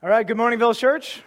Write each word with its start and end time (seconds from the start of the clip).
All 0.00 0.08
right, 0.08 0.24
good 0.24 0.36
morning, 0.36 0.60
Village 0.60 0.78
Church. 0.78 1.22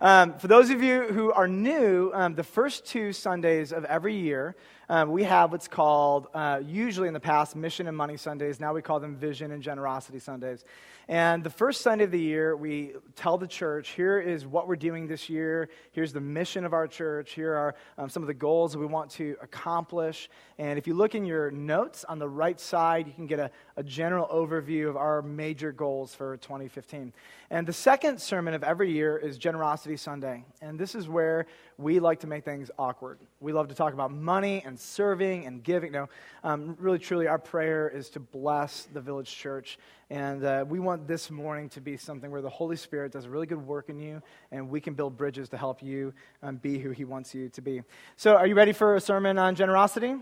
Um, 0.00 0.36
for 0.38 0.48
those 0.48 0.70
of 0.70 0.82
you 0.82 1.02
who 1.04 1.30
are 1.30 1.46
new, 1.46 2.10
um, 2.12 2.34
the 2.34 2.42
first 2.42 2.84
two 2.84 3.12
Sundays 3.12 3.72
of 3.72 3.84
every 3.84 4.16
year, 4.16 4.56
um, 4.88 5.12
we 5.12 5.22
have 5.22 5.52
what's 5.52 5.68
called, 5.68 6.26
uh, 6.34 6.60
usually 6.66 7.06
in 7.06 7.14
the 7.14 7.20
past, 7.20 7.54
Mission 7.54 7.86
and 7.86 7.96
Money 7.96 8.16
Sundays. 8.16 8.58
Now 8.58 8.74
we 8.74 8.82
call 8.82 8.98
them 8.98 9.14
Vision 9.14 9.52
and 9.52 9.62
Generosity 9.62 10.18
Sundays. 10.18 10.64
And 11.08 11.44
the 11.44 11.50
first 11.50 11.82
Sunday 11.82 12.04
of 12.04 12.10
the 12.10 12.20
year, 12.20 12.56
we 12.56 12.94
tell 13.14 13.36
the 13.36 13.46
church, 13.46 13.90
here 13.90 14.18
is 14.18 14.46
what 14.46 14.66
we're 14.66 14.76
doing 14.76 15.06
this 15.06 15.28
year. 15.28 15.68
Here's 15.92 16.14
the 16.14 16.20
mission 16.20 16.64
of 16.64 16.72
our 16.72 16.86
church. 16.86 17.32
Here 17.32 17.52
are 17.52 17.74
um, 17.98 18.08
some 18.08 18.22
of 18.22 18.26
the 18.26 18.34
goals 18.34 18.72
that 18.72 18.78
we 18.78 18.86
want 18.86 19.10
to 19.12 19.36
accomplish. 19.42 20.30
And 20.58 20.78
if 20.78 20.86
you 20.86 20.94
look 20.94 21.14
in 21.14 21.26
your 21.26 21.50
notes 21.50 22.04
on 22.04 22.18
the 22.18 22.28
right 22.28 22.58
side, 22.58 23.06
you 23.06 23.12
can 23.12 23.26
get 23.26 23.38
a, 23.38 23.50
a 23.76 23.82
general 23.82 24.26
overview 24.28 24.88
of 24.88 24.96
our 24.96 25.20
major 25.20 25.72
goals 25.72 26.14
for 26.14 26.38
2015. 26.38 27.12
And 27.50 27.66
the 27.66 27.72
second 27.72 28.20
sermon 28.20 28.54
of 28.54 28.64
every 28.64 28.90
year 28.90 29.18
is 29.18 29.36
Generosity 29.36 29.98
Sunday. 29.98 30.44
And 30.62 30.78
this 30.78 30.94
is 30.94 31.08
where 31.08 31.46
we 31.76 32.00
like 32.00 32.20
to 32.20 32.26
make 32.26 32.44
things 32.44 32.70
awkward. 32.78 33.18
We 33.40 33.52
love 33.52 33.68
to 33.68 33.74
talk 33.74 33.92
about 33.92 34.10
money 34.10 34.62
and 34.64 34.78
serving 34.78 35.46
and 35.46 35.62
giving. 35.62 35.92
No, 35.92 36.08
um, 36.42 36.76
really, 36.80 36.98
truly, 36.98 37.26
our 37.26 37.38
prayer 37.38 37.88
is 37.88 38.08
to 38.10 38.20
bless 38.20 38.88
the 38.92 39.00
village 39.00 39.34
church. 39.36 39.78
And 40.14 40.44
uh, 40.44 40.64
we 40.68 40.78
want 40.78 41.08
this 41.08 41.28
morning 41.28 41.68
to 41.70 41.80
be 41.80 41.96
something 41.96 42.30
where 42.30 42.40
the 42.40 42.48
Holy 42.48 42.76
Spirit 42.76 43.10
does 43.10 43.24
a 43.24 43.28
really 43.28 43.48
good 43.48 43.58
work 43.58 43.88
in 43.88 43.98
you, 43.98 44.22
and 44.52 44.70
we 44.70 44.80
can 44.80 44.94
build 44.94 45.16
bridges 45.16 45.48
to 45.48 45.56
help 45.56 45.82
you 45.82 46.14
um, 46.40 46.54
be 46.54 46.78
who 46.78 46.90
He 46.90 47.04
wants 47.04 47.34
you 47.34 47.48
to 47.48 47.60
be. 47.60 47.82
So, 48.14 48.36
are 48.36 48.46
you 48.46 48.54
ready 48.54 48.72
for 48.72 48.94
a 48.94 49.00
sermon 49.00 49.38
on 49.38 49.56
generosity? 49.56 50.14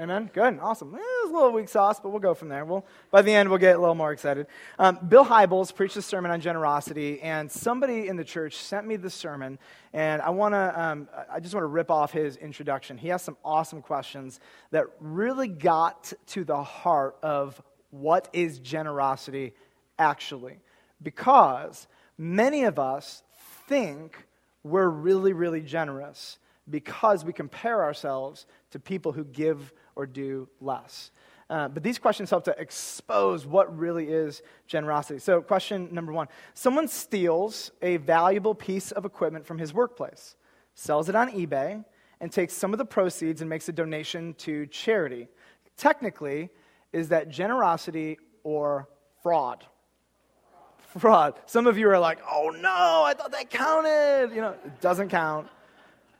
Amen. 0.00 0.30
Good. 0.34 0.58
Awesome. 0.60 0.96
Eh, 0.96 0.98
it's 0.98 1.30
a 1.30 1.32
little 1.32 1.52
weak 1.52 1.68
sauce, 1.68 2.00
but 2.00 2.08
we'll 2.08 2.18
go 2.18 2.34
from 2.34 2.48
there. 2.48 2.64
We'll, 2.64 2.84
by 3.12 3.22
the 3.22 3.32
end, 3.32 3.48
we'll 3.48 3.60
get 3.60 3.76
a 3.76 3.78
little 3.78 3.94
more 3.94 4.10
excited. 4.10 4.48
Um, 4.80 4.98
Bill 5.08 5.24
Hybels 5.24 5.72
preached 5.72 5.96
a 5.96 6.02
sermon 6.02 6.32
on 6.32 6.40
generosity, 6.40 7.22
and 7.22 7.48
somebody 7.48 8.08
in 8.08 8.16
the 8.16 8.24
church 8.24 8.56
sent 8.56 8.84
me 8.84 8.96
the 8.96 9.10
sermon, 9.10 9.60
and 9.92 10.22
I 10.22 10.30
want 10.30 10.54
to, 10.54 10.82
um, 10.82 11.08
I 11.30 11.38
just 11.38 11.54
want 11.54 11.62
to 11.62 11.68
rip 11.68 11.92
off 11.92 12.10
his 12.10 12.36
introduction. 12.36 12.98
He 12.98 13.06
has 13.08 13.22
some 13.22 13.36
awesome 13.44 13.80
questions 13.80 14.40
that 14.72 14.86
really 14.98 15.46
got 15.46 16.12
to 16.30 16.42
the 16.42 16.64
heart 16.64 17.16
of 17.22 17.62
what 18.00 18.28
is 18.32 18.58
generosity 18.58 19.54
actually, 19.98 20.58
because 21.02 21.86
many 22.18 22.64
of 22.64 22.78
us 22.78 23.22
think 23.68 24.26
we're 24.62 24.88
really, 24.88 25.32
really 25.32 25.60
generous 25.60 26.38
because 26.68 27.24
we 27.24 27.32
compare 27.32 27.82
ourselves 27.82 28.46
to 28.70 28.78
people 28.78 29.12
who 29.12 29.24
give 29.24 29.72
or 29.94 30.06
do 30.06 30.48
less? 30.60 31.10
Uh, 31.48 31.68
but 31.68 31.82
these 31.82 31.98
questions 31.98 32.28
help 32.28 32.44
to 32.44 32.58
expose 32.58 33.46
what 33.46 33.76
really 33.78 34.08
is 34.08 34.42
generosity. 34.66 35.20
So, 35.20 35.40
question 35.40 35.88
number 35.92 36.12
one 36.12 36.26
Someone 36.54 36.88
steals 36.88 37.70
a 37.82 37.98
valuable 37.98 38.54
piece 38.54 38.90
of 38.90 39.04
equipment 39.04 39.46
from 39.46 39.58
his 39.58 39.72
workplace, 39.72 40.34
sells 40.74 41.08
it 41.08 41.14
on 41.14 41.30
eBay, 41.30 41.84
and 42.20 42.32
takes 42.32 42.52
some 42.54 42.74
of 42.74 42.78
the 42.78 42.84
proceeds 42.84 43.42
and 43.42 43.48
makes 43.48 43.68
a 43.68 43.72
donation 43.72 44.34
to 44.38 44.66
charity. 44.66 45.28
Technically, 45.76 46.50
is 46.96 47.10
that 47.10 47.28
generosity 47.28 48.18
or 48.42 48.88
fraud? 49.22 49.64
Fraud. 50.98 51.34
Some 51.44 51.66
of 51.66 51.76
you 51.76 51.90
are 51.90 51.98
like, 51.98 52.18
oh 52.28 52.48
no, 52.48 53.02
I 53.04 53.12
thought 53.14 53.32
that 53.32 53.50
counted. 53.50 54.34
You 54.34 54.40
know, 54.40 54.54
it 54.64 54.80
doesn't 54.80 55.10
count. 55.10 55.48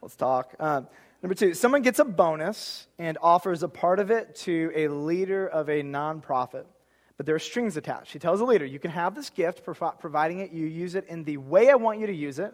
Let's 0.02 0.16
talk. 0.16 0.54
Um, 0.60 0.86
Number 1.22 1.34
two, 1.34 1.54
someone 1.54 1.80
gets 1.80 1.98
a 1.98 2.04
bonus 2.04 2.86
and 2.98 3.16
offers 3.22 3.62
a 3.62 3.68
part 3.68 4.00
of 4.00 4.10
it 4.10 4.36
to 4.36 4.70
a 4.74 4.88
leader 4.88 5.48
of 5.48 5.68
a 5.70 5.82
nonprofit, 5.82 6.66
but 7.16 7.24
there 7.24 7.34
are 7.34 7.40
strings 7.40 7.76
attached. 7.78 8.12
He 8.12 8.18
tells 8.18 8.38
the 8.38 8.44
leader, 8.44 8.66
You 8.66 8.78
can 8.78 8.90
have 8.90 9.14
this 9.14 9.30
gift, 9.30 9.64
providing 9.64 10.40
it 10.40 10.52
you 10.52 10.66
use 10.66 10.94
it 10.94 11.06
in 11.08 11.24
the 11.24 11.38
way 11.38 11.70
I 11.70 11.74
want 11.74 12.00
you 12.00 12.06
to 12.06 12.14
use 12.14 12.38
it, 12.38 12.52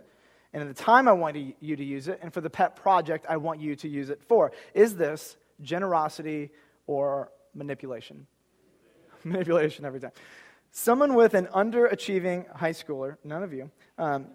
and 0.52 0.62
in 0.62 0.68
the 0.68 0.74
time 0.74 1.08
I 1.08 1.12
want 1.12 1.36
you 1.60 1.76
to 1.76 1.84
use 1.84 2.06
it, 2.06 2.20
and 2.22 2.32
for 2.32 2.40
the 2.40 2.48
pet 2.48 2.76
project 2.76 3.26
I 3.28 3.36
want 3.36 3.60
you 3.60 3.74
to 3.76 3.88
use 3.88 4.10
it 4.10 4.22
for. 4.22 4.52
Is 4.74 4.96
this 4.96 5.36
generosity 5.60 6.50
or 6.86 7.30
manipulation? 7.54 8.26
manipulation 9.24 9.84
every 9.84 10.00
time. 10.00 10.12
Someone 10.70 11.14
with 11.14 11.34
an 11.34 11.46
underachieving 11.46 12.50
high 12.54 12.72
schooler, 12.72 13.16
none 13.24 13.42
of 13.42 13.52
you, 13.52 13.70
um, 13.98 14.26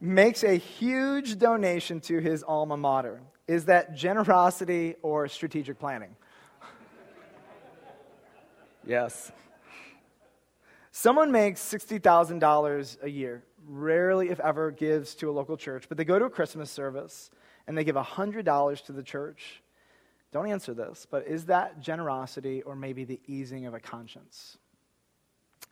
makes 0.00 0.44
a 0.44 0.54
huge 0.54 1.38
donation 1.38 2.00
to 2.00 2.18
his 2.18 2.42
alma 2.42 2.76
mater. 2.76 3.22
Is 3.48 3.66
that 3.66 3.94
generosity 3.94 4.96
or 5.02 5.28
strategic 5.28 5.78
planning? 5.78 6.14
yes. 8.86 9.32
Someone 10.90 11.32
makes 11.32 11.60
$60,000 11.60 13.02
a 13.02 13.10
year, 13.10 13.44
rarely, 13.66 14.30
if 14.30 14.40
ever, 14.40 14.70
gives 14.70 15.14
to 15.16 15.30
a 15.30 15.32
local 15.32 15.56
church, 15.56 15.88
but 15.88 15.96
they 15.96 16.04
go 16.04 16.18
to 16.18 16.26
a 16.26 16.30
Christmas 16.30 16.70
service 16.70 17.30
and 17.66 17.76
they 17.76 17.84
give 17.84 17.96
$100 17.96 18.84
to 18.84 18.92
the 18.92 19.02
church. 19.02 19.62
Don't 20.32 20.48
answer 20.48 20.74
this, 20.74 21.06
but 21.08 21.26
is 21.26 21.46
that 21.46 21.80
generosity 21.80 22.62
or 22.62 22.76
maybe 22.76 23.04
the 23.04 23.20
easing 23.26 23.66
of 23.66 23.74
a 23.74 23.80
conscience? 23.80 24.58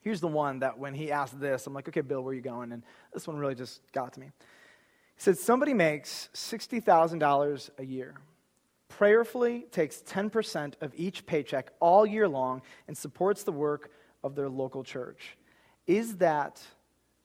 Here's 0.00 0.20
the 0.20 0.28
one 0.28 0.60
that 0.60 0.78
when 0.78 0.94
he 0.94 1.10
asked 1.10 1.40
this, 1.40 1.66
I'm 1.66 1.74
like, 1.74 1.88
okay, 1.88 2.02
Bill, 2.02 2.22
where 2.22 2.32
are 2.32 2.34
you 2.34 2.42
going? 2.42 2.72
And 2.72 2.82
this 3.12 3.26
one 3.26 3.36
really 3.36 3.54
just 3.54 3.80
got 3.92 4.12
to 4.14 4.20
me. 4.20 4.26
He 4.26 5.22
said, 5.22 5.38
Somebody 5.38 5.74
makes 5.74 6.28
$60,000 6.34 7.70
a 7.78 7.84
year, 7.84 8.14
prayerfully 8.88 9.66
takes 9.70 10.02
10% 10.02 10.74
of 10.80 10.92
each 10.94 11.24
paycheck 11.26 11.70
all 11.80 12.04
year 12.04 12.28
long, 12.28 12.62
and 12.86 12.96
supports 12.96 13.44
the 13.44 13.52
work 13.52 13.90
of 14.22 14.34
their 14.34 14.48
local 14.48 14.84
church. 14.84 15.36
Is 15.86 16.16
that 16.16 16.62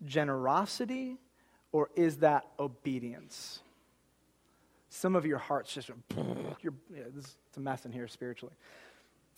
generosity 0.05 1.17
or 1.71 1.89
is 1.95 2.17
that 2.17 2.45
obedience? 2.59 3.59
Some 4.89 5.15
of 5.15 5.25
your 5.25 5.37
hearts 5.37 5.73
just, 5.73 5.89
you're, 6.61 6.73
yeah, 6.93 7.03
this, 7.13 7.37
it's 7.47 7.57
a 7.57 7.59
mess 7.59 7.85
in 7.85 7.91
here 7.91 8.07
spiritually. 8.07 8.53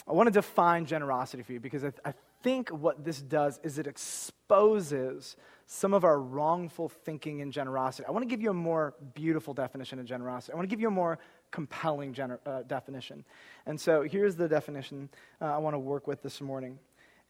I 0.07 0.13
want 0.13 0.27
to 0.27 0.31
define 0.31 0.85
generosity 0.85 1.43
for 1.43 1.53
you 1.53 1.59
because 1.59 1.83
I, 1.83 1.91
I 2.03 2.13
think 2.41 2.69
what 2.69 3.03
this 3.05 3.21
does 3.21 3.59
is 3.63 3.77
it 3.77 3.87
exposes 3.87 5.35
some 5.67 5.93
of 5.93 6.03
our 6.03 6.19
wrongful 6.19 6.89
thinking 6.89 7.41
and 7.41 7.53
generosity. 7.53 8.05
I 8.07 8.11
want 8.11 8.23
to 8.23 8.27
give 8.27 8.41
you 8.41 8.49
a 8.49 8.53
more 8.53 8.95
beautiful 9.13 9.53
definition 9.53 9.99
of 9.99 10.05
generosity. 10.05 10.53
I 10.53 10.55
want 10.55 10.69
to 10.69 10.73
give 10.73 10.81
you 10.81 10.87
a 10.87 10.91
more 10.91 11.19
compelling 11.51 12.13
gener- 12.13 12.39
uh, 12.45 12.63
definition. 12.63 13.23
And 13.65 13.79
so 13.79 14.01
here's 14.01 14.35
the 14.35 14.47
definition 14.47 15.09
uh, 15.41 15.45
I 15.45 15.57
want 15.59 15.75
to 15.75 15.79
work 15.79 16.07
with 16.07 16.23
this 16.23 16.41
morning 16.41 16.79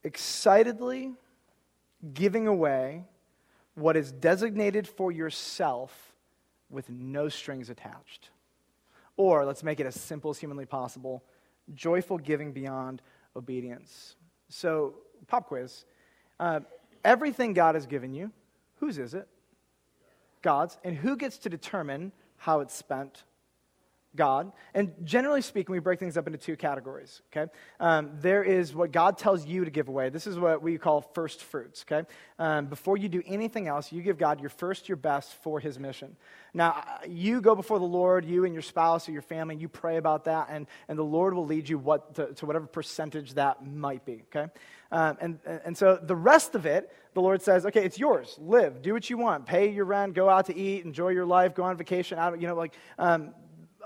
excitedly 0.03 1.13
giving 2.13 2.47
away 2.47 3.03
what 3.75 3.95
is 3.95 4.11
designated 4.11 4.87
for 4.87 5.11
yourself 5.11 6.10
with 6.71 6.89
no 6.89 7.29
strings 7.29 7.69
attached. 7.69 8.29
Or 9.17 9.45
let's 9.45 9.63
make 9.63 9.79
it 9.79 9.85
as 9.85 9.99
simple 9.99 10.31
as 10.31 10.39
humanly 10.39 10.65
possible 10.65 11.23
joyful 11.73 12.17
giving 12.17 12.51
beyond 12.51 13.01
obedience. 13.35 14.15
So, 14.49 14.95
pop 15.27 15.47
quiz. 15.47 15.85
Uh, 16.39 16.61
everything 17.05 17.53
God 17.53 17.75
has 17.75 17.85
given 17.85 18.13
you, 18.13 18.31
whose 18.79 18.97
is 18.97 19.13
it? 19.13 19.27
God's. 20.41 20.77
And 20.83 20.95
who 20.95 21.15
gets 21.15 21.37
to 21.39 21.49
determine 21.49 22.11
how 22.37 22.59
it's 22.61 22.73
spent? 22.73 23.23
God. 24.15 24.51
And 24.73 24.93
generally 25.03 25.41
speaking, 25.41 25.71
we 25.71 25.79
break 25.79 25.99
things 25.99 26.17
up 26.17 26.27
into 26.27 26.37
two 26.37 26.57
categories, 26.57 27.21
okay? 27.31 27.51
Um, 27.79 28.11
there 28.19 28.43
is 28.43 28.75
what 28.75 28.91
God 28.91 29.17
tells 29.17 29.45
you 29.45 29.63
to 29.63 29.71
give 29.71 29.87
away. 29.87 30.09
This 30.09 30.27
is 30.27 30.37
what 30.37 30.61
we 30.61 30.77
call 30.77 31.01
first 31.01 31.43
fruits, 31.43 31.85
okay? 31.89 32.07
Um, 32.37 32.65
before 32.65 32.97
you 32.97 33.07
do 33.07 33.23
anything 33.25 33.67
else, 33.67 33.91
you 33.91 34.01
give 34.01 34.17
God 34.17 34.41
your 34.41 34.49
first, 34.49 34.89
your 34.89 34.97
best 34.97 35.33
for 35.43 35.59
his 35.59 35.79
mission. 35.79 36.17
Now, 36.53 36.83
you 37.07 37.39
go 37.39 37.55
before 37.55 37.79
the 37.79 37.85
Lord, 37.85 38.25
you 38.25 38.43
and 38.43 38.53
your 38.53 38.61
spouse 38.61 39.07
or 39.07 39.13
your 39.13 39.21
family, 39.21 39.55
you 39.55 39.69
pray 39.69 39.95
about 39.95 40.25
that, 40.25 40.47
and, 40.49 40.67
and 40.89 40.99
the 40.99 41.03
Lord 41.03 41.33
will 41.33 41.45
lead 41.45 41.69
you 41.69 41.77
what 41.77 42.15
to, 42.15 42.33
to 42.33 42.45
whatever 42.45 42.65
percentage 42.65 43.35
that 43.35 43.65
might 43.65 44.03
be, 44.03 44.23
okay? 44.35 44.51
Um, 44.91 45.17
and, 45.21 45.39
and 45.63 45.77
so 45.77 45.97
the 46.01 46.17
rest 46.17 46.53
of 46.53 46.65
it, 46.65 46.93
the 47.13 47.21
Lord 47.21 47.41
says, 47.41 47.65
okay, 47.65 47.85
it's 47.85 47.97
yours. 47.97 48.37
Live, 48.41 48.81
do 48.81 48.91
what 48.93 49.09
you 49.09 49.17
want, 49.17 49.45
pay 49.45 49.71
your 49.71 49.85
rent, 49.85 50.13
go 50.13 50.27
out 50.27 50.47
to 50.47 50.57
eat, 50.57 50.83
enjoy 50.83 51.09
your 51.09 51.25
life, 51.25 51.55
go 51.55 51.63
on 51.63 51.77
vacation. 51.77 52.19
Out, 52.19 52.39
you 52.41 52.47
know, 52.47 52.55
like 52.55 52.73
um, 52.99 53.33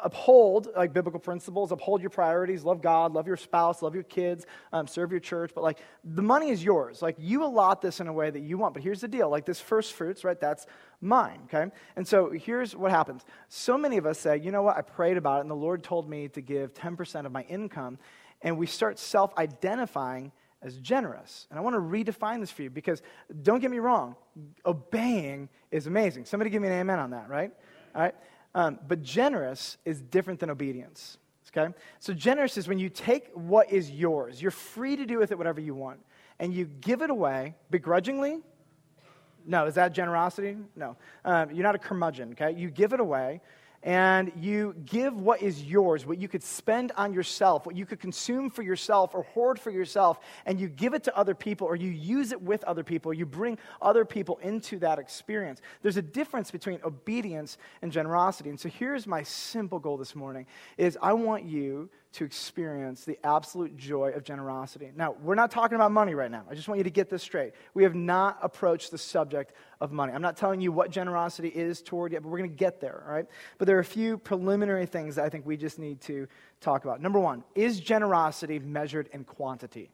uphold 0.04 0.68
like 0.76 0.94
biblical 0.94 1.20
principles 1.20 1.72
uphold 1.72 2.02
your 2.02 2.10
priorities 2.10 2.64
love 2.64 2.82
god 2.82 3.14
love 3.14 3.28
your 3.28 3.38
spouse 3.38 3.82
love 3.82 3.94
your 3.94 4.04
kids 4.04 4.46
um, 4.74 4.88
serve 4.88 5.12
your 5.12 5.20
church 5.20 5.52
but 5.54 5.64
like 5.64 5.80
the 6.04 6.22
money 6.22 6.50
is 6.50 6.64
yours 6.64 7.02
like 7.02 7.16
you 7.20 7.44
allot 7.44 7.82
this 7.82 8.00
in 8.00 8.08
a 8.08 8.14
way 8.14 8.30
that 8.30 8.42
you 8.42 8.58
want 8.58 8.74
but 8.74 8.84
here's 8.84 9.02
the 9.02 9.08
deal 9.08 9.30
like 9.30 9.46
this 9.46 9.60
first 9.60 9.94
fruits 9.94 10.24
right 10.24 10.40
that's 10.40 10.66
mine 11.02 11.40
okay 11.46 11.72
and 11.96 12.08
so 12.08 12.30
here's 12.30 12.76
what 12.76 12.92
happens 12.92 13.26
so 13.48 13.78
many 13.78 13.98
of 13.98 14.06
us 14.06 14.20
say 14.20 14.38
you 14.38 14.52
know 14.52 14.62
what 14.62 14.78
i 14.78 14.82
prayed 14.82 15.18
about 15.18 15.38
it 15.38 15.42
and 15.42 15.50
the 15.50 15.56
lord 15.56 15.84
told 15.84 16.10
me 16.10 16.28
to 16.28 16.42
give 16.42 16.74
10% 16.74 17.26
of 17.26 17.32
my 17.32 17.44
income 17.44 17.98
and 18.42 18.58
we 18.58 18.66
start 18.66 19.00
self-identifying 19.00 20.32
as 20.66 20.78
generous. 20.78 21.48
And 21.50 21.60
I 21.60 21.62
want 21.62 21.76
to 21.76 21.80
redefine 21.80 22.40
this 22.40 22.52
for 22.52 22.64
you 22.64 22.70
because 22.70 23.02
don't 23.44 23.60
get 23.60 23.70
me 23.70 23.80
wrong, 23.80 24.16
obeying 24.66 25.48
is 25.72 25.88
amazing. 25.88 26.26
Somebody 26.26 26.50
give 26.50 26.62
me 26.62 26.68
an 26.68 26.74
amen 26.74 27.00
on 27.00 27.12
that, 27.12 27.30
right? 27.30 27.52
All 27.94 28.02
right. 28.02 28.16
Um, 28.56 28.80
but 28.88 29.04
generous 29.04 29.78
is 29.84 30.02
different 30.02 30.40
than 30.40 30.50
obedience. 30.50 31.18
Okay? 31.56 31.74
So 32.00 32.14
generous 32.14 32.58
is 32.58 32.68
when 32.68 32.80
you 32.80 32.90
take 32.90 33.30
what 33.34 33.72
is 33.72 33.92
yours. 33.92 34.42
You're 34.42 34.50
free 34.50 34.96
to 34.96 35.06
do 35.06 35.20
with 35.20 35.32
it 35.32 35.38
whatever 35.38 35.62
you 35.62 35.76
want. 35.76 36.00
And 36.40 36.54
you 36.54 36.66
give 36.66 37.02
it 37.02 37.10
away 37.10 37.56
begrudgingly, 37.70 38.40
No. 39.46 39.66
Is 39.68 39.76
that 39.76 39.94
generosity? 39.94 40.58
No. 40.76 40.98
Um, 41.24 41.52
you're 41.52 41.64
not 41.64 41.76
a 41.76 41.80
curmudgeon, 41.80 42.32
okay? 42.32 42.58
You 42.58 42.72
give 42.72 42.94
it 42.94 43.00
away 43.00 43.42
and 43.86 44.32
you 44.36 44.76
give 44.84 45.22
what 45.22 45.44
is 45.44 45.64
yours, 45.64 46.08
what 46.08 46.18
you 46.18 46.28
could 46.28 46.42
spend 46.42 46.92
on 46.98 47.14
yourself, 47.14 47.68
what 47.68 47.76
you 47.76 47.86
could 47.86 48.00
consume 48.00 48.50
for 48.50 48.64
yourself 48.64 49.14
or 49.14 49.22
hoard 49.24 49.60
for 49.60 49.70
yourself, 49.70 50.20
and 50.48 50.60
you 50.60 50.68
give 50.68 50.96
it 50.96 51.04
to 51.04 51.16
other 51.16 51.36
people 51.36 51.68
or 51.68 51.76
you 51.76 51.92
use 51.92 52.32
it 52.32 52.42
with 52.42 52.64
other 52.64 52.84
people, 52.84 53.14
you 53.14 53.28
bring 53.28 53.60
other 53.84 54.04
people 54.04 54.40
into 54.42 54.80
that 54.80 54.98
experience. 54.98 55.62
There's 55.84 55.98
a 55.98 56.02
difference 56.02 56.50
between 56.50 56.80
obedience 56.84 57.60
and 57.84 57.92
generosity. 57.92 58.50
And 58.50 58.60
so 58.60 58.70
here's 58.70 59.06
my 59.06 59.22
simple 59.22 59.78
goal 59.78 59.98
this 59.98 60.16
morning 60.16 60.48
is 60.78 60.98
I 61.00 61.14
want 61.14 61.44
you 61.44 61.88
to 62.16 62.24
experience 62.24 63.04
the 63.04 63.20
absolute 63.26 63.76
joy 63.76 64.12
of 64.12 64.24
generosity. 64.24 64.92
Now, 64.96 65.16
we're 65.22 65.36
not 65.36 65.52
talking 65.52 65.76
about 65.76 65.92
money 65.92 66.16
right 66.16 66.32
now. 66.32 66.44
I 66.50 66.56
just 66.56 66.68
want 66.68 66.78
you 66.78 66.86
to 66.86 66.90
get 66.90 67.10
this 67.10 67.22
straight. 67.22 67.54
We 67.74 67.84
have 67.84 67.94
not 67.94 68.40
approached 68.42 68.92
the 68.92 68.98
subject 68.98 69.54
of 69.82 69.92
money. 69.92 70.14
I'm 70.14 70.22
not 70.22 70.38
telling 70.38 70.62
you 70.62 70.72
what 70.72 70.92
generosity 70.92 71.50
is 71.50 71.82
toward 71.82 72.14
yet, 72.14 72.24
but 72.24 72.30
we're 72.30 72.38
going 72.38 72.50
to 72.50 72.56
get 72.56 72.80
there, 72.80 73.04
all 73.06 73.14
right? 73.14 73.26
But 73.58 73.68
there 73.68 73.76
are 73.76 73.82
a 73.82 73.86
few 73.86 74.18
preliminary 74.18 74.86
things 74.86 75.16
that 75.16 75.26
I 75.26 75.30
think 75.30 75.46
we 75.46 75.58
just 75.58 75.78
need 75.78 76.00
to 76.02 76.28
talk 76.62 76.86
about. 76.86 77.02
Number 77.02 77.20
one, 77.20 77.44
is 77.54 77.80
generosity 77.82 78.60
measured 78.60 79.10
in 79.12 79.26
quantity? 79.26 79.92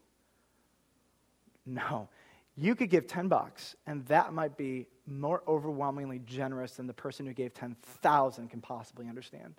No. 1.66 2.08
You 2.56 2.76
could 2.76 2.90
give 2.90 3.08
10 3.08 3.30
bucks, 3.30 3.76
and 3.88 4.06
that 4.06 4.34
might 4.34 4.58
be 4.58 4.86
more 5.08 5.42
overwhelmingly 5.48 6.20
generous 6.20 6.74
than 6.74 6.86
the 6.86 6.94
person 6.94 7.26
who 7.26 7.34
gave 7.34 7.54
10,000 7.54 8.50
can 8.50 8.62
possibly 8.62 9.08
understand. 9.08 9.56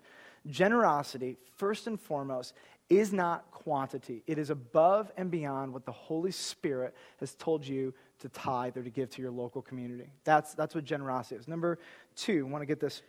Generosity, 0.47 1.37
first 1.55 1.87
and 1.87 1.99
foremost, 1.99 2.53
is 2.89 3.13
not 3.13 3.49
quantity. 3.51 4.23
It 4.27 4.37
is 4.37 4.49
above 4.49 5.11
and 5.17 5.31
beyond 5.31 5.73
what 5.73 5.85
the 5.85 5.91
Holy 5.91 6.31
Spirit 6.31 6.95
has 7.19 7.33
told 7.35 7.65
you 7.65 7.93
to 8.19 8.29
tithe 8.29 8.77
or 8.77 8.83
to 8.83 8.89
give 8.89 9.09
to 9.11 9.21
your 9.21 9.31
local 9.31 9.61
community. 9.61 10.09
That's, 10.23 10.53
that's 10.53 10.75
what 10.75 10.83
generosity 10.83 11.35
is. 11.35 11.47
Number 11.47 11.79
two, 12.15 12.45
I 12.47 12.51
want 12.51 12.61
to 12.61 12.65
get 12.65 12.79
this 12.79 13.01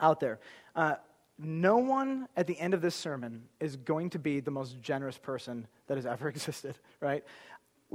out 0.00 0.20
there. 0.20 0.40
Uh, 0.74 0.94
no 1.38 1.78
one 1.78 2.28
at 2.36 2.46
the 2.46 2.58
end 2.58 2.74
of 2.74 2.80
this 2.80 2.94
sermon 2.94 3.42
is 3.60 3.76
going 3.76 4.10
to 4.10 4.18
be 4.18 4.40
the 4.40 4.50
most 4.50 4.80
generous 4.80 5.18
person 5.18 5.66
that 5.86 5.96
has 5.96 6.06
ever 6.06 6.28
existed, 6.30 6.78
right? 7.00 7.24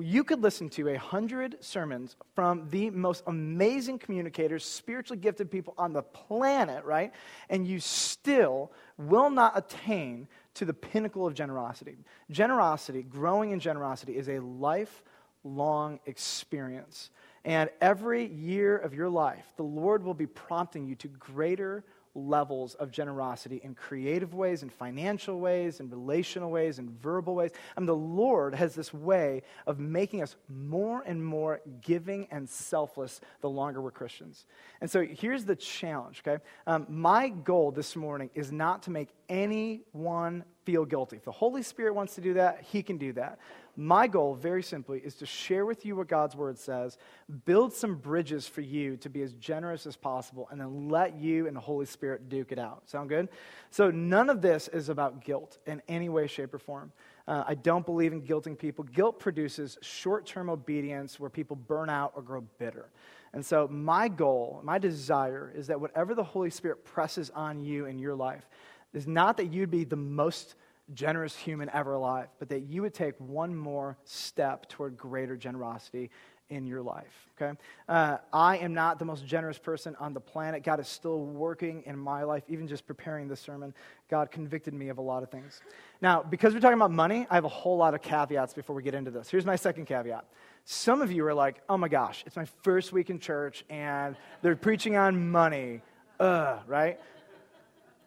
You 0.01 0.23
could 0.23 0.41
listen 0.41 0.69
to 0.69 0.89
a 0.89 0.97
hundred 0.97 1.63
sermons 1.63 2.15
from 2.35 2.69
the 2.69 2.89
most 2.89 3.23
amazing 3.27 3.99
communicators, 3.99 4.63
spiritually 4.65 5.19
gifted 5.19 5.49
people 5.49 5.73
on 5.77 5.93
the 5.93 6.01
planet, 6.01 6.83
right? 6.85 7.11
And 7.49 7.67
you 7.67 7.79
still 7.79 8.71
will 8.97 9.29
not 9.29 9.57
attain 9.57 10.27
to 10.55 10.65
the 10.65 10.73
pinnacle 10.73 11.25
of 11.25 11.33
generosity. 11.33 11.97
Generosity, 12.29 13.03
growing 13.03 13.51
in 13.51 13.59
generosity, 13.59 14.17
is 14.17 14.27
a 14.29 14.39
lifelong 14.39 15.99
experience. 16.05 17.09
And 17.45 17.69
every 17.79 18.25
year 18.27 18.77
of 18.77 18.93
your 18.93 19.09
life, 19.09 19.53
the 19.55 19.63
Lord 19.63 20.03
will 20.03 20.13
be 20.13 20.27
prompting 20.27 20.85
you 20.85 20.95
to 20.95 21.07
greater 21.07 21.83
levels 22.15 22.75
of 22.75 22.91
generosity 22.91 23.61
in 23.63 23.75
creative 23.75 24.33
ways, 24.33 24.63
in 24.63 24.69
financial 24.69 25.39
ways, 25.39 25.79
in 25.79 25.89
relational 25.89 26.49
ways, 26.49 26.79
in 26.79 26.89
verbal 27.01 27.35
ways. 27.35 27.51
And 27.75 27.87
the 27.87 27.95
Lord 27.95 28.55
has 28.55 28.75
this 28.75 28.93
way 28.93 29.43
of 29.67 29.79
making 29.79 30.21
us 30.21 30.35
more 30.47 31.03
and 31.05 31.23
more 31.23 31.61
giving 31.81 32.27
and 32.31 32.49
selfless 32.49 33.21
the 33.41 33.49
longer 33.49 33.81
we're 33.81 33.91
Christians. 33.91 34.45
And 34.81 34.89
so 34.89 35.05
here's 35.05 35.45
the 35.45 35.55
challenge, 35.55 36.23
okay? 36.25 36.43
Um, 36.67 36.85
my 36.89 37.29
goal 37.29 37.71
this 37.71 37.95
morning 37.95 38.29
is 38.33 38.51
not 38.51 38.83
to 38.83 38.91
make 38.91 39.09
anyone 39.29 40.43
feel 40.65 40.85
guilty. 40.85 41.17
If 41.17 41.23
the 41.23 41.31
Holy 41.31 41.63
Spirit 41.63 41.95
wants 41.95 42.15
to 42.15 42.21
do 42.21 42.33
that, 42.33 42.63
He 42.69 42.83
can 42.83 42.97
do 42.97 43.13
that. 43.13 43.39
My 43.75 44.07
goal, 44.07 44.35
very 44.35 44.61
simply, 44.61 44.99
is 44.99 45.15
to 45.15 45.25
share 45.25 45.65
with 45.65 45.85
you 45.85 45.95
what 45.95 46.09
God's 46.09 46.35
word 46.35 46.57
says, 46.57 46.97
build 47.45 47.71
some 47.71 47.95
bridges 47.95 48.45
for 48.45 48.59
you 48.59 48.97
to 48.97 49.09
be 49.09 49.21
as 49.21 49.31
generous 49.33 49.87
as 49.87 49.95
possible, 49.95 50.49
and 50.51 50.59
then 50.59 50.89
let 50.89 51.15
you 51.15 51.47
and 51.47 51.55
the 51.55 51.61
Holy 51.61 51.85
Spirit 51.85 52.27
duke 52.27 52.51
it 52.51 52.59
out. 52.59 52.89
Sound 52.89 53.07
good? 53.07 53.29
So, 53.71 53.89
none 53.89 54.29
of 54.29 54.41
this 54.41 54.67
is 54.67 54.89
about 54.89 55.23
guilt 55.23 55.59
in 55.65 55.81
any 55.87 56.09
way, 56.09 56.27
shape, 56.27 56.53
or 56.53 56.59
form. 56.59 56.91
Uh, 57.25 57.43
I 57.47 57.55
don't 57.55 57.85
believe 57.85 58.11
in 58.11 58.21
guilting 58.21 58.57
people. 58.57 58.83
Guilt 58.83 59.19
produces 59.19 59.77
short 59.81 60.25
term 60.25 60.49
obedience 60.49 61.19
where 61.19 61.29
people 61.29 61.55
burn 61.55 61.89
out 61.89 62.11
or 62.15 62.21
grow 62.21 62.41
bitter. 62.57 62.89
And 63.33 63.45
so, 63.45 63.67
my 63.67 64.07
goal, 64.07 64.61
my 64.63 64.79
desire 64.79 65.53
is 65.55 65.67
that 65.67 65.79
whatever 65.79 66.15
the 66.15 66.23
Holy 66.23 66.49
Spirit 66.49 66.83
presses 66.83 67.29
on 67.29 67.61
you 67.61 67.85
in 67.85 67.99
your 67.99 68.15
life 68.15 68.49
is 68.93 69.07
not 69.07 69.37
that 69.37 69.53
you'd 69.53 69.71
be 69.71 69.83
the 69.83 69.95
most 69.95 70.55
generous 70.93 71.35
human 71.35 71.69
ever 71.73 71.93
alive, 71.93 72.27
but 72.39 72.49
that 72.49 72.61
you 72.61 72.81
would 72.81 72.93
take 72.93 73.13
one 73.19 73.55
more 73.55 73.97
step 74.03 74.67
toward 74.69 74.97
greater 74.97 75.37
generosity 75.37 76.09
in 76.49 76.65
your 76.65 76.81
life. 76.81 77.27
Okay? 77.39 77.57
Uh, 77.87 78.17
I 78.33 78.57
am 78.57 78.73
not 78.73 78.97
the 78.97 79.05
most 79.05 79.25
generous 79.25 79.59
person 79.59 79.95
on 79.99 80.13
the 80.13 80.19
planet. 80.19 80.63
God 80.63 80.79
is 80.79 80.87
still 80.87 81.23
working 81.23 81.83
in 81.85 81.97
my 81.97 82.23
life. 82.23 82.43
Even 82.47 82.67
just 82.67 82.87
preparing 82.87 83.27
this 83.27 83.39
sermon, 83.39 83.73
God 84.09 84.31
convicted 84.31 84.73
me 84.73 84.89
of 84.89 84.97
a 84.97 85.01
lot 85.01 85.21
of 85.21 85.29
things. 85.29 85.61
Now, 86.01 86.23
because 86.23 86.53
we're 86.53 86.59
talking 86.59 86.77
about 86.77 86.91
money, 86.91 87.27
I 87.29 87.35
have 87.35 87.45
a 87.45 87.49
whole 87.49 87.77
lot 87.77 87.93
of 87.93 88.01
caveats 88.01 88.53
before 88.53 88.75
we 88.75 88.81
get 88.81 88.95
into 88.95 89.11
this. 89.11 89.29
Here's 89.29 89.45
my 89.45 89.55
second 89.55 89.85
caveat. 89.85 90.25
Some 90.65 91.01
of 91.01 91.11
you 91.11 91.25
are 91.27 91.33
like, 91.33 91.61
oh 91.69 91.77
my 91.77 91.87
gosh, 91.87 92.23
it's 92.25 92.35
my 92.35 92.45
first 92.63 92.91
week 92.91 93.09
in 93.09 93.19
church 93.19 93.63
and 93.69 94.15
they're 94.41 94.55
preaching 94.55 94.97
on 94.97 95.29
money. 95.29 95.81
Ugh, 96.19 96.59
right? 96.67 96.99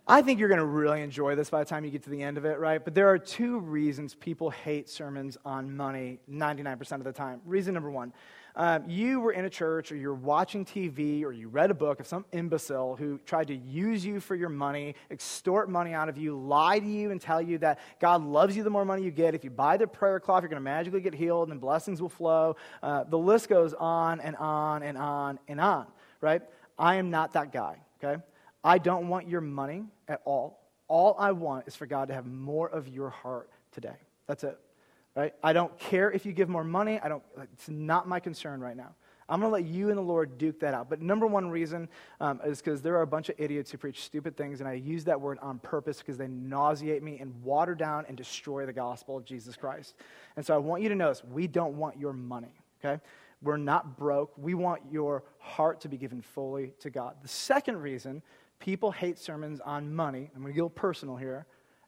I 0.07 0.21
think 0.21 0.41
you're 0.41 0.49
going 0.49 0.59
to 0.59 0.65
really 0.65 1.01
enjoy 1.01 1.37
this 1.37 1.49
by 1.49 1.61
the 1.61 1.65
time 1.65 1.85
you 1.85 1.91
get 1.93 2.03
to 2.05 2.11
the 2.11 2.21
end 2.21 2.37
of 2.37 2.45
it, 2.45 2.59
right? 2.59 2.85
But 2.85 2.93
there 2.93 3.09
are 3.09 3.19
two 3.19 3.61
reasons 3.61 4.15
people 4.17 4.51
hate 4.51 4.89
sermons 4.89 5.39
on 5.45 5.77
money 5.77 6.19
99% 6.29 6.93
of 6.93 7.05
the 7.05 7.13
time. 7.13 7.41
Reason 7.45 7.73
number 7.73 7.91
one 7.91 8.13
um, 8.55 8.85
you 8.87 9.21
were 9.21 9.33
in 9.33 9.45
a 9.45 9.51
church 9.51 9.93
or 9.93 9.97
you're 9.97 10.13
watching 10.13 10.65
TV 10.65 11.23
or 11.23 11.33
you 11.33 11.49
read 11.49 11.71
a 11.71 11.75
book 11.75 12.01
of 12.01 12.07
some 12.07 12.25
imbecile 12.33 12.97
who 12.97 13.19
tried 13.25 13.47
to 13.47 13.55
use 13.55 14.05
you 14.05 14.21
for 14.21 14.35
your 14.35 14.49
money, 14.49 14.95
extort 15.11 15.71
money 15.71 15.95
out 15.95 16.09
of 16.09 16.19
you, 16.19 16.37
lie 16.37 16.79
to 16.79 16.87
you, 16.87 17.13
and 17.13 17.21
tell 17.21 17.41
you 17.41 17.57
that 17.59 17.79
God 18.01 18.23
loves 18.23 18.57
you 18.57 18.63
the 18.63 18.71
more 18.71 18.85
money 18.85 19.05
you 19.05 19.11
get. 19.11 19.35
If 19.35 19.45
you 19.45 19.51
buy 19.51 19.77
the 19.77 19.87
prayer 19.87 20.21
cloth, 20.21 20.43
you're 20.43 20.51
going 20.51 20.61
to 20.61 20.65
magically 20.65 21.01
get 21.01 21.15
healed 21.15 21.51
and 21.51 21.61
blessings 21.61 22.03
will 22.03 22.11
flow. 22.11 22.57
Uh, 22.83 23.05
the 23.05 23.17
list 23.17 23.49
goes 23.49 23.73
on 23.73 24.21
and 24.21 24.37
on 24.37 24.83
and 24.83 24.99
on 24.99 25.39
and 25.49 25.61
on, 25.61 25.87
right? 26.21 26.43
I 26.79 26.97
am 26.97 27.11
not 27.11 27.33
that 27.35 27.53
guy, 27.53 27.79
okay? 28.03 28.21
I 28.65 28.79
don't 28.79 29.09
want 29.09 29.29
your 29.29 29.41
money 29.41 29.85
at 30.09 30.21
all. 30.25 30.61
All 30.89 31.17
I 31.19 31.33
want 31.33 31.67
is 31.67 31.75
for 31.75 31.87
God 31.87 32.09
to 32.09 32.15
have 32.15 32.27
more 32.27 32.69
of 32.69 32.89
your 32.89 33.11
heart 33.11 33.51
today. 33.73 33.97
That's 34.27 34.45
it. 34.45 34.59
Right? 35.15 35.35
I 35.43 35.53
don't 35.53 35.77
care 35.79 36.11
if 36.11 36.25
you 36.25 36.33
give 36.33 36.49
more 36.49 36.65
money. 36.65 36.99
I 37.01 37.09
don't, 37.09 37.23
it's 37.53 37.69
not 37.69 38.09
my 38.09 38.21
concern 38.21 38.61
right 38.61 38.77
now. 38.77 38.95
I'm 39.29 39.41
going 39.41 39.51
to 39.51 39.55
let 39.55 39.65
you 39.65 39.89
and 39.89 39.97
the 39.97 40.03
Lord 40.03 40.37
duke 40.37 40.61
that 40.61 40.75
out. 40.75 40.91
But 40.91 41.01
number 41.01 41.27
one 41.27 41.49
reason 41.49 41.89
um, 42.21 42.41
is 42.45 42.61
because 42.61 42.83
there 42.83 42.97
are 42.97 43.03
a 43.03 43.07
bunch 43.07 43.29
of 43.29 43.37
idiots 43.39 43.71
who 43.71 43.79
preach 43.79 44.03
stupid 44.03 44.37
things, 44.37 44.61
and 44.61 44.69
I 44.69 44.75
use 44.75 45.05
that 45.05 45.21
word 45.21 45.39
on 45.41 45.59
purpose 45.59 45.99
because 45.99 46.19
they 46.19 46.29
nauseate 46.29 47.03
me 47.03 47.19
and 47.19 47.43
water 47.43 47.75
down 47.75 48.05
and 48.09 48.17
destroy 48.17 48.67
the 48.67 48.73
gospel 48.73 49.17
of 49.17 49.25
Jesus 49.25 49.57
Christ. 49.57 49.95
And 50.37 50.45
so 50.45 50.55
I 50.55 50.59
want 50.59 50.83
you 50.83 50.89
to 50.91 50.95
notice 50.95 51.23
we 51.25 51.47
don't 51.47 51.79
want 51.79 51.99
your 51.99 52.13
money, 52.13 52.53
okay? 52.85 53.01
We're 53.41 53.57
not 53.57 53.97
broke. 53.97 54.33
We 54.37 54.55
want 54.55 54.83
your 54.91 55.25
heart 55.39 55.81
to 55.83 55.89
be 55.89 55.97
given 55.97 56.21
fully 56.21 56.75
to 56.81 56.91
God. 56.91 57.15
The 57.23 57.29
second 57.29 57.79
reason 57.79 58.23
people 58.63 58.93
hate 58.93 59.19
sermons 59.19 59.61
on 59.61 59.93
money. 59.93 60.31
I'm 60.37 60.41
going 60.41 60.55
to 60.55 60.61
get 60.61 60.75
personal 60.77 61.17
here. 61.17 61.47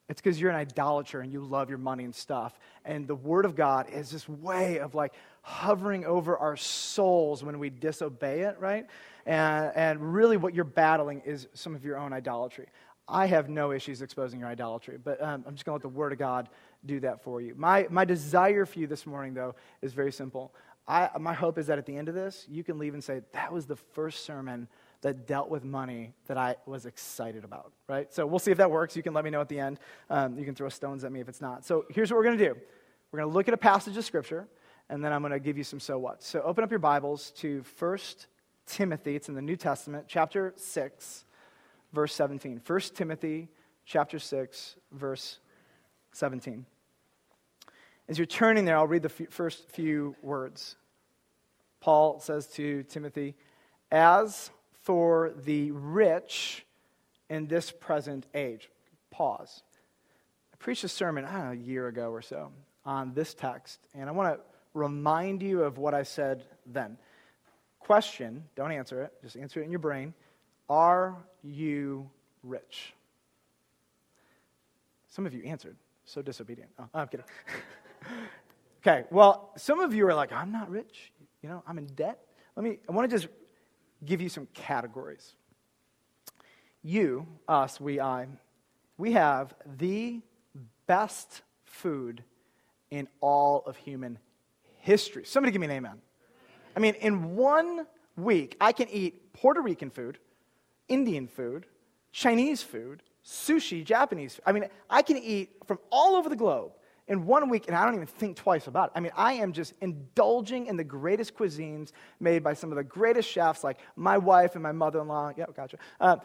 It's 0.08 0.20
because 0.20 0.40
you're 0.40 0.50
an 0.50 0.56
idolater 0.56 1.20
and 1.20 1.32
you 1.32 1.40
love 1.40 1.68
your 1.68 1.78
money 1.78 2.02
and 2.02 2.12
stuff. 2.12 2.58
And 2.84 3.06
the 3.06 3.14
Word 3.14 3.44
of 3.44 3.54
God 3.54 3.88
is 3.90 4.10
this 4.10 4.28
way 4.28 4.80
of 4.80 4.92
like 4.94 5.14
hovering 5.42 6.04
over 6.04 6.36
our 6.36 6.56
souls 6.56 7.44
when 7.44 7.60
we 7.60 7.70
disobey 7.70 8.40
it, 8.40 8.56
right? 8.58 8.86
And, 9.24 9.72
and 9.76 10.14
really, 10.14 10.36
what 10.36 10.52
you're 10.52 10.64
battling 10.64 11.22
is 11.24 11.46
some 11.54 11.76
of 11.76 11.84
your 11.84 11.96
own 11.96 12.12
idolatry. 12.12 12.66
I 13.06 13.26
have 13.26 13.48
no 13.48 13.70
issues 13.70 14.02
exposing 14.02 14.40
your 14.40 14.48
idolatry, 14.48 14.98
but 15.02 15.22
um, 15.22 15.44
I'm 15.46 15.54
just 15.54 15.64
going 15.64 15.78
to 15.78 15.86
let 15.86 15.94
the 15.94 15.96
Word 15.96 16.12
of 16.12 16.18
God 16.18 16.48
do 16.84 16.98
that 17.00 17.22
for 17.22 17.40
you. 17.40 17.54
My, 17.56 17.86
my 17.88 18.04
desire 18.04 18.66
for 18.66 18.80
you 18.80 18.88
this 18.88 19.06
morning, 19.06 19.32
though, 19.32 19.54
is 19.80 19.92
very 19.92 20.10
simple. 20.10 20.52
I, 20.88 21.08
my 21.20 21.34
hope 21.34 21.56
is 21.56 21.68
that 21.68 21.78
at 21.78 21.86
the 21.86 21.96
end 21.96 22.08
of 22.08 22.16
this, 22.16 22.46
you 22.50 22.64
can 22.64 22.78
leave 22.78 22.94
and 22.94 23.04
say, 23.04 23.22
That 23.32 23.52
was 23.52 23.64
the 23.64 23.76
first 23.76 24.24
sermon 24.24 24.66
that 25.04 25.26
dealt 25.26 25.50
with 25.50 25.64
money 25.64 26.14
that 26.28 26.38
I 26.38 26.56
was 26.64 26.86
excited 26.86 27.44
about, 27.44 27.72
right? 27.88 28.10
So 28.10 28.26
we'll 28.26 28.38
see 28.38 28.50
if 28.50 28.56
that 28.56 28.70
works. 28.70 28.96
You 28.96 29.02
can 29.02 29.12
let 29.12 29.22
me 29.22 29.28
know 29.28 29.42
at 29.42 29.50
the 29.50 29.60
end. 29.60 29.78
Um, 30.08 30.38
you 30.38 30.46
can 30.46 30.54
throw 30.54 30.70
stones 30.70 31.04
at 31.04 31.12
me 31.12 31.20
if 31.20 31.28
it's 31.28 31.42
not. 31.42 31.62
So 31.66 31.84
here's 31.90 32.10
what 32.10 32.16
we're 32.16 32.24
going 32.24 32.38
to 32.38 32.44
do 32.44 32.54
we're 33.12 33.18
going 33.18 33.30
to 33.30 33.34
look 33.34 33.46
at 33.46 33.52
a 33.52 33.58
passage 33.58 33.98
of 33.98 34.04
Scripture, 34.06 34.48
and 34.88 35.04
then 35.04 35.12
I'm 35.12 35.20
going 35.20 35.34
to 35.34 35.38
give 35.38 35.58
you 35.58 35.62
some 35.62 35.78
so 35.78 35.98
what. 35.98 36.22
So 36.22 36.40
open 36.40 36.64
up 36.64 36.70
your 36.70 36.78
Bibles 36.78 37.32
to 37.36 37.62
1 37.78 37.98
Timothy. 38.66 39.14
It's 39.14 39.28
in 39.28 39.34
the 39.34 39.42
New 39.42 39.56
Testament, 39.56 40.06
chapter 40.08 40.54
6, 40.56 41.24
verse 41.92 42.14
17. 42.14 42.62
1 42.66 42.80
Timothy, 42.94 43.48
chapter 43.84 44.18
6, 44.18 44.76
verse 44.90 45.38
17. 46.12 46.64
As 48.08 48.16
you're 48.16 48.24
turning 48.24 48.64
there, 48.64 48.78
I'll 48.78 48.86
read 48.86 49.02
the 49.02 49.12
f- 49.20 49.28
first 49.28 49.68
few 49.68 50.16
words. 50.22 50.76
Paul 51.80 52.20
says 52.20 52.46
to 52.52 52.84
Timothy, 52.84 53.34
As 53.90 54.50
for 54.84 55.32
the 55.44 55.70
rich 55.72 56.64
in 57.28 57.46
this 57.46 57.72
present 57.72 58.26
age. 58.34 58.70
Pause. 59.10 59.62
I 60.52 60.56
preached 60.58 60.84
a 60.84 60.88
sermon, 60.88 61.24
I 61.24 61.32
don't 61.32 61.44
know, 61.46 61.52
a 61.52 61.54
year 61.54 61.88
ago 61.88 62.10
or 62.10 62.22
so 62.22 62.52
on 62.84 63.14
this 63.14 63.34
text, 63.34 63.80
and 63.94 64.08
I 64.08 64.12
want 64.12 64.36
to 64.36 64.40
remind 64.74 65.42
you 65.42 65.62
of 65.62 65.78
what 65.78 65.94
I 65.94 66.02
said 66.02 66.44
then. 66.66 66.98
Question, 67.78 68.44
don't 68.56 68.72
answer 68.72 69.02
it, 69.02 69.12
just 69.22 69.36
answer 69.36 69.60
it 69.60 69.64
in 69.64 69.70
your 69.70 69.78
brain. 69.78 70.12
Are 70.68 71.16
you 71.42 72.10
rich? 72.42 72.94
Some 75.08 75.26
of 75.26 75.34
you 75.34 75.44
answered. 75.44 75.76
So 76.06 76.20
disobedient. 76.20 76.70
Oh, 76.78 76.88
I'm 76.92 77.08
kidding. 77.08 77.26
okay, 78.82 79.04
well, 79.10 79.52
some 79.56 79.80
of 79.80 79.94
you 79.94 80.06
are 80.06 80.14
like, 80.14 80.32
I'm 80.32 80.52
not 80.52 80.70
rich. 80.70 81.12
You 81.42 81.48
know, 81.48 81.62
I'm 81.66 81.78
in 81.78 81.86
debt. 81.86 82.18
Let 82.56 82.64
me, 82.64 82.78
I 82.88 82.92
want 82.92 83.10
to 83.10 83.16
just 83.16 83.28
give 84.04 84.20
you 84.20 84.28
some 84.28 84.46
categories. 84.54 85.34
You, 86.82 87.26
us, 87.48 87.80
we, 87.80 88.00
I, 88.00 88.26
we 88.98 89.12
have 89.12 89.54
the 89.78 90.20
best 90.86 91.42
food 91.64 92.22
in 92.90 93.08
all 93.20 93.62
of 93.66 93.76
human 93.76 94.18
history. 94.78 95.24
Somebody 95.24 95.52
give 95.52 95.60
me 95.60 95.66
an 95.66 95.72
amen. 95.72 96.02
I 96.76 96.80
mean, 96.80 96.94
in 96.94 97.36
one 97.36 97.86
week, 98.16 98.56
I 98.60 98.72
can 98.72 98.88
eat 98.90 99.32
Puerto 99.32 99.60
Rican 99.60 99.90
food, 99.90 100.18
Indian 100.88 101.26
food, 101.26 101.66
Chinese 102.12 102.62
food, 102.62 103.02
sushi, 103.24 103.84
Japanese. 103.84 104.34
food. 104.34 104.42
I 104.46 104.52
mean, 104.52 104.66
I 104.90 105.02
can 105.02 105.16
eat 105.16 105.56
from 105.66 105.78
all 105.90 106.16
over 106.16 106.28
the 106.28 106.36
globe 106.36 106.72
in 107.06 107.26
one 107.26 107.48
week, 107.48 107.64
and 107.66 107.76
I 107.76 107.84
don't 107.84 107.94
even 107.94 108.06
think 108.06 108.36
twice 108.36 108.66
about 108.66 108.90
it. 108.90 108.92
I 108.96 109.00
mean, 109.00 109.12
I 109.14 109.34
am 109.34 109.52
just 109.52 109.74
indulging 109.80 110.66
in 110.66 110.76
the 110.76 110.84
greatest 110.84 111.36
cuisines 111.36 111.92
made 112.18 112.42
by 112.42 112.54
some 112.54 112.70
of 112.70 112.76
the 112.76 112.84
greatest 112.84 113.28
chefs, 113.28 113.62
like 113.62 113.78
my 113.96 114.16
wife 114.16 114.54
and 114.54 114.62
my 114.62 114.72
mother 114.72 115.00
in 115.00 115.08
law. 115.08 115.30
Yeah, 115.36 115.46
gotcha. 115.54 115.76
Uh, 116.00 116.16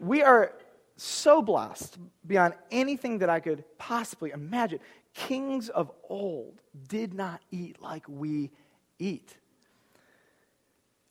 we 0.00 0.22
are 0.22 0.52
so 0.96 1.40
blessed 1.40 1.96
beyond 2.26 2.54
anything 2.70 3.18
that 3.18 3.30
I 3.30 3.38
could 3.38 3.62
possibly 3.78 4.30
imagine. 4.30 4.80
Kings 5.14 5.68
of 5.68 5.90
old 6.08 6.60
did 6.88 7.14
not 7.14 7.40
eat 7.50 7.80
like 7.80 8.04
we 8.08 8.50
eat. 8.98 9.36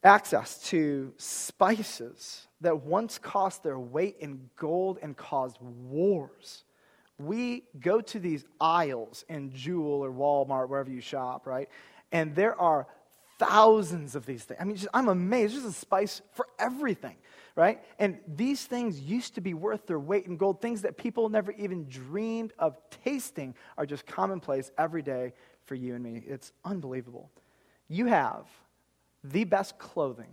Access 0.04 0.62
to 0.68 1.12
spices 1.16 2.46
that 2.60 2.82
once 2.82 3.18
cost 3.18 3.62
their 3.62 3.78
weight 3.78 4.16
in 4.20 4.48
gold 4.56 4.98
and 5.02 5.16
caused 5.16 5.58
wars. 5.60 6.64
We 7.18 7.64
go 7.80 8.00
to 8.00 8.18
these 8.18 8.44
aisles 8.60 9.24
in 9.28 9.52
Jewel 9.52 10.04
or 10.04 10.10
Walmart, 10.10 10.68
wherever 10.68 10.90
you 10.90 11.00
shop, 11.00 11.46
right? 11.46 11.68
And 12.12 12.34
there 12.34 12.58
are 12.60 12.86
thousands 13.38 14.14
of 14.14 14.26
these 14.26 14.44
things. 14.44 14.58
I 14.60 14.64
mean, 14.64 14.76
just, 14.76 14.88
I'm 14.92 15.08
amazed. 15.08 15.54
There's 15.54 15.64
a 15.64 15.72
spice 15.72 16.22
for 16.32 16.46
everything, 16.58 17.16
right? 17.56 17.82
And 17.98 18.18
these 18.26 18.64
things 18.66 19.00
used 19.00 19.34
to 19.36 19.40
be 19.40 19.54
worth 19.54 19.86
their 19.86 19.98
weight 19.98 20.26
in 20.26 20.36
gold. 20.36 20.60
Things 20.60 20.82
that 20.82 20.96
people 20.96 21.28
never 21.28 21.52
even 21.52 21.88
dreamed 21.88 22.52
of 22.58 22.76
tasting 23.04 23.54
are 23.76 23.86
just 23.86 24.06
commonplace 24.06 24.70
every 24.78 25.02
day 25.02 25.32
for 25.64 25.74
you 25.74 25.94
and 25.94 26.02
me. 26.02 26.22
It's 26.26 26.52
unbelievable. 26.64 27.30
You 27.88 28.06
have 28.06 28.46
the 29.24 29.44
best 29.44 29.78
clothing 29.78 30.30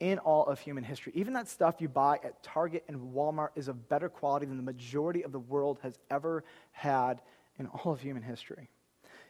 in 0.00 0.18
all 0.18 0.46
of 0.46 0.60
human 0.60 0.84
history. 0.84 1.12
Even 1.14 1.32
that 1.32 1.48
stuff 1.48 1.76
you 1.78 1.88
buy 1.88 2.20
at 2.22 2.42
Target 2.42 2.84
and 2.88 3.12
Walmart 3.12 3.50
is 3.56 3.68
of 3.68 3.88
better 3.88 4.08
quality 4.08 4.46
than 4.46 4.56
the 4.56 4.62
majority 4.62 5.22
of 5.22 5.32
the 5.32 5.40
world 5.40 5.78
has 5.82 5.98
ever 6.10 6.44
had 6.70 7.20
in 7.58 7.66
all 7.66 7.92
of 7.92 8.00
human 8.00 8.22
history. 8.22 8.68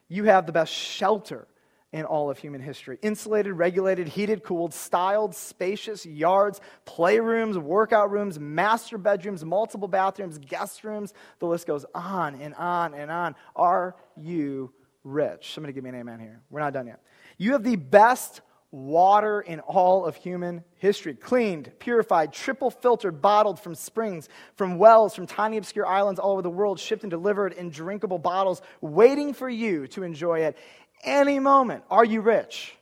You 0.08 0.24
have 0.24 0.46
the 0.46 0.52
best 0.52 0.72
shelter 0.72 1.46
in 1.92 2.04
all 2.04 2.28
of 2.30 2.38
human 2.38 2.60
history. 2.60 2.98
Insulated, 3.00 3.54
regulated, 3.54 4.08
heated, 4.08 4.42
cooled, 4.42 4.74
styled, 4.74 5.34
spacious 5.34 6.04
yards, 6.04 6.60
playrooms, 6.86 7.56
workout 7.56 8.10
rooms, 8.10 8.38
master 8.38 8.98
bedrooms, 8.98 9.44
multiple 9.44 9.88
bathrooms, 9.88 10.38
guest 10.38 10.84
rooms. 10.84 11.14
The 11.38 11.46
list 11.46 11.66
goes 11.66 11.86
on 11.94 12.40
and 12.40 12.54
on 12.54 12.92
and 12.92 13.10
on. 13.10 13.34
Are 13.56 13.96
you 14.16 14.72
rich? 15.02 15.54
Somebody 15.54 15.72
give 15.72 15.82
me 15.82 15.90
an 15.90 15.96
amen 15.96 16.20
here. 16.20 16.42
We're 16.50 16.60
not 16.60 16.74
done 16.74 16.86
yet. 16.86 17.00
You 17.38 17.52
have 17.52 17.62
the 17.62 17.76
best 17.76 18.42
water 18.70 19.40
in 19.40 19.60
all 19.60 20.04
of 20.04 20.16
human 20.16 20.62
history. 20.76 21.14
Cleaned, 21.14 21.72
purified, 21.78 22.32
triple 22.32 22.70
filtered, 22.70 23.22
bottled 23.22 23.58
from 23.58 23.74
springs, 23.74 24.28
from 24.56 24.78
wells, 24.78 25.14
from 25.14 25.26
tiny 25.26 25.56
obscure 25.56 25.86
islands 25.86 26.20
all 26.20 26.32
over 26.32 26.42
the 26.42 26.50
world, 26.50 26.78
shipped 26.78 27.02
and 27.02 27.10
delivered 27.10 27.54
in 27.54 27.70
drinkable 27.70 28.18
bottles, 28.18 28.60
waiting 28.80 29.32
for 29.32 29.48
you 29.48 29.86
to 29.88 30.02
enjoy 30.02 30.42
at 30.42 30.56
any 31.04 31.38
moment. 31.38 31.84
Are 31.90 32.04
you 32.04 32.20
rich? 32.20 32.76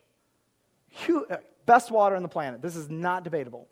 You, 1.07 1.27
uh, 1.31 1.37
best 1.67 1.91
water 1.91 2.17
on 2.17 2.23
the 2.23 2.29
planet. 2.29 2.63
This 2.63 2.75
is 2.77 2.91
not 2.91 3.23
debatable. 3.23 3.69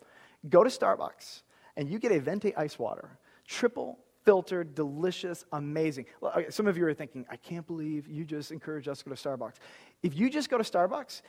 Go 0.47 0.63
to 0.63 0.69
Starbucks 0.69 1.41
and 1.75 1.89
you 1.89 1.99
get 1.99 2.11
a 2.11 2.19
venti 2.19 2.55
ice 2.55 2.79
water, 2.79 3.17
triple 3.47 3.99
filtered, 4.25 4.73
delicious, 4.73 5.45
amazing. 5.51 6.05
Some 6.49 6.67
of 6.67 6.77
you 6.77 6.85
are 6.87 6.93
thinking, 6.93 7.25
I 7.29 7.35
can't 7.35 7.65
believe 7.65 8.07
you 8.07 8.25
just 8.25 8.51
encouraged 8.51 8.89
us 8.89 8.99
to 8.99 9.05
go 9.05 9.15
to 9.15 9.21
Starbucks. 9.21 9.55
If 10.01 10.17
you 10.17 10.31
just 10.31 10.49
go 10.49 10.57
to 10.57 10.63
Starbucks, 10.63 11.21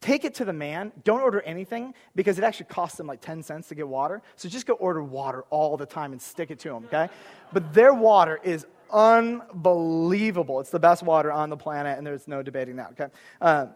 Take 0.00 0.24
it 0.24 0.34
to 0.36 0.46
the 0.46 0.52
man. 0.52 0.92
Don't 1.04 1.20
order 1.20 1.42
anything 1.42 1.94
because 2.14 2.38
it 2.38 2.44
actually 2.44 2.66
costs 2.66 2.96
them 2.96 3.06
like 3.06 3.20
10 3.20 3.42
cents 3.42 3.68
to 3.68 3.74
get 3.74 3.86
water. 3.86 4.22
So 4.36 4.48
just 4.48 4.66
go 4.66 4.74
order 4.74 5.02
water 5.02 5.44
all 5.50 5.76
the 5.76 5.84
time 5.84 6.12
and 6.12 6.22
stick 6.22 6.50
it 6.50 6.58
to 6.60 6.70
them, 6.70 6.84
okay? 6.86 7.10
But 7.52 7.74
their 7.74 7.92
water 7.92 8.40
is 8.42 8.66
unbelievable. 8.90 10.60
It's 10.60 10.70
the 10.70 10.78
best 10.78 11.02
water 11.02 11.30
on 11.30 11.50
the 11.50 11.56
planet, 11.56 11.98
and 11.98 12.06
there's 12.06 12.26
no 12.26 12.42
debating 12.42 12.76
that, 12.76 12.92
okay? 12.92 13.12
Uh, 13.40 13.66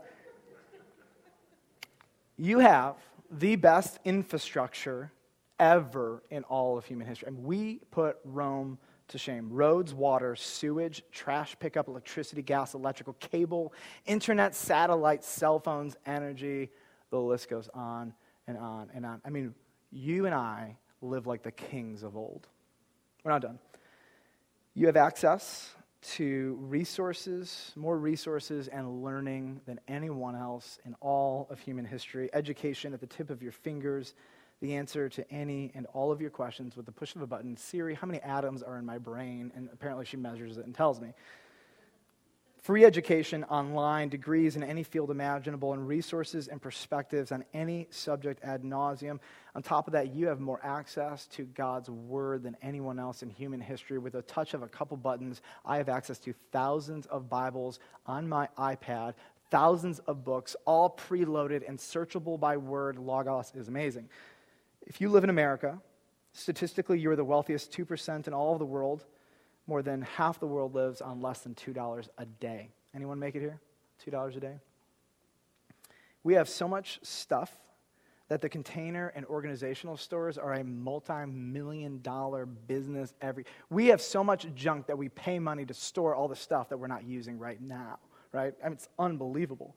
you 2.39 2.59
have 2.59 2.97
the 3.31 3.57
best 3.57 3.99
infrastructure 4.05 5.13
ever 5.59 6.23
in 6.31 6.43
all 6.45 6.79
of 6.79 6.87
human 6.87 7.07
history. 7.07 7.29
And 7.29 7.45
we 7.45 7.81
put 7.91 8.17
Rome 8.25 8.79
to 9.09 9.19
shame. 9.19 9.51
Roads, 9.51 9.93
water, 9.93 10.37
sewage, 10.37 11.03
trash 11.13 11.57
pickup, 11.59 11.89
electricity, 11.89 12.43
gas, 12.43 12.75
electrical, 12.75 13.15
cable, 13.15 13.73
internet, 14.07 14.55
satellite, 14.55 15.25
cell 15.25 15.59
phones, 15.59 15.97
energy. 16.07 16.71
The 17.11 17.21
list 17.21 17.49
goes 17.49 17.69
on 17.75 18.15
and 18.47 18.57
on 18.59 18.91
and 18.95 19.05
on. 19.05 19.21
I 19.25 19.31
mean, 19.31 19.55
you 19.91 20.27
and 20.27 20.35
I 20.35 20.77
live 21.01 21.27
like 21.27 21.43
the 21.43 21.53
kings 21.53 22.03
of 22.03 22.17
old. 22.17 22.49
We're 23.23 23.33
not 23.33 23.43
done. 23.43 23.59
You 24.75 24.87
have 24.87 24.97
access 24.97 25.75
to 26.03 26.59
resources, 26.61 27.73
more 27.77 27.97
resources 27.99 28.69
and 28.69 29.03
learning 29.03 29.61
than 29.67 29.81
anyone 29.89 30.35
else 30.35 30.79
in 30.85 30.95
all 31.01 31.47
of 31.51 31.59
human 31.59 31.85
history. 31.85 32.29
Education 32.35 32.93
at 32.93 33.01
the 33.01 33.07
tip 33.07 33.31
of 33.31 33.43
your 33.43 33.53
fingers 33.53 34.15
the 34.61 34.75
answer 34.75 35.09
to 35.09 35.31
any 35.31 35.71
and 35.75 35.87
all 35.93 36.11
of 36.13 36.21
your 36.21 36.31
questions 36.31 36.77
with 36.77 36.87
the 36.87 36.93
push 36.93 37.15
of 37.15 37.23
a 37.23 37.27
button. 37.27 37.57
Siri, 37.57 37.95
how 37.95 38.07
many 38.07 38.21
atoms 38.21 38.63
are 38.63 38.79
in 38.79 38.87
my 38.87 38.99
brain? 38.99 39.53
And 39.55 39.69
apparently 39.73 40.05
she 40.05 40.17
measures 40.17 40.59
it 40.59 40.67
and 40.67 40.75
tells 40.75 41.01
me. 41.01 41.13
Free 42.65 42.87
education 42.87 43.45
online, 43.45 44.09
degrees 44.09 44.57
in 44.57 44.63
any 44.63 44.85
field 44.85 45.11
imaginable, 45.11 45.75
and 45.75 45.87
resources 45.87 46.49
and 46.49 46.63
perspectives 46.63 47.31
on 47.31 47.45
any 47.53 47.87
subject 47.91 48.43
ad 48.43 48.63
nauseum. 48.63 49.21
On 49.55 49.63
top 49.63 49.87
of 49.87 49.93
that, 49.93 50.15
you 50.15 50.29
have 50.29 50.41
more 50.41 50.61
access 50.63 51.27
to 51.27 51.43
God's 51.45 51.91
Word 51.91 52.43
than 52.43 52.57
anyone 52.63 52.99
else 52.99 53.23
in 53.23 53.29
human 53.29 53.61
history. 53.61 53.99
With 53.99 54.15
a 54.15 54.23
touch 54.23 54.55
of 54.55 54.63
a 54.63 54.67
couple 54.67 54.97
buttons, 54.97 55.43
I 55.63 55.77
have 55.77 55.91
access 55.91 56.19
to 56.21 56.33
thousands 56.53 57.05
of 57.05 57.29
Bibles 57.29 57.81
on 58.07 58.27
my 58.27 58.49
iPad, 58.57 59.13
thousands 59.51 59.99
of 59.99 60.25
books, 60.25 60.57
all 60.65 60.89
preloaded 60.89 61.69
and 61.69 61.79
searchable 61.79 62.41
by 62.41 62.57
word. 62.57 62.97
Logos 62.97 63.53
is 63.55 63.69
amazing. 63.69 64.09
If 64.87 65.01
you 65.01 65.09
live 65.09 65.25
in 65.25 65.31
America, 65.31 65.81
statistically, 66.33 66.99
you're 66.99 67.17
the 67.17 67.25
wealthiest 67.25 67.73
2% 67.73 68.27
in 68.27 68.35
all 68.35 68.53
of 68.53 68.59
the 68.59 68.67
world. 68.67 69.05
More 69.67 69.83
than 69.83 70.03
half 70.03 70.41
the 70.41 70.47
world 70.47 70.75
lives 70.75 71.01
on 71.01 71.23
less 71.23 71.41
than 71.41 71.55
$2 71.55 72.09
a 72.19 72.27
day. 72.27 72.71
Anyone 72.95 73.19
make 73.19 73.35
it 73.35 73.41
here? 73.41 73.61
$2 74.07 74.37
a 74.37 74.41
day? 74.41 74.59
We 76.23 76.35
have 76.35 76.49
so 76.49 76.69
much 76.69 77.01
stuff 77.03 77.51
that 78.29 78.41
the 78.41 78.49
container 78.49 79.13
and 79.15 79.27
organizational 79.27 79.97
stores 79.97 80.39
are 80.39 80.55
a 80.55 80.65
multi-million 80.65 82.01
dollar 82.03 82.47
business 82.47 83.13
every 83.21 83.45
we 83.71 83.89
have 83.89 84.01
so 84.01 84.25
much 84.25 84.47
junk 84.55 84.87
that 84.87 84.97
we 84.97 85.09
pay 85.11 85.39
money 85.39 85.65
to 85.67 85.75
store 85.75 86.15
all 86.15 86.27
the 86.27 86.37
stuff 86.37 86.69
that 86.71 86.79
we're 86.79 86.87
not 86.87 87.05
using 87.05 87.39
right 87.39 87.61
now 87.61 87.99
right 88.33 88.55
I 88.63 88.69
mean, 88.69 88.75
it's 88.75 88.89
unbelievable 88.99 89.77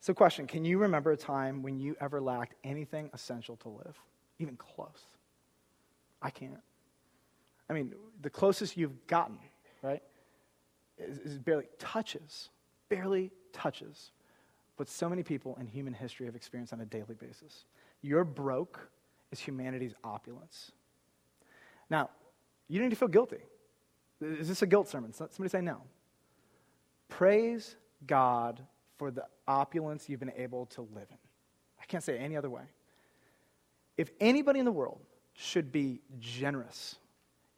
so 0.00 0.12
question 0.12 0.46
can 0.46 0.64
you 0.64 0.78
remember 0.78 1.12
a 1.12 1.16
time 1.16 1.62
when 1.62 1.78
you 1.80 1.96
ever 2.00 2.20
lacked 2.20 2.54
anything 2.64 3.10
essential 3.14 3.56
to 3.56 3.68
live 3.70 3.98
even 4.38 4.56
close. 4.56 5.06
I 6.22 6.30
can't. 6.30 6.60
I 7.68 7.72
mean, 7.72 7.94
the 8.22 8.30
closest 8.30 8.76
you've 8.76 9.06
gotten, 9.06 9.38
right, 9.82 10.02
is, 10.98 11.18
is 11.18 11.38
barely 11.38 11.66
touches, 11.78 12.50
barely 12.88 13.30
touches 13.52 14.10
what 14.76 14.88
so 14.88 15.08
many 15.08 15.22
people 15.22 15.56
in 15.60 15.66
human 15.66 15.94
history 15.94 16.26
have 16.26 16.34
experienced 16.34 16.72
on 16.72 16.80
a 16.80 16.84
daily 16.84 17.14
basis. 17.14 17.64
Your 18.02 18.24
broke 18.24 18.80
is 19.30 19.40
humanity's 19.40 19.94
opulence. 20.02 20.72
Now, 21.90 22.10
you 22.68 22.78
don't 22.78 22.88
need 22.88 22.94
to 22.94 22.98
feel 22.98 23.08
guilty. 23.08 23.42
Is 24.20 24.48
this 24.48 24.62
a 24.62 24.66
guilt 24.66 24.88
sermon? 24.88 25.12
Somebody 25.12 25.48
say 25.48 25.60
no. 25.60 25.82
Praise 27.08 27.76
God 28.06 28.60
for 28.96 29.10
the 29.10 29.26
opulence 29.46 30.08
you've 30.08 30.20
been 30.20 30.32
able 30.36 30.66
to 30.66 30.82
live 30.82 31.06
in. 31.10 31.18
I 31.80 31.84
can't 31.86 32.02
say 32.02 32.18
any 32.18 32.36
other 32.36 32.50
way. 32.50 32.62
If 33.96 34.10
anybody 34.20 34.58
in 34.58 34.64
the 34.64 34.72
world 34.72 35.00
should 35.34 35.72
be 35.72 36.00
generous, 36.18 36.96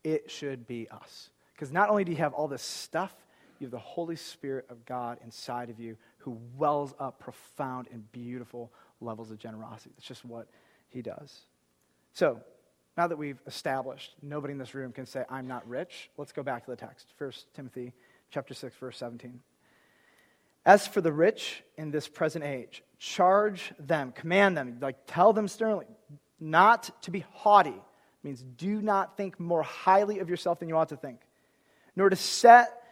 it 0.05 0.31
should 0.31 0.67
be 0.67 0.89
us. 0.91 1.31
Because 1.55 1.73
not 1.73 1.89
only 1.89 2.05
do 2.05 2.13
you 2.13 2.19
have 2.19 2.35
all 2.35 2.49
this 2.49 2.63
stuff, 2.63 3.15
you 3.59 3.67
have 3.67 3.73
the 3.73 3.79
Holy 3.79 4.17
Spirit 4.17 4.67
of 4.69 4.85
God 4.85 5.19
inside 5.25 5.71
of 5.71 5.81
you 5.81 5.97
who 6.19 6.39
wells 6.57 6.95
up 6.99 7.19
profound 7.19 7.89
and 7.91 8.11
beautiful 8.13 8.71
levels 9.01 9.31
of 9.31 9.39
generosity. 9.39 9.91
That's 9.97 10.07
just 10.07 10.25
what 10.25 10.49
he 10.89 11.01
does. 11.03 11.41
So, 12.13 12.41
now 12.97 13.07
that 13.07 13.17
we've 13.17 13.41
established 13.47 14.15
nobody 14.23 14.53
in 14.53 14.59
this 14.59 14.75
room 14.75 14.91
can 14.91 15.05
say, 15.05 15.25
I'm 15.29 15.47
not 15.47 15.69
rich, 15.69 16.11
let's 16.17 16.33
go 16.33 16.43
back 16.43 16.65
to 16.65 16.71
the 16.71 16.77
text. 16.77 17.13
1 17.19 17.33
Timothy 17.55 17.93
chapter 18.31 18.55
6, 18.55 18.75
verse 18.77 18.97
17. 18.97 19.41
As 20.65 20.87
for 20.87 21.01
the 21.01 21.13
rich 21.13 21.63
in 21.77 21.91
this 21.91 22.09
present 22.09 22.45
age, 22.45 22.83
charge 22.99 23.73
them, 23.79 24.13
command 24.13 24.57
them, 24.57 24.79
like 24.81 24.97
tell 25.07 25.33
them 25.33 25.47
sternly, 25.47 25.87
not 26.41 26.91
to 27.03 27.11
be 27.11 27.25
haughty. 27.33 27.81
Means 28.23 28.43
do 28.43 28.83
not 28.83 29.17
think 29.17 29.39
more 29.39 29.63
highly 29.63 30.19
of 30.19 30.29
yourself 30.29 30.59
than 30.59 30.69
you 30.69 30.77
ought 30.77 30.89
to 30.89 30.97
think, 30.97 31.21
nor 31.95 32.09
to 32.09 32.17
set 32.17 32.83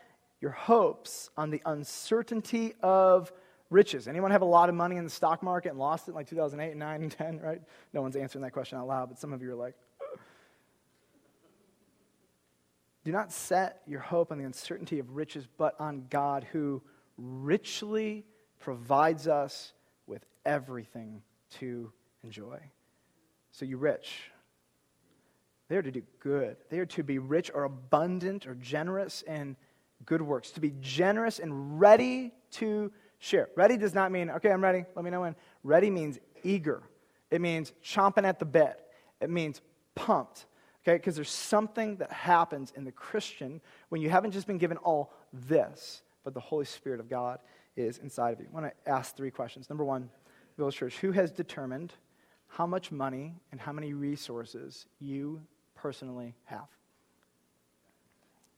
your 0.41 0.53
hopes 0.53 1.31
on 1.37 1.51
the 1.51 1.61
uncertainty 1.65 2.75
of 2.83 3.33
riches. 3.71 4.07
Anyone 4.07 4.31
have 4.31 4.43
a 4.43 4.47
lot 4.47 4.69
of 4.69 4.75
money 4.75 4.97
in 4.97 5.05
the 5.05 5.11
stock 5.11 5.43
market 5.43 5.71
and 5.71 5.79
lost 5.79 6.07
it 6.07 6.13
in 6.13 6.15
like 6.15 6.29
2008, 6.29 6.71
and 6.71 6.79
9, 6.79 7.03
and 7.03 7.11
10, 7.11 7.41
right? 7.41 7.63
No 7.93 8.03
one's 8.03 8.15
answering 8.15 8.43
that 8.43 8.53
question 8.53 8.79
out 8.79 8.87
loud, 8.87 9.09
but 9.09 9.19
some 9.19 9.33
of 9.33 9.43
you 9.43 9.51
are 9.51 9.57
like, 9.57 9.75
do 13.05 13.13
not 13.13 13.33
set 13.33 13.83
your 13.87 14.01
hope 14.01 14.33
on 14.33 14.39
the 14.39 14.45
uncertainty 14.45 14.99
of 14.99 15.17
riches, 15.17 15.47
but 15.59 15.79
on 15.81 16.07
God 16.09 16.47
who 16.53 16.81
richly 17.19 18.25
provides 18.61 19.29
us 19.29 19.73
with 20.07 20.25
everything 20.47 21.23
to 21.59 21.93
enjoy. 22.23 22.59
So, 23.55 23.65
you 23.65 23.77
rich, 23.77 24.33
they 25.69 25.77
are 25.77 25.83
to 25.83 25.93
do 25.93 26.03
good. 26.19 26.57
They 26.71 26.81
are 26.81 26.87
to 26.87 27.05
be 27.05 27.21
rich 27.21 27.53
or 27.55 27.63
abundant 27.63 28.49
or 28.49 28.57
generous 28.57 29.23
in 29.23 29.55
good 30.05 30.21
works, 30.21 30.51
to 30.51 30.61
be 30.61 30.73
generous 30.81 31.39
and 31.39 31.79
ready 31.79 32.33
to 32.55 32.91
share. 33.21 33.49
Ready 33.55 33.77
does 33.77 33.95
not 33.95 34.11
mean, 34.11 34.29
okay, 34.29 34.51
I'm 34.51 34.61
ready, 34.61 34.85
let 34.97 35.05
me 35.05 35.11
know 35.13 35.21
when. 35.21 35.37
Ready 35.63 35.89
means 35.89 36.19
eager, 36.43 36.83
it 37.31 37.41
means 37.41 37.73
chomping 37.81 38.25
at 38.25 38.41
the 38.41 38.45
bit, 38.45 38.77
it 39.21 39.31
means 39.31 39.61
pumped. 39.95 40.47
Okay, 40.83 40.97
because 40.97 41.15
there's 41.15 41.31
something 41.31 41.95
that 41.99 42.11
happens 42.11 42.73
in 42.75 42.85
the 42.85 42.91
Christian 42.91 43.61
when 43.89 44.01
you 44.01 44.11
haven't 44.11 44.33
just 44.33 44.49
been 44.49 44.59
given 44.59 44.79
all 44.79 45.13
this, 45.33 46.03
but 46.25 46.35
the 46.35 46.41
Holy 46.41 46.65
Spirit 46.65 46.99
of 46.99 47.09
God 47.09 47.39
is 47.77 47.99
inside 47.99 48.33
of 48.33 48.41
you. 48.41 48.49
I 48.51 48.61
want 48.61 48.67
to 48.67 48.91
ask 48.91 49.15
three 49.15 49.31
questions. 49.31 49.71
Number 49.71 49.85
one, 49.85 50.11
Village 50.59 50.75
Church, 50.75 50.97
who 50.97 51.13
has 51.13 51.31
determined 51.31 51.93
how 52.57 52.67
much 52.67 52.93
money 52.93 53.35
and 53.51 53.61
how 53.61 53.73
many 53.73 53.93
resources 53.95 54.87
you 55.01 55.41
personally 55.75 56.35
have? 56.45 56.69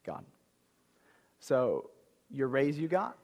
God. 0.04 0.24
So, 1.40 1.90
your 2.30 2.48
raise 2.48 2.78
you 2.78 2.88
got, 2.88 3.16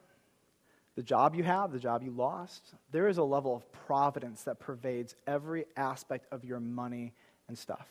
the 0.95 1.03
job 1.03 1.35
you 1.35 1.43
have, 1.43 1.71
the 1.71 1.79
job 1.79 2.01
you 2.01 2.09
lost, 2.09 2.73
there 2.91 3.07
is 3.07 3.17
a 3.17 3.23
level 3.23 3.55
of 3.55 3.71
providence 3.85 4.43
that 4.43 4.59
pervades 4.59 5.15
every 5.27 5.65
aspect 5.77 6.25
of 6.31 6.43
your 6.43 6.59
money 6.59 7.13
and 7.47 7.57
stuff. 7.57 7.87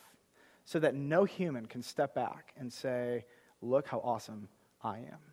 So 0.65 0.79
that 0.79 0.93
no 0.93 1.23
human 1.23 1.65
can 1.65 1.81
step 1.81 2.13
back 2.13 2.53
and 2.57 2.71
say, 2.71 3.25
Look 3.61 3.87
how 3.87 3.99
awesome 3.99 4.49
I 4.81 4.97
am 4.97 5.32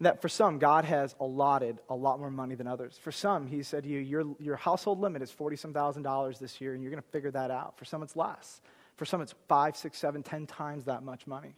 that 0.00 0.22
for 0.22 0.28
some, 0.28 0.58
God 0.58 0.84
has 0.84 1.14
allotted 1.20 1.78
a 1.88 1.94
lot 1.94 2.18
more 2.18 2.30
money 2.30 2.54
than 2.54 2.66
others. 2.66 2.98
For 3.02 3.12
some, 3.12 3.46
He 3.46 3.62
said 3.62 3.84
to 3.84 3.88
you, 3.88 3.98
your, 3.98 4.24
your 4.38 4.56
household 4.56 5.00
limit 5.00 5.22
is 5.22 5.30
40 5.30 5.56
some 5.56 5.72
thousand 5.72 6.02
dollars 6.02 6.38
this 6.38 6.60
year, 6.60 6.74
and 6.74 6.82
you're 6.82 6.90
going 6.90 7.02
to 7.02 7.08
figure 7.10 7.30
that 7.32 7.50
out. 7.50 7.78
For 7.78 7.84
some, 7.84 8.02
it's 8.02 8.16
less. 8.16 8.60
For 8.96 9.04
some, 9.04 9.20
it's 9.20 9.34
five, 9.48 9.76
six, 9.76 9.98
seven, 9.98 10.22
ten 10.22 10.46
times 10.46 10.84
that 10.84 11.02
much 11.02 11.26
money. 11.26 11.54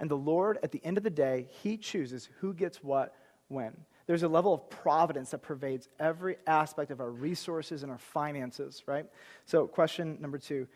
And 0.00 0.10
the 0.10 0.16
Lord, 0.16 0.58
at 0.62 0.72
the 0.72 0.80
end 0.84 0.96
of 0.96 1.04
the 1.04 1.10
day, 1.10 1.46
He 1.62 1.76
chooses 1.76 2.28
who 2.40 2.54
gets 2.54 2.82
what 2.82 3.14
when. 3.48 3.76
There's 4.06 4.22
a 4.22 4.28
level 4.28 4.52
of 4.52 4.68
providence 4.68 5.30
that 5.30 5.38
pervades 5.38 5.88
every 5.98 6.36
aspect 6.46 6.90
of 6.90 7.00
our 7.00 7.10
resources 7.10 7.82
and 7.82 7.90
our 7.90 7.98
finances, 7.98 8.82
right? 8.86 9.06
So, 9.46 9.66
question 9.66 10.18
number 10.20 10.38
two 10.38 10.66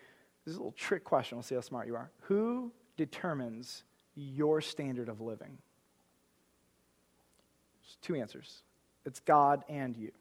this 0.44 0.52
is 0.52 0.56
a 0.56 0.60
little 0.60 0.72
trick 0.72 1.04
question. 1.04 1.36
We'll 1.36 1.42
see 1.42 1.54
how 1.54 1.60
smart 1.60 1.86
you 1.86 1.96
are. 1.96 2.10
Who 2.22 2.72
determines 2.96 3.84
your 4.14 4.62
standard 4.62 5.10
of 5.10 5.20
living? 5.20 5.58
Two 8.02 8.14
answers 8.14 8.62
it's 9.04 9.20
God 9.20 9.64
and 9.68 9.96
you. 9.96 10.12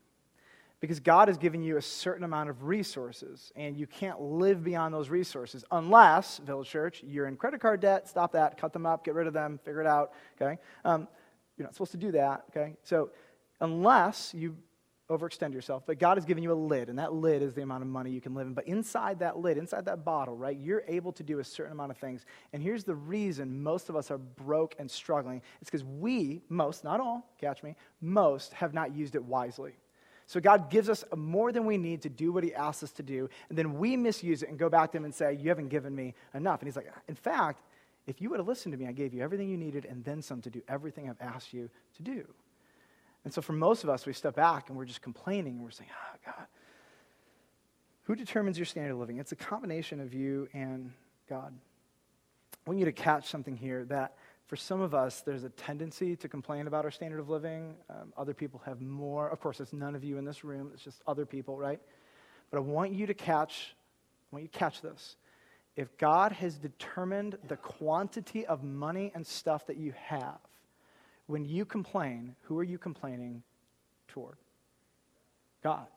Because 0.80 1.00
God 1.00 1.28
has 1.28 1.38
given 1.38 1.64
you 1.64 1.78
a 1.78 1.82
certain 1.82 2.24
amount 2.24 2.50
of 2.50 2.64
resources, 2.64 3.52
and 3.56 3.76
you 3.76 3.88
can't 3.88 4.22
live 4.22 4.64
beyond 4.64 4.94
those 4.94 5.10
resources 5.10 5.66
unless, 5.72 6.38
Village 6.38 6.70
Church, 6.70 7.04
you're 7.04 7.26
in 7.26 7.36
credit 7.36 7.60
card 7.60 7.80
debt, 7.80 8.08
stop 8.08 8.32
that, 8.34 8.58
cut 8.60 8.74
them 8.74 8.86
up, 8.86 9.04
get 9.04 9.16
rid 9.16 9.26
of 9.26 9.34
them, 9.34 9.60
figure 9.66 9.82
it 9.82 9.88
out, 9.88 10.14
okay? 10.40 10.60
Um, 10.86 11.08
you're 11.58 11.66
not 11.66 11.74
supposed 11.74 11.92
to 11.92 11.98
do 11.98 12.12
that, 12.12 12.44
okay? 12.52 12.76
So, 12.84 13.10
unless 13.60 14.36
you 14.36 14.56
overextend 15.10 15.54
yourself, 15.54 15.84
but 15.86 16.00
God 16.00 16.18
has 16.18 16.26
given 16.26 16.44
you 16.44 16.52
a 16.52 16.54
lid, 16.54 16.90
and 16.90 17.00
that 17.00 17.14
lid 17.14 17.42
is 17.42 17.54
the 17.54 17.62
amount 17.62 17.82
of 17.82 17.88
money 17.88 18.12
you 18.12 18.20
can 18.20 18.36
live 18.36 18.48
in. 18.48 18.54
But 18.54 18.68
inside 18.68 19.20
that 19.20 19.38
lid, 19.38 19.58
inside 19.58 19.86
that 19.86 20.04
bottle, 20.04 20.36
right, 20.36 20.58
you're 20.58 20.84
able 20.88 21.14
to 21.14 21.24
do 21.24 21.40
a 21.40 21.44
certain 21.44 21.72
amount 21.72 21.92
of 21.92 21.98
things. 21.98 22.26
And 22.52 22.62
here's 22.62 22.84
the 22.84 22.96
reason 22.96 23.64
most 23.64 23.90
of 23.90 23.96
us 23.96 24.12
are 24.12 24.18
broke 24.18 24.76
and 24.80 24.90
struggling 24.92 25.42
it's 25.62 25.70
because 25.70 25.86
we, 25.86 26.42
most, 26.50 26.84
not 26.84 27.00
all, 27.00 27.30
catch 27.40 27.64
me, 27.64 27.76
most 28.02 28.54
have 28.54 28.74
not 28.74 28.94
used 28.94 29.16
it 29.16 29.24
wisely. 29.24 29.74
So 30.26 30.42
God 30.42 30.70
gives 30.70 30.90
us 30.90 31.06
more 31.16 31.54
than 31.54 31.66
we 31.66 31.78
need 31.78 32.02
to 32.02 32.10
do 32.10 32.34
what 32.34 32.44
He 32.44 32.54
asks 32.54 32.84
us 32.84 32.92
to 32.92 33.04
do, 33.04 33.30
and 33.48 33.58
then 33.58 33.78
we 33.78 33.96
misuse 33.96 34.44
it 34.44 34.50
and 34.50 34.60
go 34.60 34.70
back 34.70 34.92
to 34.92 34.98
Him 34.98 35.06
and 35.06 35.16
say, 35.16 35.38
You 35.40 35.48
haven't 35.48 35.70
given 35.70 35.96
me 35.96 36.16
enough. 36.34 36.60
And 36.60 36.68
He's 36.68 36.76
like, 36.76 36.92
In 37.08 37.16
fact, 37.16 37.62
if 38.08 38.22
you 38.22 38.30
would 38.30 38.40
have 38.40 38.48
listened 38.48 38.74
to 38.74 38.78
me, 38.78 38.88
I 38.88 38.92
gave 38.92 39.14
you 39.14 39.22
everything 39.22 39.50
you 39.50 39.58
needed 39.58 39.86
and 39.86 40.04
then 40.04 40.22
some 40.22 40.42
to 40.42 40.50
do 40.50 40.62
everything 40.68 41.10
I've 41.10 41.22
asked 41.22 41.54
you 41.54 41.70
to 41.96 42.04
do. 42.04 42.26
And 43.28 43.34
so 43.34 43.42
for 43.42 43.52
most 43.52 43.84
of 43.84 43.90
us, 43.90 44.06
we 44.06 44.14
step 44.14 44.38
back 44.38 44.70
and 44.70 44.78
we're 44.78 44.86
just 44.86 45.02
complaining 45.02 45.56
and 45.56 45.62
we're 45.62 45.70
saying, 45.70 45.90
oh, 45.92 46.18
God. 46.26 46.48
Who 48.04 48.16
determines 48.16 48.58
your 48.58 48.64
standard 48.64 48.94
of 48.94 49.00
living? 49.00 49.18
It's 49.18 49.34
a 49.34 49.36
combination 49.36 50.00
of 50.00 50.14
you 50.14 50.48
and 50.54 50.94
God. 51.28 51.54
I 51.54 52.70
want 52.70 52.80
you 52.80 52.86
to 52.86 52.94
catch 52.94 53.28
something 53.28 53.58
here 53.58 53.84
that 53.90 54.16
for 54.46 54.56
some 54.56 54.80
of 54.80 54.96
us, 54.96 55.24
there's 55.26 55.44
a 55.44 55.50
tendency 55.50 56.16
to 56.16 56.30
complain 56.30 56.68
about 56.68 56.86
our 56.86 56.92
standard 56.92 57.20
of 57.20 57.28
living. 57.28 57.76
Um, 57.90 58.14
other 58.16 58.34
people 58.34 58.62
have 58.64 58.80
more. 58.80 59.28
Of 59.28 59.42
course, 59.42 59.60
it's 59.60 59.74
none 59.74 59.94
of 59.94 60.06
you 60.06 60.18
in 60.18 60.24
this 60.24 60.46
room, 60.46 60.72
it's 60.74 60.86
just 60.86 61.02
other 61.06 61.26
people, 61.26 61.58
right? 61.58 61.82
But 62.50 62.60
I 62.60 62.62
want 62.62 62.94
you 62.94 63.08
to 63.08 63.14
catch, 63.14 63.76
I 64.32 64.38
want 64.38 64.44
you 64.44 64.48
to 64.48 64.58
catch 64.58 64.80
this. 64.80 65.18
If 65.76 65.98
God 65.98 66.32
has 66.32 66.56
determined 66.56 67.38
the 67.50 67.58
quantity 67.58 68.46
of 68.46 68.64
money 68.64 69.12
and 69.14 69.28
stuff 69.28 69.68
that 69.68 69.76
you 69.76 69.94
have, 70.06 70.40
when 71.28 71.46
you 71.46 71.66
complain, 71.66 72.36
who 72.44 72.58
are 72.58 72.64
you 72.64 72.78
complaining 72.78 73.44
toward? 74.08 74.38
God. 75.64 75.88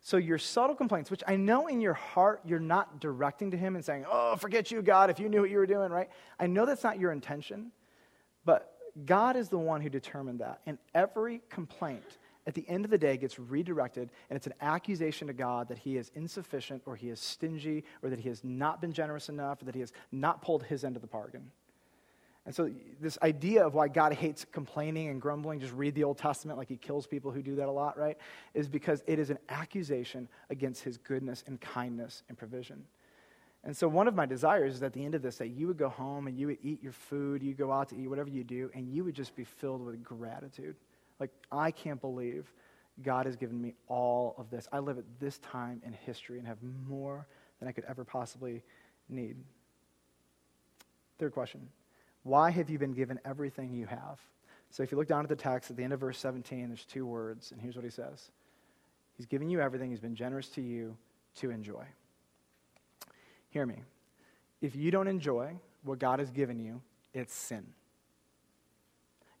So 0.00 0.16
your 0.16 0.38
subtle 0.38 0.76
complaints, 0.76 1.10
which 1.10 1.22
I 1.26 1.36
know 1.36 1.66
in 1.66 1.80
your 1.80 1.94
heart 1.94 2.40
you're 2.44 2.60
not 2.60 3.00
directing 3.00 3.50
to 3.50 3.56
him 3.56 3.74
and 3.74 3.84
saying, 3.84 4.04
Oh, 4.10 4.36
forget 4.36 4.70
you, 4.70 4.80
God, 4.80 5.10
if 5.10 5.18
you 5.18 5.28
knew 5.28 5.40
what 5.40 5.50
you 5.50 5.58
were 5.58 5.66
doing, 5.66 5.90
right? 5.90 6.08
I 6.38 6.46
know 6.46 6.64
that's 6.64 6.84
not 6.84 7.00
your 7.00 7.10
intention, 7.10 7.72
but 8.44 8.74
God 9.04 9.36
is 9.36 9.48
the 9.48 9.58
one 9.58 9.80
who 9.80 9.88
determined 9.88 10.40
that. 10.40 10.60
And 10.66 10.78
every 10.94 11.42
complaint 11.48 12.18
at 12.46 12.54
the 12.54 12.66
end 12.68 12.84
of 12.84 12.90
the 12.90 12.98
day 12.98 13.16
gets 13.16 13.38
redirected, 13.38 14.10
and 14.30 14.36
it's 14.36 14.46
an 14.46 14.54
accusation 14.60 15.26
to 15.26 15.34
God 15.34 15.68
that 15.68 15.78
he 15.78 15.96
is 15.96 16.10
insufficient 16.14 16.82
or 16.86 16.96
he 16.96 17.10
is 17.10 17.20
stingy 17.20 17.84
or 18.02 18.08
that 18.08 18.18
he 18.18 18.28
has 18.28 18.42
not 18.42 18.80
been 18.80 18.92
generous 18.92 19.28
enough 19.28 19.60
or 19.60 19.66
that 19.66 19.74
he 19.74 19.80
has 19.80 19.92
not 20.12 20.40
pulled 20.40 20.62
his 20.62 20.84
end 20.84 20.96
of 20.96 21.02
the 21.02 21.08
bargain. 21.08 21.50
And 22.48 22.54
so, 22.54 22.70
this 22.98 23.18
idea 23.22 23.66
of 23.66 23.74
why 23.74 23.88
God 23.88 24.14
hates 24.14 24.46
complaining 24.50 25.08
and 25.08 25.20
grumbling, 25.20 25.60
just 25.60 25.74
read 25.74 25.94
the 25.94 26.04
Old 26.04 26.16
Testament 26.16 26.58
like 26.58 26.66
he 26.66 26.78
kills 26.78 27.06
people 27.06 27.30
who 27.30 27.42
do 27.42 27.56
that 27.56 27.68
a 27.68 27.70
lot, 27.70 27.98
right? 27.98 28.16
Is 28.54 28.70
because 28.70 29.02
it 29.06 29.18
is 29.18 29.28
an 29.28 29.38
accusation 29.50 30.26
against 30.48 30.82
his 30.82 30.96
goodness 30.96 31.44
and 31.46 31.60
kindness 31.60 32.22
and 32.30 32.38
provision. 32.38 32.84
And 33.64 33.76
so, 33.76 33.86
one 33.86 34.08
of 34.08 34.14
my 34.14 34.24
desires 34.24 34.76
is 34.76 34.82
at 34.82 34.94
the 34.94 35.04
end 35.04 35.14
of 35.14 35.20
this 35.20 35.36
that 35.36 35.48
you 35.48 35.66
would 35.66 35.76
go 35.76 35.90
home 35.90 36.26
and 36.26 36.38
you 36.38 36.46
would 36.46 36.56
eat 36.62 36.82
your 36.82 36.92
food, 36.92 37.42
you 37.42 37.52
go 37.52 37.70
out 37.70 37.90
to 37.90 38.00
eat, 38.00 38.08
whatever 38.08 38.30
you 38.30 38.44
do, 38.44 38.70
and 38.72 38.88
you 38.88 39.04
would 39.04 39.14
just 39.14 39.36
be 39.36 39.44
filled 39.44 39.84
with 39.84 40.02
gratitude. 40.02 40.74
Like, 41.20 41.32
I 41.52 41.70
can't 41.70 42.00
believe 42.00 42.50
God 43.02 43.26
has 43.26 43.36
given 43.36 43.60
me 43.60 43.74
all 43.88 44.34
of 44.38 44.48
this. 44.48 44.66
I 44.72 44.78
live 44.78 44.96
at 44.96 45.04
this 45.20 45.36
time 45.40 45.82
in 45.84 45.92
history 45.92 46.38
and 46.38 46.48
have 46.48 46.62
more 46.88 47.26
than 47.60 47.68
I 47.68 47.72
could 47.72 47.84
ever 47.84 48.06
possibly 48.06 48.62
need. 49.10 49.36
Third 51.18 51.34
question 51.34 51.68
why 52.22 52.50
have 52.50 52.70
you 52.70 52.78
been 52.78 52.92
given 52.92 53.18
everything 53.24 53.72
you 53.72 53.86
have? 53.86 54.18
So 54.70 54.82
if 54.82 54.92
you 54.92 54.98
look 54.98 55.08
down 55.08 55.24
at 55.24 55.28
the 55.28 55.36
text 55.36 55.70
at 55.70 55.76
the 55.76 55.84
end 55.84 55.92
of 55.92 56.00
verse 56.00 56.18
17, 56.18 56.68
there's 56.68 56.84
two 56.84 57.06
words, 57.06 57.52
and 57.52 57.60
here's 57.60 57.76
what 57.76 57.84
he 57.84 57.90
says 57.90 58.30
He's 59.16 59.26
given 59.26 59.48
you 59.48 59.60
everything, 59.60 59.90
He's 59.90 60.00
been 60.00 60.14
generous 60.14 60.48
to 60.50 60.60
you 60.60 60.96
to 61.36 61.50
enjoy. 61.50 61.84
Hear 63.50 63.64
me. 63.64 63.82
If 64.60 64.76
you 64.76 64.90
don't 64.90 65.08
enjoy 65.08 65.52
what 65.82 65.98
God 65.98 66.18
has 66.18 66.30
given 66.30 66.58
you, 66.58 66.82
it's 67.14 67.34
sin. 67.34 67.66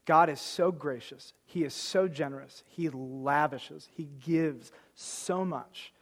God 0.06 0.30
is 0.30 0.40
so 0.40 0.72
gracious. 0.72 1.34
He 1.44 1.64
is 1.64 1.74
so 1.74 2.08
generous. 2.08 2.64
He 2.68 2.88
lavishes. 2.88 3.88
He 3.94 4.08
gives 4.24 4.72
so 4.94 5.44
much. 5.44 5.92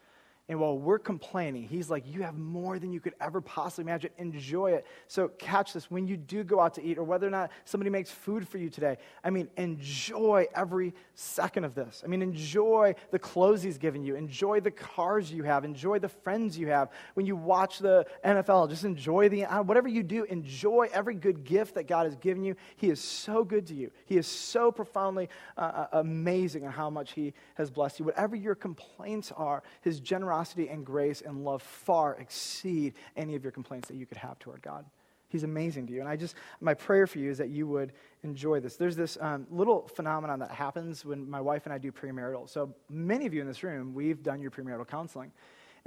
And 0.48 0.60
while 0.60 0.78
we're 0.78 1.00
complaining, 1.00 1.64
he's 1.64 1.90
like, 1.90 2.04
You 2.06 2.22
have 2.22 2.38
more 2.38 2.78
than 2.78 2.92
you 2.92 3.00
could 3.00 3.14
ever 3.20 3.40
possibly 3.40 3.90
imagine. 3.90 4.10
Enjoy 4.18 4.72
it. 4.72 4.86
So, 5.08 5.26
catch 5.26 5.72
this 5.72 5.90
when 5.90 6.06
you 6.06 6.16
do 6.16 6.44
go 6.44 6.60
out 6.60 6.74
to 6.74 6.84
eat, 6.84 6.98
or 6.98 7.02
whether 7.02 7.26
or 7.26 7.30
not 7.30 7.50
somebody 7.64 7.90
makes 7.90 8.12
food 8.12 8.46
for 8.46 8.58
you 8.58 8.70
today. 8.70 8.98
I 9.24 9.30
mean, 9.30 9.48
enjoy 9.56 10.46
every 10.54 10.94
second 11.14 11.64
of 11.64 11.74
this. 11.74 12.02
I 12.04 12.06
mean, 12.06 12.22
enjoy 12.22 12.94
the 13.10 13.18
clothes 13.18 13.64
he's 13.64 13.76
given 13.76 14.04
you, 14.04 14.14
enjoy 14.14 14.60
the 14.60 14.70
cars 14.70 15.32
you 15.32 15.42
have, 15.42 15.64
enjoy 15.64 15.98
the 15.98 16.08
friends 16.08 16.56
you 16.56 16.68
have. 16.68 16.90
When 17.14 17.26
you 17.26 17.34
watch 17.34 17.80
the 17.80 18.06
NFL, 18.24 18.70
just 18.70 18.84
enjoy 18.84 19.28
the, 19.28 19.46
uh, 19.46 19.62
whatever 19.64 19.88
you 19.88 20.04
do, 20.04 20.24
enjoy 20.24 20.88
every 20.92 21.16
good 21.16 21.42
gift 21.42 21.74
that 21.74 21.88
God 21.88 22.04
has 22.04 22.14
given 22.14 22.44
you. 22.44 22.54
He 22.76 22.88
is 22.88 23.00
so 23.00 23.42
good 23.42 23.66
to 23.66 23.74
you. 23.74 23.90
He 24.04 24.16
is 24.16 24.28
so 24.28 24.70
profoundly 24.70 25.28
uh, 25.56 25.60
uh 25.60 25.86
amazing 25.94 26.62
in 26.62 26.70
how 26.70 26.88
much 26.88 27.14
he 27.14 27.34
has 27.56 27.68
blessed 27.68 27.98
you. 27.98 28.04
Whatever 28.04 28.36
your 28.36 28.54
complaints 28.54 29.32
are, 29.36 29.64
his 29.80 29.98
generosity 29.98 30.35
generosity 30.36 30.68
and 30.68 30.84
grace 30.84 31.22
and 31.22 31.44
love 31.44 31.62
far 31.62 32.14
exceed 32.16 32.94
any 33.16 33.34
of 33.34 33.42
your 33.42 33.52
complaints 33.52 33.88
that 33.88 33.96
you 33.96 34.06
could 34.06 34.18
have 34.18 34.38
toward 34.38 34.60
God. 34.62 34.84
He's 35.28 35.42
amazing 35.42 35.86
to 35.88 35.92
you. 35.92 36.00
And 36.00 36.08
I 36.08 36.16
just, 36.16 36.36
my 36.60 36.74
prayer 36.74 37.06
for 37.06 37.18
you 37.18 37.30
is 37.30 37.38
that 37.38 37.48
you 37.48 37.66
would 37.66 37.92
enjoy 38.22 38.60
this. 38.60 38.76
There's 38.76 38.94
this 38.96 39.18
um, 39.20 39.46
little 39.50 39.88
phenomenon 39.88 40.38
that 40.38 40.50
happens 40.50 41.04
when 41.04 41.28
my 41.28 41.40
wife 41.40 41.66
and 41.66 41.72
I 41.72 41.78
do 41.78 41.90
premarital. 41.90 42.48
So 42.48 42.74
many 42.88 43.26
of 43.26 43.34
you 43.34 43.40
in 43.40 43.46
this 43.46 43.62
room, 43.62 43.92
we've 43.92 44.22
done 44.22 44.40
your 44.40 44.50
premarital 44.50 44.86
counseling. 44.86 45.32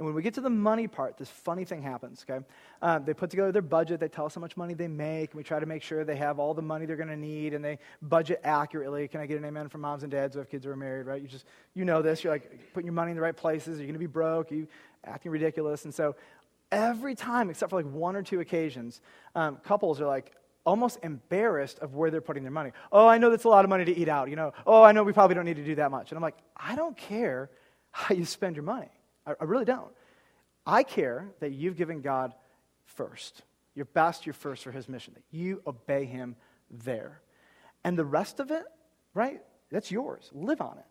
And 0.00 0.06
when 0.06 0.14
we 0.14 0.22
get 0.22 0.32
to 0.34 0.40
the 0.40 0.48
money 0.48 0.88
part, 0.88 1.18
this 1.18 1.28
funny 1.28 1.66
thing 1.66 1.82
happens, 1.82 2.24
okay? 2.26 2.42
Um, 2.80 3.04
they 3.04 3.12
put 3.12 3.28
together 3.28 3.52
their 3.52 3.60
budget, 3.60 4.00
they 4.00 4.08
tell 4.08 4.24
us 4.24 4.34
how 4.34 4.40
much 4.40 4.56
money 4.56 4.72
they 4.72 4.88
make, 4.88 5.32
and 5.32 5.36
we 5.36 5.44
try 5.44 5.60
to 5.60 5.66
make 5.66 5.82
sure 5.82 6.04
they 6.04 6.16
have 6.16 6.38
all 6.38 6.54
the 6.54 6.62
money 6.62 6.86
they're 6.86 6.96
going 6.96 7.10
to 7.10 7.18
need, 7.18 7.52
and 7.52 7.62
they 7.62 7.78
budget 8.00 8.40
accurately. 8.42 9.08
Can 9.08 9.20
I 9.20 9.26
get 9.26 9.36
an 9.36 9.44
amen 9.44 9.68
from 9.68 9.82
moms 9.82 10.02
and 10.02 10.10
dads 10.10 10.32
who 10.32 10.38
have 10.38 10.48
kids 10.48 10.64
who 10.64 10.70
are 10.70 10.76
married, 10.76 11.04
right? 11.04 11.20
You 11.20 11.28
just, 11.28 11.44
you 11.74 11.84
know 11.84 12.00
this. 12.00 12.24
You're 12.24 12.32
like 12.32 12.72
putting 12.72 12.86
your 12.86 12.94
money 12.94 13.10
in 13.10 13.14
the 13.14 13.20
right 13.20 13.36
places. 13.36 13.76
You're 13.76 13.88
going 13.88 13.92
to 13.92 13.98
be 13.98 14.06
broke. 14.06 14.50
You 14.50 14.68
acting 15.04 15.32
ridiculous. 15.32 15.84
And 15.84 15.94
so 15.94 16.16
every 16.72 17.14
time, 17.14 17.50
except 17.50 17.68
for 17.68 17.76
like 17.76 17.92
one 17.92 18.16
or 18.16 18.22
two 18.22 18.40
occasions, 18.40 19.02
um, 19.34 19.58
couples 19.58 20.00
are 20.00 20.06
like, 20.06 20.32
almost 20.64 20.98
embarrassed 21.02 21.78
of 21.80 21.94
where 21.94 22.10
they're 22.10 22.22
putting 22.22 22.42
their 22.42 22.52
money. 22.52 22.70
Oh, 22.90 23.06
I 23.06 23.18
know 23.18 23.28
that's 23.28 23.44
a 23.44 23.48
lot 23.48 23.66
of 23.66 23.68
money 23.68 23.84
to 23.84 23.94
eat 23.94 24.08
out. 24.08 24.30
You 24.30 24.36
know, 24.36 24.52
oh, 24.66 24.82
I 24.82 24.92
know 24.92 25.02
we 25.02 25.12
probably 25.12 25.34
don't 25.34 25.46
need 25.46 25.56
to 25.56 25.64
do 25.64 25.74
that 25.74 25.90
much. 25.90 26.10
And 26.10 26.16
I'm 26.16 26.22
like, 26.22 26.36
I 26.56 26.74
don't 26.74 26.96
care 26.96 27.50
how 27.90 28.14
you 28.14 28.24
spend 28.24 28.56
your 28.56 28.62
money. 28.62 28.88
I, 29.26 29.32
I 29.40 29.44
really 29.44 29.64
don't. 29.64 29.92
I 30.66 30.82
care 30.82 31.28
that 31.40 31.52
you've 31.52 31.76
given 31.76 32.00
God 32.00 32.34
first, 32.84 33.42
your 33.74 33.86
best, 33.86 34.26
your 34.26 34.34
first 34.34 34.62
for 34.62 34.72
his 34.72 34.88
mission, 34.88 35.14
that 35.14 35.24
you 35.30 35.62
obey 35.66 36.04
him 36.04 36.36
there. 36.70 37.20
And 37.84 37.98
the 37.98 38.04
rest 38.04 38.40
of 38.40 38.50
it, 38.50 38.64
right, 39.14 39.40
that's 39.70 39.90
yours. 39.90 40.30
Live 40.32 40.60
on 40.60 40.78
it. 40.78 40.84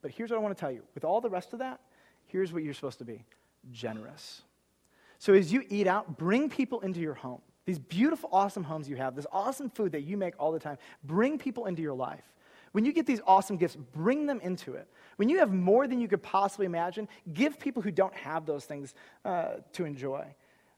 But 0.00 0.10
here's 0.10 0.30
what 0.30 0.38
I 0.38 0.40
want 0.40 0.56
to 0.56 0.60
tell 0.60 0.72
you 0.72 0.82
with 0.94 1.04
all 1.04 1.20
the 1.20 1.30
rest 1.30 1.52
of 1.52 1.60
that, 1.60 1.80
here's 2.26 2.52
what 2.52 2.62
you're 2.62 2.74
supposed 2.74 2.98
to 2.98 3.04
be 3.04 3.24
generous. 3.70 4.42
So 5.18 5.34
as 5.34 5.52
you 5.52 5.64
eat 5.68 5.86
out, 5.86 6.18
bring 6.18 6.50
people 6.50 6.80
into 6.80 6.98
your 6.98 7.14
home. 7.14 7.40
These 7.64 7.78
beautiful, 7.78 8.28
awesome 8.32 8.64
homes 8.64 8.88
you 8.88 8.96
have, 8.96 9.14
this 9.14 9.26
awesome 9.30 9.70
food 9.70 9.92
that 9.92 10.02
you 10.02 10.16
make 10.16 10.34
all 10.36 10.50
the 10.50 10.58
time, 10.58 10.78
bring 11.04 11.38
people 11.38 11.66
into 11.66 11.80
your 11.80 11.94
life. 11.94 12.24
When 12.72 12.84
you 12.84 12.92
get 12.92 13.06
these 13.06 13.20
awesome 13.26 13.56
gifts, 13.56 13.76
bring 13.76 14.26
them 14.26 14.40
into 14.40 14.74
it. 14.74 14.88
When 15.16 15.28
you 15.28 15.38
have 15.38 15.52
more 15.52 15.86
than 15.86 16.00
you 16.00 16.08
could 16.08 16.22
possibly 16.22 16.66
imagine, 16.66 17.08
give 17.32 17.58
people 17.58 17.82
who 17.82 17.90
don't 17.90 18.14
have 18.14 18.46
those 18.46 18.64
things 18.64 18.94
uh, 19.24 19.56
to 19.74 19.84
enjoy. 19.84 20.26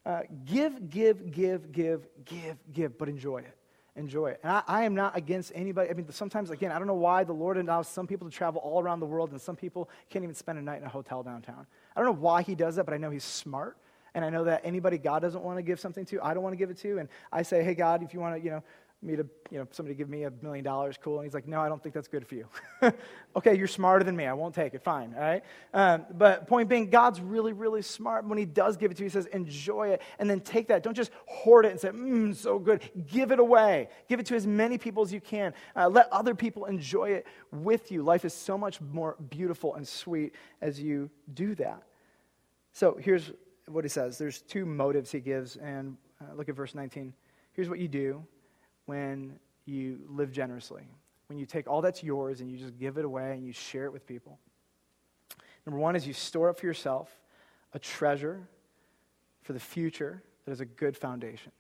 Uh, 0.05 0.23
give, 0.45 0.91
give, 0.91 1.31
give, 1.31 1.73
give, 1.73 2.07
give, 2.25 2.57
give, 2.73 2.99
but 2.99 3.09
enjoy 3.09 3.39
it. 3.39 3.57
Enjoy 3.97 4.27
it. 4.27 4.41
And 4.43 4.51
I, 4.51 4.63
I, 4.67 4.83
am 4.85 4.95
not 4.97 5.17
against 5.17 5.53
anybody. 5.55 5.89
I 5.89 5.93
mean, 5.93 6.11
sometimes, 6.11 6.51
again, 6.51 6.73
I 6.73 6.79
don't 6.79 6.89
know 6.89 6.95
why 6.95 7.23
the 7.23 7.33
Lord 7.33 7.57
allows 7.57 7.89
some 7.89 8.09
people 8.09 8.29
to 8.29 8.37
travel 8.37 8.61
all 8.61 8.83
around 8.83 8.99
the 8.99 9.07
world 9.07 9.31
and 9.31 9.41
some 9.41 9.55
people 9.55 9.89
can't 10.11 10.25
even 10.25 10.35
spend 10.35 10.59
a 10.59 10.63
night 10.63 10.81
in 10.81 10.85
a 10.85 10.89
hotel 10.89 11.23
downtown. 11.23 11.65
I 11.95 12.01
don't 12.01 12.07
know 12.07 12.21
why 12.21 12.43
He 12.43 12.57
does 12.57 12.75
that, 12.75 12.85
but 12.85 12.93
I 12.93 12.97
know 12.97 13.11
He's 13.11 13.25
smart. 13.25 13.77
And 14.15 14.25
I 14.25 14.31
know 14.31 14.45
that 14.45 14.63
anybody 14.65 14.99
God 14.99 15.23
doesn't 15.23 15.43
want 15.43 15.59
to 15.59 15.63
give 15.63 15.81
something 15.81 16.05
to, 16.07 16.21
I 16.23 16.35
don't 16.35 16.43
want 16.43 16.53
to 16.53 16.57
give 16.57 16.71
it 16.71 16.79
to. 16.79 16.99
And 16.99 17.09
I 17.33 17.43
say, 17.43 17.65
hey, 17.65 17.75
God, 17.75 18.03
if 18.03 18.13
you 18.13 18.21
want 18.21 18.37
to, 18.37 18.45
you 18.45 18.51
know, 18.51 18.63
me 19.05 19.17
to, 19.17 19.27
you 19.51 19.59
know, 19.59 19.67
somebody 19.71 19.95
give 19.95 20.09
me 20.09 20.25
a 20.25 20.33
million 20.43 20.65
dollars, 20.65 20.99
cool. 21.01 21.19
And 21.19 21.27
he's 21.27 21.35
like, 21.35 21.47
no, 21.47 21.61
I 21.61 21.69
don't 21.69 21.83
think 21.83 21.95
that's 21.95 22.09
good 22.09 22.27
for 22.27 22.35
you. 22.35 22.47
okay, 23.37 23.57
you're 23.57 23.67
smarter 23.67 24.05
than 24.05 24.17
me. 24.17 24.27
I 24.27 24.33
won't 24.33 24.55
take 24.55 24.75
it. 24.75 24.83
Fine, 24.83 25.15
all 25.15 25.21
right? 25.21 25.43
Um, 25.73 26.07
but 26.13 26.47
point 26.47 26.69
being, 26.69 26.91
God's 26.91 27.21
really, 27.21 27.53
really 27.53 27.83
smart. 27.83 28.27
When 28.27 28.39
he 28.39 28.45
does 28.45 28.77
give 28.77 28.91
it 28.91 28.97
to 28.97 29.03
you, 29.03 29.07
he 29.07 29.11
says, 29.11 29.27
enjoy 29.27 29.89
it. 29.89 30.03
And 30.19 30.29
then 30.29 30.41
take 30.41 30.69
that. 30.69 30.83
Don't 30.83 30.95
just 30.95 31.11
hoard 31.27 31.67
it 31.67 31.73
and 31.73 31.81
say, 31.81 31.89
mmm, 31.89 32.35
so 32.35 32.59
good. 32.59 32.83
Give 33.07 33.31
it 33.33 33.39
away. 33.39 33.89
Give 34.09 34.21
it 34.21 34.27
to 34.27 34.35
as 34.35 34.47
many 34.47 34.79
people 34.79 35.03
as 35.03 35.13
you 35.13 35.21
can. 35.21 35.55
Uh, 35.77 35.89
let 35.89 36.11
other 36.13 36.35
people 36.35 36.65
enjoy 36.67 37.11
it 37.11 37.27
with 37.53 37.93
you. 37.93 38.03
Life 38.03 38.25
is 38.25 38.35
so 38.35 38.57
much 38.57 38.81
more 38.81 39.17
beautiful 39.31 39.75
and 39.75 39.87
sweet 39.87 40.35
as 40.61 40.81
you 40.81 41.11
do 41.35 41.55
that. 41.57 41.83
So 42.73 42.99
here's 43.01 43.33
what 43.67 43.85
he 43.85 43.89
says. 43.89 44.19
There's 44.19 44.41
two 44.43 44.67
motives 44.67 45.13
he 45.13 45.21
gives. 45.21 45.57
And 45.57 45.97
uh, 46.21 46.35
look 46.35 46.49
at 46.49 46.55
verse 46.55 46.75
19. 46.75 47.13
Here's 47.53 47.69
what 47.69 47.79
you 47.79 47.89
do 47.89 48.25
when 48.87 49.39
you 49.65 50.01
live 50.09 50.31
generously, 50.31 50.83
when 51.29 51.39
you 51.39 51.47
take 51.47 51.69
all 51.69 51.81
that's 51.81 52.03
yours 52.03 52.41
and 52.41 52.51
you 52.51 52.59
just 52.59 52.79
give 52.79 52.99
it 52.99 53.05
away 53.05 53.33
and 53.33 53.45
you 53.47 53.53
share 53.53 53.85
it 53.85 53.93
with 53.93 54.07
people. 54.07 54.39
Number 55.67 55.79
one 55.79 55.97
is 55.97 56.07
you 56.07 56.13
store 56.13 56.51
up 56.51 56.61
for 56.61 56.67
yourself 56.67 57.11
a 57.73 57.79
treasure 57.79 58.47
for 59.43 59.53
the 59.53 59.61
future 59.61 60.23
that 60.45 60.53
is 60.53 60.61
a 60.61 60.67
good 60.67 60.97
foundation. 60.97 61.53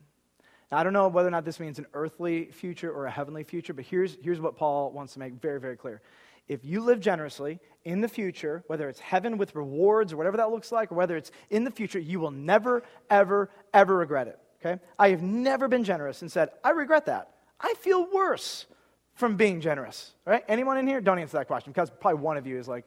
Now, 0.70 0.78
I 0.78 0.84
don't 0.84 0.92
know 0.92 1.08
whether 1.08 1.28
or 1.28 1.30
not 1.30 1.44
this 1.44 1.60
means 1.60 1.78
an 1.78 1.86
earthly 1.94 2.46
future 2.46 2.90
or 2.90 3.06
a 3.06 3.10
heavenly 3.10 3.44
future, 3.44 3.72
but 3.72 3.84
here's, 3.84 4.16
here's 4.22 4.40
what 4.40 4.56
Paul 4.56 4.92
wants 4.92 5.14
to 5.14 5.18
make 5.18 5.34
very, 5.34 5.60
very 5.60 5.76
clear. 5.76 6.00
If 6.46 6.64
you 6.64 6.80
live 6.80 7.00
generously 7.00 7.58
in 7.84 8.02
the 8.02 8.08
future, 8.08 8.64
whether 8.66 8.88
it's 8.88 9.00
heaven 9.00 9.38
with 9.38 9.54
rewards 9.54 10.12
or 10.12 10.18
whatever 10.18 10.36
that 10.36 10.50
looks 10.50 10.70
like, 10.70 10.92
or 10.92 10.94
whether 10.94 11.16
it's 11.16 11.30
in 11.48 11.64
the 11.64 11.70
future, 11.70 11.98
you 11.98 12.20
will 12.20 12.30
never, 12.30 12.82
ever, 13.08 13.50
ever 13.72 13.96
regret 13.96 14.28
it. 14.28 14.38
Okay? 14.64 14.80
I 14.98 15.10
have 15.10 15.22
never 15.22 15.68
been 15.68 15.84
generous 15.84 16.22
and 16.22 16.30
said, 16.30 16.50
I 16.62 16.70
regret 16.70 17.06
that. 17.06 17.30
I 17.60 17.74
feel 17.74 18.08
worse 18.12 18.66
from 19.14 19.36
being 19.36 19.60
generous. 19.60 20.12
Right? 20.24 20.44
Anyone 20.48 20.78
in 20.78 20.86
here? 20.86 21.00
Don't 21.00 21.18
answer 21.18 21.38
that 21.38 21.46
question 21.46 21.72
because 21.72 21.90
probably 21.90 22.20
one 22.20 22.36
of 22.36 22.46
you 22.46 22.58
is 22.58 22.68
like, 22.68 22.84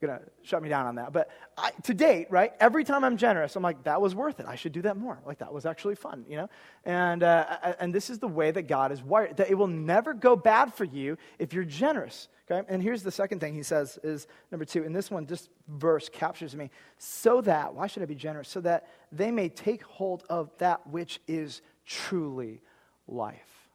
gonna 0.00 0.20
shut 0.42 0.62
me 0.62 0.68
down 0.68 0.86
on 0.86 0.94
that. 0.96 1.12
But 1.12 1.30
I, 1.56 1.72
to 1.84 1.94
date, 1.94 2.28
right, 2.30 2.52
every 2.60 2.84
time 2.84 3.04
I'm 3.04 3.16
generous, 3.16 3.56
I'm 3.56 3.62
like, 3.62 3.82
that 3.84 4.00
was 4.00 4.14
worth 4.14 4.38
it. 4.40 4.46
I 4.46 4.54
should 4.54 4.72
do 4.72 4.82
that 4.82 4.96
more. 4.96 5.18
Like 5.26 5.38
that 5.38 5.52
was 5.52 5.66
actually 5.66 5.96
fun, 5.96 6.24
you 6.28 6.36
know. 6.36 6.48
And 6.84 7.22
uh, 7.22 7.74
and 7.80 7.92
this 7.92 8.10
is 8.10 8.18
the 8.18 8.28
way 8.28 8.50
that 8.50 8.62
God 8.62 8.92
is 8.92 9.02
wired. 9.02 9.36
That 9.38 9.50
it 9.50 9.54
will 9.54 9.66
never 9.66 10.14
go 10.14 10.36
bad 10.36 10.72
for 10.72 10.84
you 10.84 11.18
if 11.38 11.52
you're 11.52 11.64
generous. 11.64 12.28
Okay. 12.50 12.66
And 12.68 12.82
here's 12.82 13.02
the 13.02 13.10
second 13.10 13.40
thing 13.40 13.54
he 13.54 13.62
says 13.62 13.98
is 14.02 14.26
number 14.50 14.64
two. 14.64 14.84
And 14.84 14.94
this 14.94 15.10
one, 15.10 15.26
this 15.26 15.48
verse 15.66 16.08
captures 16.08 16.54
me. 16.54 16.70
So 16.98 17.40
that 17.42 17.74
why 17.74 17.88
should 17.88 18.02
I 18.02 18.06
be 18.06 18.14
generous? 18.14 18.48
So 18.48 18.60
that 18.62 18.88
they 19.12 19.30
may 19.30 19.48
take 19.48 19.82
hold 19.82 20.24
of 20.28 20.50
that 20.58 20.86
which 20.86 21.20
is 21.26 21.62
truly 21.86 22.60
life. 23.06 23.68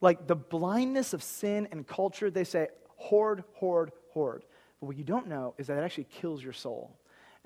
Like 0.00 0.26
the 0.26 0.36
blindness 0.36 1.12
of 1.12 1.22
sin 1.22 1.68
and 1.72 1.86
culture, 1.86 2.30
they 2.30 2.44
say, 2.44 2.68
hoard, 2.96 3.44
hoard, 3.54 3.92
hoard. 4.12 4.44
But 4.80 4.86
what 4.86 4.96
you 4.96 5.04
don't 5.04 5.28
know 5.28 5.54
is 5.58 5.68
that 5.68 5.78
it 5.78 5.82
actually 5.82 6.04
kills 6.04 6.42
your 6.42 6.52
soul. 6.52 6.96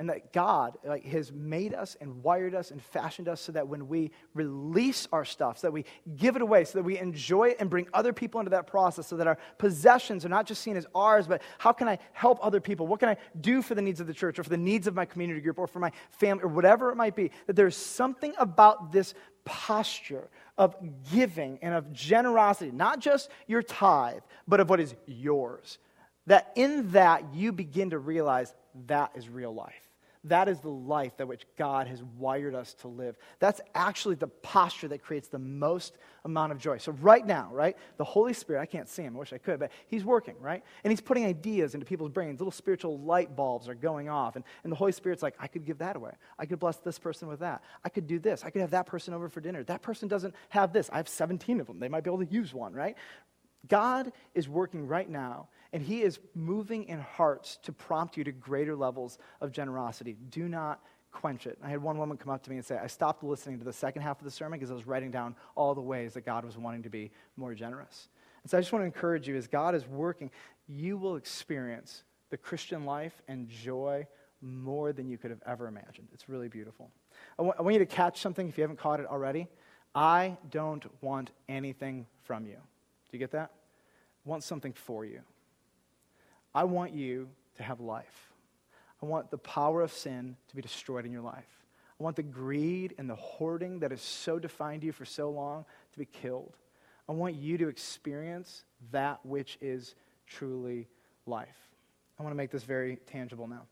And 0.01 0.09
that 0.09 0.33
God 0.33 0.79
like, 0.83 1.05
has 1.05 1.31
made 1.31 1.75
us 1.75 1.95
and 2.01 2.23
wired 2.23 2.55
us 2.55 2.71
and 2.71 2.83
fashioned 2.83 3.29
us 3.29 3.39
so 3.39 3.53
that 3.53 3.69
when 3.69 3.87
we 3.87 4.11
release 4.33 5.07
our 5.13 5.27
stuff, 5.27 5.59
so 5.59 5.67
that 5.67 5.73
we 5.73 5.85
give 6.17 6.37
it 6.37 6.43
away, 6.43 6.65
so 6.65 6.79
that 6.79 6.85
we 6.85 6.99
enjoy 6.99 7.51
it 7.51 7.59
and 7.61 7.69
bring 7.69 7.87
other 7.93 8.15
people 8.15 8.41
into 8.41 8.49
that 8.53 8.67
process, 8.67 9.07
so 9.07 9.19
that 9.19 9.27
our 9.27 9.37
possessions 9.59 10.25
are 10.25 10.31
not 10.31 10.47
just 10.47 10.63
seen 10.63 10.79
as 10.79 10.87
ours, 10.95 11.27
but 11.27 11.43
how 11.59 11.71
can 11.73 11.87
I 11.87 11.99
help 12.15 12.39
other 12.43 12.63
people? 12.63 12.87
What 12.87 12.99
can 12.99 13.11
I 13.11 13.19
do 13.39 13.61
for 13.61 13.75
the 13.75 13.83
needs 13.83 14.01
of 14.01 14.07
the 14.07 14.15
church 14.15 14.39
or 14.39 14.43
for 14.43 14.49
the 14.49 14.57
needs 14.57 14.87
of 14.87 14.95
my 14.95 15.05
community 15.05 15.43
group 15.43 15.59
or 15.59 15.67
for 15.67 15.81
my 15.81 15.93
family 16.13 16.45
or 16.45 16.49
whatever 16.49 16.91
it 16.91 16.97
might 16.97 17.15
be? 17.15 17.31
That 17.47 17.55
there's 17.55 17.77
something 17.77 18.33
about 18.39 18.93
this 18.93 19.13
posture 19.45 20.31
of 20.57 20.75
giving 21.13 21.59
and 21.61 21.75
of 21.75 21.93
generosity, 21.93 22.71
not 22.71 23.01
just 23.01 23.29
your 23.47 23.63
tithe, 23.63 24.23
but 24.49 24.61
of 24.61 24.71
what 24.71 24.81
is 24.81 24.95
yours 25.07 25.79
that 26.27 26.53
in 26.55 26.91
that 26.93 27.35
you 27.35 27.53
begin 27.53 27.91
to 27.91 27.99
realize 27.99 28.55
that 28.87 29.11
is 29.17 29.29
real 29.29 29.53
life. 29.53 29.80
That 30.25 30.49
is 30.49 30.61
the 30.61 30.69
life 30.69 31.17
that 31.17 31.29
which 31.29 31.47
God 31.57 31.87
has 31.87 32.03
wired 32.19 32.55
us 32.55 32.75
to 32.75 32.89
live. 32.89 33.17
That's 33.39 33.59
actually 33.75 34.17
the 34.17 34.27
posture 34.27 34.89
that 34.89 35.03
creates 35.03 35.29
the 35.29 35.39
most 35.39 35.97
amount 36.27 36.53
of 36.53 36.59
joy. 36.59 36.77
So, 36.77 36.93
right 36.93 37.27
now, 37.27 37.49
right, 37.53 37.75
the 37.97 38.05
Holy 38.05 38.35
Spirit, 38.35 38.61
I 38.61 38.67
can't 38.67 38.87
see 38.87 39.03
him, 39.03 39.17
I 39.17 39.19
wish 39.19 39.33
I 39.33 39.39
could, 39.39 39.59
but 39.59 39.73
he's 39.87 40.05
working, 40.05 40.35
right? 40.39 40.63
And 40.85 40.93
he's 40.93 41.01
putting 41.01 41.25
ideas 41.25 41.73
into 41.73 41.87
people's 41.87 42.11
brains. 42.11 42.39
Little 42.39 42.53
spiritual 42.53 42.99
light 42.99 43.35
bulbs 43.35 43.67
are 43.67 43.75
going 43.75 44.11
off. 44.11 44.37
And, 44.37 44.45
and 44.63 44.71
the 44.71 44.77
Holy 44.77 44.93
Spirit's 44.93 45.23
like, 45.23 45.37
I 45.41 45.47
could 45.47 45.65
give 45.65 45.79
that 45.79 45.97
away. 45.97 46.13
I 46.39 46.45
could 46.45 46.59
bless 46.59 46.77
this 46.77 46.99
person 46.99 47.27
with 47.27 47.41
that. 47.41 47.63
I 47.83 47.89
could 47.89 48.07
do 48.07 48.19
this. 48.19 48.45
I 48.45 48.51
could 48.51 48.61
have 48.61 48.73
that 48.73 48.85
person 48.85 49.15
over 49.15 49.31
for 49.31 49.41
dinner. 49.41 49.65
That 49.65 49.81
person 49.81 50.07
doesn't 50.07 50.35
have 50.51 50.75
this. 50.75 50.91
I 50.93 50.99
have 50.99 51.09
17 51.09 51.61
of 51.61 51.67
them. 51.67 51.79
They 51.79 51.89
might 51.89 52.05
be 52.05 52.11
able 52.11 52.27
to 52.27 52.31
use 52.31 52.53
one, 52.53 52.75
right? 52.75 52.95
God 53.69 54.13
is 54.35 54.51
working 54.51 54.87
right 54.87 55.09
now 55.09 55.49
and 55.73 55.83
He 55.83 56.03
is 56.03 56.19
moving 56.35 56.85
in 56.85 57.01
hearts 57.01 57.59
to 57.63 57.73
prompt 57.73 58.17
you 58.17 58.25
to 58.25 58.33
greater 58.33 58.77
levels 58.77 59.19
of 59.41 59.53
generosity. 59.53 60.17
Do 60.31 60.49
not 60.49 60.81
quench 61.13 61.47
it. 61.47 61.59
I 61.63 61.69
had 61.69 61.83
one 61.83 61.99
woman 61.99 62.17
come 62.17 62.33
up 62.33 62.43
to 62.45 62.51
me 62.51 62.57
and 62.57 62.65
say, 62.65 62.79
I 62.79 62.87
stopped 62.87 63.25
listening 63.25 63.59
to 63.59 63.65
the 63.65 63.73
second 63.73 64.03
half 64.03 64.19
of 64.19 64.25
the 64.25 64.31
sermon 64.31 64.59
because 64.59 64.71
I 64.71 64.75
was 64.75 64.87
writing 64.87 65.11
down 65.11 65.35
all 65.55 65.75
the 65.75 65.81
ways 65.81 66.15
that 66.15 66.23
God 66.23 66.45
was 66.45 66.57
wanting 66.57 66.83
to 66.85 66.91
be 66.91 67.11
more 67.37 67.55
generous. 67.55 68.09
And 68.43 68.51
so 68.51 68.59
I 68.59 68.61
just 68.61 68.73
want 68.73 68.83
to 68.83 68.87
encourage 68.87 69.29
you 69.29 69.37
as 69.37 69.47
God 69.47 69.75
is 69.75 69.87
working, 69.87 70.31
you 70.67 70.97
will 70.97 71.17
experience 71.17 72.05
the 72.31 72.37
Christian 72.37 72.85
life 72.85 73.21
and 73.29 73.49
joy 73.49 74.07
more 74.41 74.93
than 74.93 75.09
you 75.09 75.19
could 75.19 75.31
have 75.31 75.43
ever 75.47 75.67
imagined. 75.67 76.09
It's 76.15 76.29
really 76.29 76.49
beautiful. 76.49 76.91
I 77.39 77.43
want, 77.43 77.63
want 77.63 77.75
you 77.75 77.81
to 77.81 77.87
catch 77.87 78.21
something 78.21 78.49
if 78.49 78.57
you 78.57 78.63
haven't 78.63 78.79
caught 78.79 79.01
it 79.01 79.07
already. 79.07 79.49
I 79.95 80.37
don't 80.51 80.85
want 81.03 81.33
anything 81.49 82.07
from 82.23 82.47
you. 82.47 82.55
Do 82.55 83.13
you 83.13 83.19
get 83.19 83.33
that? 83.33 83.51
I 84.25 84.29
want 84.29 84.45
something 84.45 84.73
for 84.73 85.05
you. 85.05 85.21
I 86.55 86.65
want 86.65 86.93
you 86.93 87.29
to 87.57 87.63
have 87.63 87.81
life. 87.81 88.33
I 89.03 89.07
want 89.07 89.31
the 89.31 89.39
power 89.39 89.83
of 89.83 89.93
sin 89.93 90.37
to 90.49 90.57
be 90.57 90.63
destroyed 90.63 91.07
in 91.07 91.13
your 91.13 91.23
life. 91.23 91.47
I 91.99 92.03
want 92.03 92.17
the 92.17 92.23
greed 92.23 92.95
and 92.99 93.09
the 93.09 93.15
hoarding 93.15 93.81
that 93.81 93.91
has 93.91 94.01
so 94.01 94.39
defined 94.39 94.83
you 94.83 94.93
for 94.93 95.05
so 95.05 95.31
long 95.31 95.65
to 95.93 95.99
be 95.99 96.07
killed. 96.07 96.57
I 97.09 97.13
want 97.13 97.35
you 97.35 97.59
to 97.59 97.69
experience 97.69 98.65
that 98.93 99.25
which 99.25 99.59
is 99.61 99.95
truly 100.27 100.89
life. 101.27 101.57
I 102.19 102.23
want 102.23 102.33
to 102.33 102.37
make 102.37 102.51
this 102.51 102.65
very 102.65 102.97
tangible 103.07 103.47
now. 103.47 103.63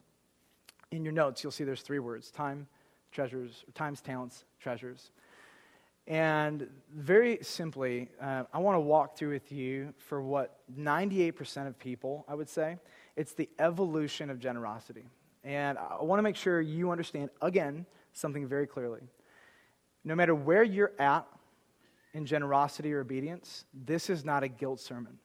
In 0.91 1.05
your 1.05 1.12
notes, 1.12 1.43
you'll 1.43 1.53
see 1.53 1.64
there's 1.64 1.83
three 1.83 1.99
words 1.99 2.31
time, 2.31 2.67
treasures, 3.12 3.64
times, 3.75 4.01
talents, 4.01 4.45
treasures. 4.61 5.11
And 6.09 6.71
very 6.90 7.38
simply, 7.42 8.09
uh, 8.18 8.44
I 8.51 8.59
want 8.59 8.77
to 8.77 8.81
walk 8.81 9.14
through 9.14 9.33
with 9.33 9.53
you 9.53 9.92
for 9.99 10.23
what 10.23 10.59
98% 10.75 11.66
of 11.66 11.79
people, 11.79 12.25
I 12.27 12.35
would 12.35 12.49
say, 12.49 12.79
it's 13.14 13.35
the 13.35 13.47
evolution 13.59 14.31
of 14.31 14.40
generosity. 14.40 15.05
And 15.44 15.77
I 15.77 16.03
want 16.03 16.18
to 16.18 16.23
make 16.23 16.35
sure 16.35 16.62
you 16.62 16.90
understand, 16.90 17.29
again, 17.42 17.85
something 18.14 18.47
very 18.47 18.66
clearly. 18.66 19.03
No 20.03 20.14
matter 20.14 20.35
where 20.35 20.62
you're 20.62 20.92
at 20.99 21.27
in 22.14 22.25
generosity 22.25 22.90
or 22.94 23.01
obedience, 23.01 23.66
this 23.75 24.09
is 24.09 24.25
not 24.25 24.42
a 24.42 24.49
guilt 24.49 24.81
sermon. 24.81 25.18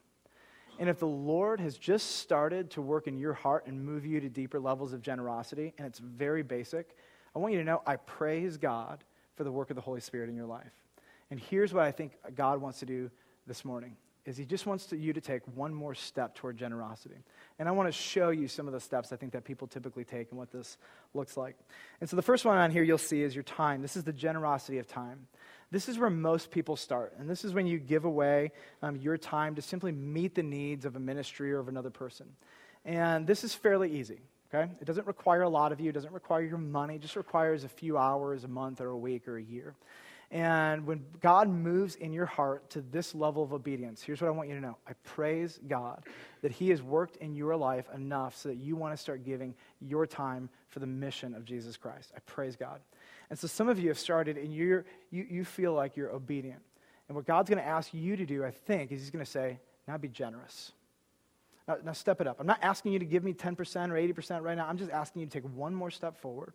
And 0.79 0.89
if 0.89 0.99
the 0.99 1.07
Lord 1.07 1.61
has 1.61 1.77
just 1.77 2.17
started 2.17 2.69
to 2.71 2.81
work 2.81 3.07
in 3.07 3.17
your 3.17 3.33
heart 3.33 3.67
and 3.67 3.81
move 3.81 4.05
you 4.05 4.19
to 4.19 4.27
deeper 4.27 4.59
levels 4.59 4.91
of 4.91 5.01
generosity, 5.01 5.73
and 5.77 5.87
it's 5.87 5.99
very 5.99 6.43
basic, 6.43 6.97
I 7.33 7.39
want 7.39 7.53
you 7.53 7.59
to 7.59 7.65
know 7.65 7.81
I 7.85 7.95
praise 7.95 8.57
God 8.57 9.05
for 9.35 9.43
the 9.43 9.51
work 9.51 9.69
of 9.69 9.75
the 9.75 9.81
Holy 9.81 10.01
Spirit 10.01 10.29
in 10.29 10.35
your 10.35 10.45
life. 10.45 10.71
And 11.31 11.39
here's 11.39 11.73
what 11.73 11.83
I 11.83 11.91
think 11.91 12.13
God 12.35 12.61
wants 12.61 12.79
to 12.79 12.85
do 12.85 13.09
this 13.47 13.65
morning 13.65 13.95
is 14.25 14.37
he 14.37 14.45
just 14.45 14.65
wants 14.65 14.85
to, 14.85 14.97
you 14.97 15.11
to 15.11 15.19
take 15.19 15.41
one 15.53 15.73
more 15.73 15.93
step 15.93 16.33
toward 16.33 16.57
generosity. 16.57 17.17
And 17.59 17.67
I 17.67 17.73
want 17.73 17.89
to 17.89 17.91
show 17.91 18.29
you 18.29 18.47
some 18.47 18.67
of 18.67 18.73
the 18.73 18.79
steps 18.79 19.11
I 19.11 19.17
think 19.17 19.33
that 19.33 19.43
people 19.43 19.67
typically 19.67 20.05
take 20.05 20.29
and 20.29 20.39
what 20.39 20.51
this 20.51 20.77
looks 21.13 21.35
like. 21.35 21.57
And 21.99 22.09
so 22.09 22.15
the 22.15 22.21
first 22.21 22.45
one 22.45 22.57
on 22.57 22.71
here 22.71 22.83
you'll 22.83 22.97
see 22.97 23.21
is 23.21 23.35
your 23.35 23.43
time. 23.43 23.81
This 23.81 23.97
is 23.97 24.05
the 24.05 24.13
generosity 24.13 24.77
of 24.77 24.87
time. 24.87 25.27
This 25.71 25.89
is 25.89 25.99
where 25.99 26.09
most 26.09 26.51
people 26.51 26.77
start. 26.77 27.15
And 27.19 27.29
this 27.29 27.43
is 27.43 27.53
when 27.53 27.67
you 27.67 27.79
give 27.79 28.05
away 28.05 28.51
um, 28.81 28.95
your 28.95 29.17
time 29.17 29.55
to 29.55 29.61
simply 29.61 29.91
meet 29.91 30.35
the 30.35 30.43
needs 30.43 30.85
of 30.85 30.95
a 30.95 30.99
ministry 30.99 31.51
or 31.51 31.59
of 31.59 31.67
another 31.67 31.89
person. 31.89 32.27
And 32.85 33.27
this 33.27 33.43
is 33.43 33.53
fairly 33.53 33.91
easy. 33.91 34.21
Okay? 34.53 34.71
It 34.79 34.85
doesn't 34.85 35.07
require 35.07 35.41
a 35.41 35.49
lot 35.49 35.71
of 35.71 35.79
you, 35.79 35.89
it 35.89 35.93
doesn't 35.93 36.13
require 36.13 36.43
your 36.43 36.57
money, 36.57 36.95
it 36.95 37.01
just 37.01 37.15
requires 37.15 37.63
a 37.63 37.69
few 37.69 37.97
hours, 37.97 38.43
a 38.43 38.47
month, 38.47 38.81
or 38.81 38.89
a 38.89 38.97
week, 38.97 39.27
or 39.27 39.37
a 39.37 39.43
year. 39.43 39.73
And 40.29 40.87
when 40.87 41.05
God 41.21 41.47
moves 41.47 41.93
in 41.95 42.11
your 42.11 42.25
heart 42.25 42.71
to 42.71 42.81
this 42.81 43.13
level 43.13 43.43
of 43.43 43.53
obedience, 43.53 44.01
here's 44.01 44.19
what 44.19 44.27
I 44.27 44.31
want 44.31 44.49
you 44.49 44.55
to 44.55 44.61
know. 44.61 44.77
I 44.87 44.93
praise 45.03 45.59
God 45.67 46.03
that 46.41 46.51
He 46.51 46.69
has 46.69 46.81
worked 46.81 47.17
in 47.17 47.35
your 47.35 47.55
life 47.55 47.85
enough 47.93 48.35
so 48.35 48.49
that 48.49 48.55
you 48.55 48.75
want 48.75 48.93
to 48.93 48.97
start 48.97 49.23
giving 49.23 49.53
your 49.79 50.07
time 50.07 50.49
for 50.69 50.79
the 50.79 50.87
mission 50.87 51.35
of 51.35 51.45
Jesus 51.45 51.77
Christ. 51.77 52.11
I 52.15 52.19
praise 52.25 52.55
God. 52.55 52.79
And 53.29 53.37
so 53.37 53.47
some 53.47 53.69
of 53.69 53.79
you 53.79 53.89
have 53.89 53.99
started 53.99 54.37
and 54.37 54.53
you're, 54.53 54.85
you, 55.11 55.25
you 55.29 55.45
feel 55.45 55.73
like 55.73 55.95
you're 55.95 56.11
obedient. 56.11 56.61
And 57.07 57.15
what 57.15 57.27
God's 57.27 57.49
going 57.49 57.61
to 57.61 57.67
ask 57.67 57.93
you 57.93 58.15
to 58.15 58.25
do, 58.25 58.43
I 58.43 58.51
think, 58.51 58.91
is 58.91 59.01
He's 59.01 59.11
going 59.11 59.23
to 59.23 59.29
say, 59.29 59.59
now 59.87 59.97
be 59.97 60.07
generous. 60.07 60.71
Now, 61.67 61.77
now, 61.83 61.93
step 61.93 62.19
it 62.19 62.27
up. 62.27 62.39
I'm 62.39 62.47
not 62.47 62.59
asking 62.61 62.91
you 62.91 62.99
to 62.99 63.05
give 63.05 63.23
me 63.23 63.33
10% 63.33 63.55
or 63.89 63.93
80% 63.93 64.41
right 64.41 64.57
now. 64.57 64.67
I'm 64.67 64.77
just 64.77 64.91
asking 64.91 65.21
you 65.21 65.27
to 65.27 65.41
take 65.41 65.49
one 65.55 65.73
more 65.73 65.91
step 65.91 66.19
forward. 66.19 66.53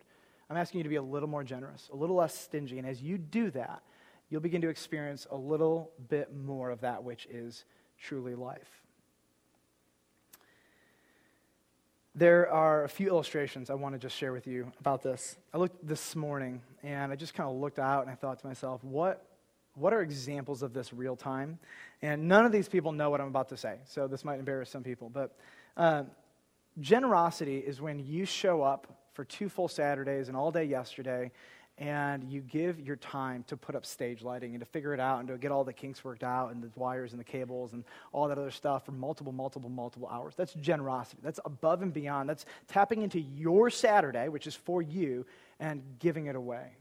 I'm 0.49 0.57
asking 0.57 0.79
you 0.79 0.83
to 0.83 0.89
be 0.89 0.97
a 0.97 1.01
little 1.01 1.29
more 1.29 1.43
generous, 1.43 1.89
a 1.91 1.95
little 1.95 2.15
less 2.15 2.37
stingy. 2.37 2.77
And 2.77 2.87
as 2.87 3.01
you 3.01 3.17
do 3.17 3.49
that, 3.51 3.81
you'll 4.29 4.41
begin 4.41 4.61
to 4.61 4.69
experience 4.69 5.25
a 5.31 5.35
little 5.35 5.91
bit 6.09 6.35
more 6.35 6.69
of 6.69 6.81
that 6.81 7.03
which 7.03 7.25
is 7.27 7.65
truly 7.99 8.35
life. 8.35 8.69
There 12.15 12.49
are 12.51 12.83
a 12.83 12.89
few 12.89 13.07
illustrations 13.07 13.69
I 13.69 13.75
want 13.75 13.95
to 13.95 13.99
just 13.99 14.15
share 14.15 14.33
with 14.33 14.47
you 14.47 14.71
about 14.79 15.03
this. 15.03 15.37
I 15.53 15.57
looked 15.57 15.87
this 15.87 16.15
morning 16.15 16.61
and 16.83 17.11
I 17.11 17.15
just 17.15 17.33
kind 17.33 17.49
of 17.49 17.55
looked 17.55 17.79
out 17.79 18.01
and 18.01 18.11
I 18.11 18.15
thought 18.15 18.39
to 18.39 18.47
myself, 18.47 18.83
what, 18.83 19.25
what 19.79 19.93
are 19.93 20.01
examples 20.01 20.61
of 20.61 20.73
this 20.73 20.93
real 20.93 21.15
time? 21.15 21.57
And 22.01 22.27
none 22.27 22.45
of 22.45 22.51
these 22.51 22.67
people 22.67 22.91
know 22.91 23.09
what 23.09 23.21
I'm 23.21 23.27
about 23.27 23.49
to 23.49 23.57
say, 23.57 23.77
so 23.85 24.07
this 24.07 24.25
might 24.25 24.39
embarrass 24.39 24.69
some 24.69 24.83
people. 24.83 25.09
But 25.09 25.35
uh, 25.77 26.03
generosity 26.79 27.57
is 27.57 27.81
when 27.81 27.99
you 27.99 28.25
show 28.25 28.61
up 28.61 28.87
for 29.13 29.23
two 29.25 29.49
full 29.49 29.67
Saturdays 29.67 30.27
and 30.27 30.37
all 30.37 30.51
day 30.51 30.65
yesterday, 30.65 31.31
and 31.79 32.25
you 32.29 32.41
give 32.41 32.79
your 32.79 32.97
time 32.97 33.43
to 33.47 33.55
put 33.55 33.73
up 33.73 33.85
stage 33.85 34.21
lighting 34.21 34.53
and 34.53 34.59
to 34.59 34.65
figure 34.65 34.93
it 34.93 34.99
out 34.99 35.19
and 35.19 35.29
to 35.29 35.37
get 35.37 35.49
all 35.49 35.63
the 35.63 35.71
kinks 35.71 36.03
worked 36.03 36.23
out 36.23 36.51
and 36.51 36.61
the 36.61 36.69
wires 36.75 37.13
and 37.13 37.19
the 37.19 37.23
cables 37.25 37.71
and 37.71 37.85
all 38.11 38.27
that 38.27 38.37
other 38.37 38.51
stuff 38.51 38.85
for 38.85 38.91
multiple, 38.91 39.31
multiple, 39.31 39.69
multiple 39.69 40.07
hours. 40.11 40.33
That's 40.35 40.53
generosity. 40.55 41.21
That's 41.23 41.39
above 41.45 41.81
and 41.81 41.93
beyond. 41.93 42.27
That's 42.27 42.45
tapping 42.67 43.01
into 43.01 43.19
your 43.21 43.69
Saturday, 43.69 44.27
which 44.27 44.45
is 44.45 44.55
for 44.55 44.81
you, 44.81 45.25
and 45.59 45.81
giving 45.99 46.25
it 46.25 46.35
away. 46.35 46.78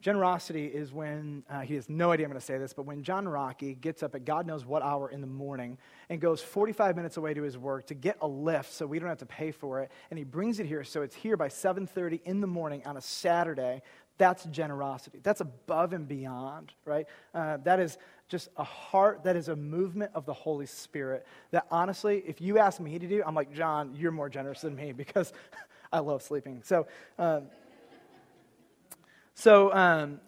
Generosity 0.00 0.64
is 0.64 0.92
when, 0.92 1.44
uh, 1.50 1.60
he 1.60 1.74
has 1.74 1.90
no 1.90 2.10
idea 2.10 2.24
I'm 2.24 2.30
going 2.30 2.40
to 2.40 2.46
say 2.46 2.56
this, 2.56 2.72
but 2.72 2.86
when 2.86 3.02
John 3.02 3.28
Rocky 3.28 3.74
gets 3.74 4.02
up 4.02 4.14
at 4.14 4.24
God 4.24 4.46
knows 4.46 4.64
what 4.64 4.82
hour 4.82 5.10
in 5.10 5.20
the 5.20 5.26
morning 5.26 5.76
and 6.08 6.20
goes 6.20 6.40
45 6.40 6.96
minutes 6.96 7.18
away 7.18 7.34
to 7.34 7.42
his 7.42 7.58
work 7.58 7.86
to 7.88 7.94
get 7.94 8.16
a 8.22 8.26
lift 8.26 8.72
so 8.72 8.86
we 8.86 8.98
don't 8.98 9.10
have 9.10 9.18
to 9.18 9.26
pay 9.26 9.50
for 9.50 9.80
it, 9.80 9.90
and 10.10 10.18
he 10.18 10.24
brings 10.24 10.58
it 10.58 10.66
here 10.66 10.84
so 10.84 11.02
it's 11.02 11.14
here 11.14 11.36
by 11.36 11.48
7.30 11.48 12.22
in 12.24 12.40
the 12.40 12.46
morning 12.46 12.82
on 12.86 12.96
a 12.96 13.00
Saturday, 13.02 13.82
that's 14.16 14.44
generosity. 14.44 15.20
That's 15.22 15.40
above 15.40 15.92
and 15.92 16.06
beyond, 16.06 16.72
right? 16.84 17.06
Uh, 17.34 17.58
that 17.64 17.80
is 17.80 17.98
just 18.28 18.48
a 18.56 18.64
heart, 18.64 19.24
that 19.24 19.34
is 19.36 19.48
a 19.48 19.56
movement 19.56 20.12
of 20.14 20.24
the 20.24 20.32
Holy 20.32 20.66
Spirit 20.66 21.26
that 21.50 21.66
honestly, 21.70 22.22
if 22.26 22.40
you 22.40 22.58
ask 22.58 22.80
me 22.80 22.98
to 22.98 23.06
do, 23.06 23.22
I'm 23.26 23.34
like, 23.34 23.52
John, 23.52 23.94
you're 23.96 24.12
more 24.12 24.28
generous 24.28 24.60
than 24.60 24.76
me 24.76 24.92
because 24.96 25.32
I 25.92 25.98
love 25.98 26.22
sleeping. 26.22 26.62
So, 26.64 26.86
um, 27.18 27.44
so, 29.34 29.72
um, 29.72 30.20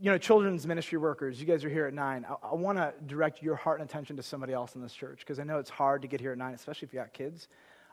you 0.00 0.10
know, 0.10 0.18
children's 0.18 0.66
ministry 0.66 0.98
workers, 0.98 1.40
you 1.40 1.46
guys 1.46 1.64
are 1.64 1.68
here 1.68 1.86
at 1.86 1.94
9. 1.94 2.26
I, 2.28 2.48
I 2.48 2.54
want 2.54 2.78
to 2.78 2.92
direct 3.06 3.42
your 3.42 3.56
heart 3.56 3.80
and 3.80 3.88
attention 3.88 4.16
to 4.16 4.22
somebody 4.22 4.52
else 4.52 4.74
in 4.74 4.82
this 4.82 4.92
church 4.92 5.20
because 5.20 5.38
I 5.38 5.44
know 5.44 5.58
it's 5.58 5.70
hard 5.70 6.02
to 6.02 6.08
get 6.08 6.20
here 6.20 6.32
at 6.32 6.38
9, 6.38 6.54
especially 6.54 6.86
if 6.86 6.94
you 6.94 7.00
got 7.00 7.12
kids. 7.12 7.48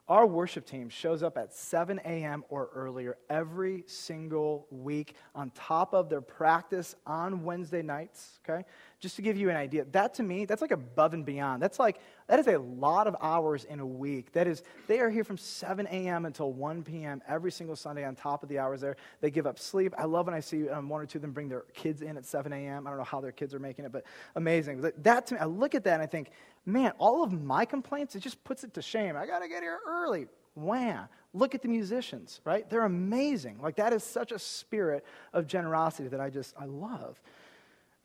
Our 0.09 0.25
worship 0.25 0.65
team 0.65 0.87
shows 0.87 1.21
up 1.21 1.37
at 1.37 1.53
7 1.53 1.99
a.m. 2.05 2.45
or 2.47 2.69
earlier 2.73 3.17
every 3.29 3.83
single 3.87 4.65
week 4.71 5.15
on 5.35 5.49
top 5.51 5.93
of 5.93 6.07
their 6.07 6.21
practice 6.21 6.95
on 7.05 7.43
Wednesday 7.43 7.81
nights, 7.81 8.39
okay? 8.47 8.63
Just 9.01 9.17
to 9.17 9.21
give 9.21 9.35
you 9.35 9.49
an 9.49 9.57
idea, 9.57 9.83
that 9.91 10.13
to 10.13 10.23
me, 10.23 10.45
that's 10.45 10.61
like 10.61 10.71
above 10.71 11.13
and 11.13 11.25
beyond. 11.25 11.61
That's 11.61 11.77
like, 11.77 11.99
that 12.27 12.39
is 12.39 12.47
a 12.47 12.57
lot 12.57 13.07
of 13.07 13.17
hours 13.21 13.65
in 13.65 13.81
a 13.81 13.85
week. 13.85 14.31
That 14.31 14.47
is, 14.47 14.63
they 14.87 15.01
are 15.01 15.09
here 15.09 15.25
from 15.25 15.37
7 15.37 15.85
a.m. 15.87 16.25
until 16.25 16.53
1 16.53 16.83
p.m. 16.83 17.21
every 17.27 17.51
single 17.51 17.75
Sunday 17.75 18.05
on 18.05 18.15
top 18.15 18.43
of 18.43 18.49
the 18.49 18.59
hours 18.59 18.79
there. 18.79 18.95
They 19.19 19.29
give 19.29 19.45
up 19.45 19.59
sleep. 19.59 19.93
I 19.97 20.05
love 20.05 20.27
when 20.27 20.35
I 20.35 20.39
see 20.39 20.69
um, 20.69 20.87
one 20.87 21.01
or 21.01 21.05
two 21.05 21.17
of 21.17 21.21
them 21.23 21.33
bring 21.33 21.49
their 21.49 21.65
kids 21.73 22.01
in 22.01 22.15
at 22.15 22.25
7 22.25 22.53
a.m. 22.53 22.87
I 22.87 22.91
don't 22.91 22.97
know 22.99 23.03
how 23.03 23.19
their 23.19 23.33
kids 23.33 23.53
are 23.53 23.59
making 23.59 23.83
it, 23.83 23.91
but 23.91 24.05
amazing. 24.35 24.89
That 24.99 25.27
to 25.27 25.33
me, 25.33 25.41
I 25.41 25.45
look 25.45 25.75
at 25.75 25.83
that 25.83 25.95
and 25.95 26.01
I 26.01 26.07
think, 26.07 26.29
man, 26.67 26.91
all 26.99 27.23
of 27.23 27.31
my 27.31 27.65
complaints, 27.65 28.15
it 28.15 28.19
just 28.19 28.43
puts 28.43 28.63
it 28.63 28.73
to 28.73 28.81
shame. 28.81 29.15
I 29.15 29.25
got 29.25 29.39
to 29.39 29.47
get 29.47 29.63
here 29.63 29.79
early. 29.87 30.27
Wham. 30.53 31.07
Look 31.33 31.55
at 31.55 31.61
the 31.61 31.67
musicians, 31.67 32.41
right? 32.43 32.69
They're 32.69 32.85
amazing. 32.85 33.59
Like, 33.61 33.77
that 33.77 33.93
is 33.93 34.03
such 34.03 34.31
a 34.31 34.39
spirit 34.39 35.05
of 35.33 35.47
generosity 35.47 36.09
that 36.09 36.19
I 36.19 36.29
just, 36.29 36.53
I 36.59 36.65
love. 36.65 37.21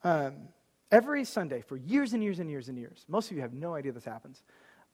Um, 0.03 0.33
every 0.91 1.25
Sunday 1.25 1.61
for 1.61 1.77
years 1.77 2.13
and 2.13 2.23
years 2.23 2.39
and 2.39 2.49
years 2.49 2.69
and 2.69 2.77
years, 2.77 3.05
most 3.07 3.31
of 3.31 3.35
you 3.35 3.41
have 3.41 3.53
no 3.53 3.75
idea 3.75 3.91
this 3.91 4.05
happens. 4.05 4.43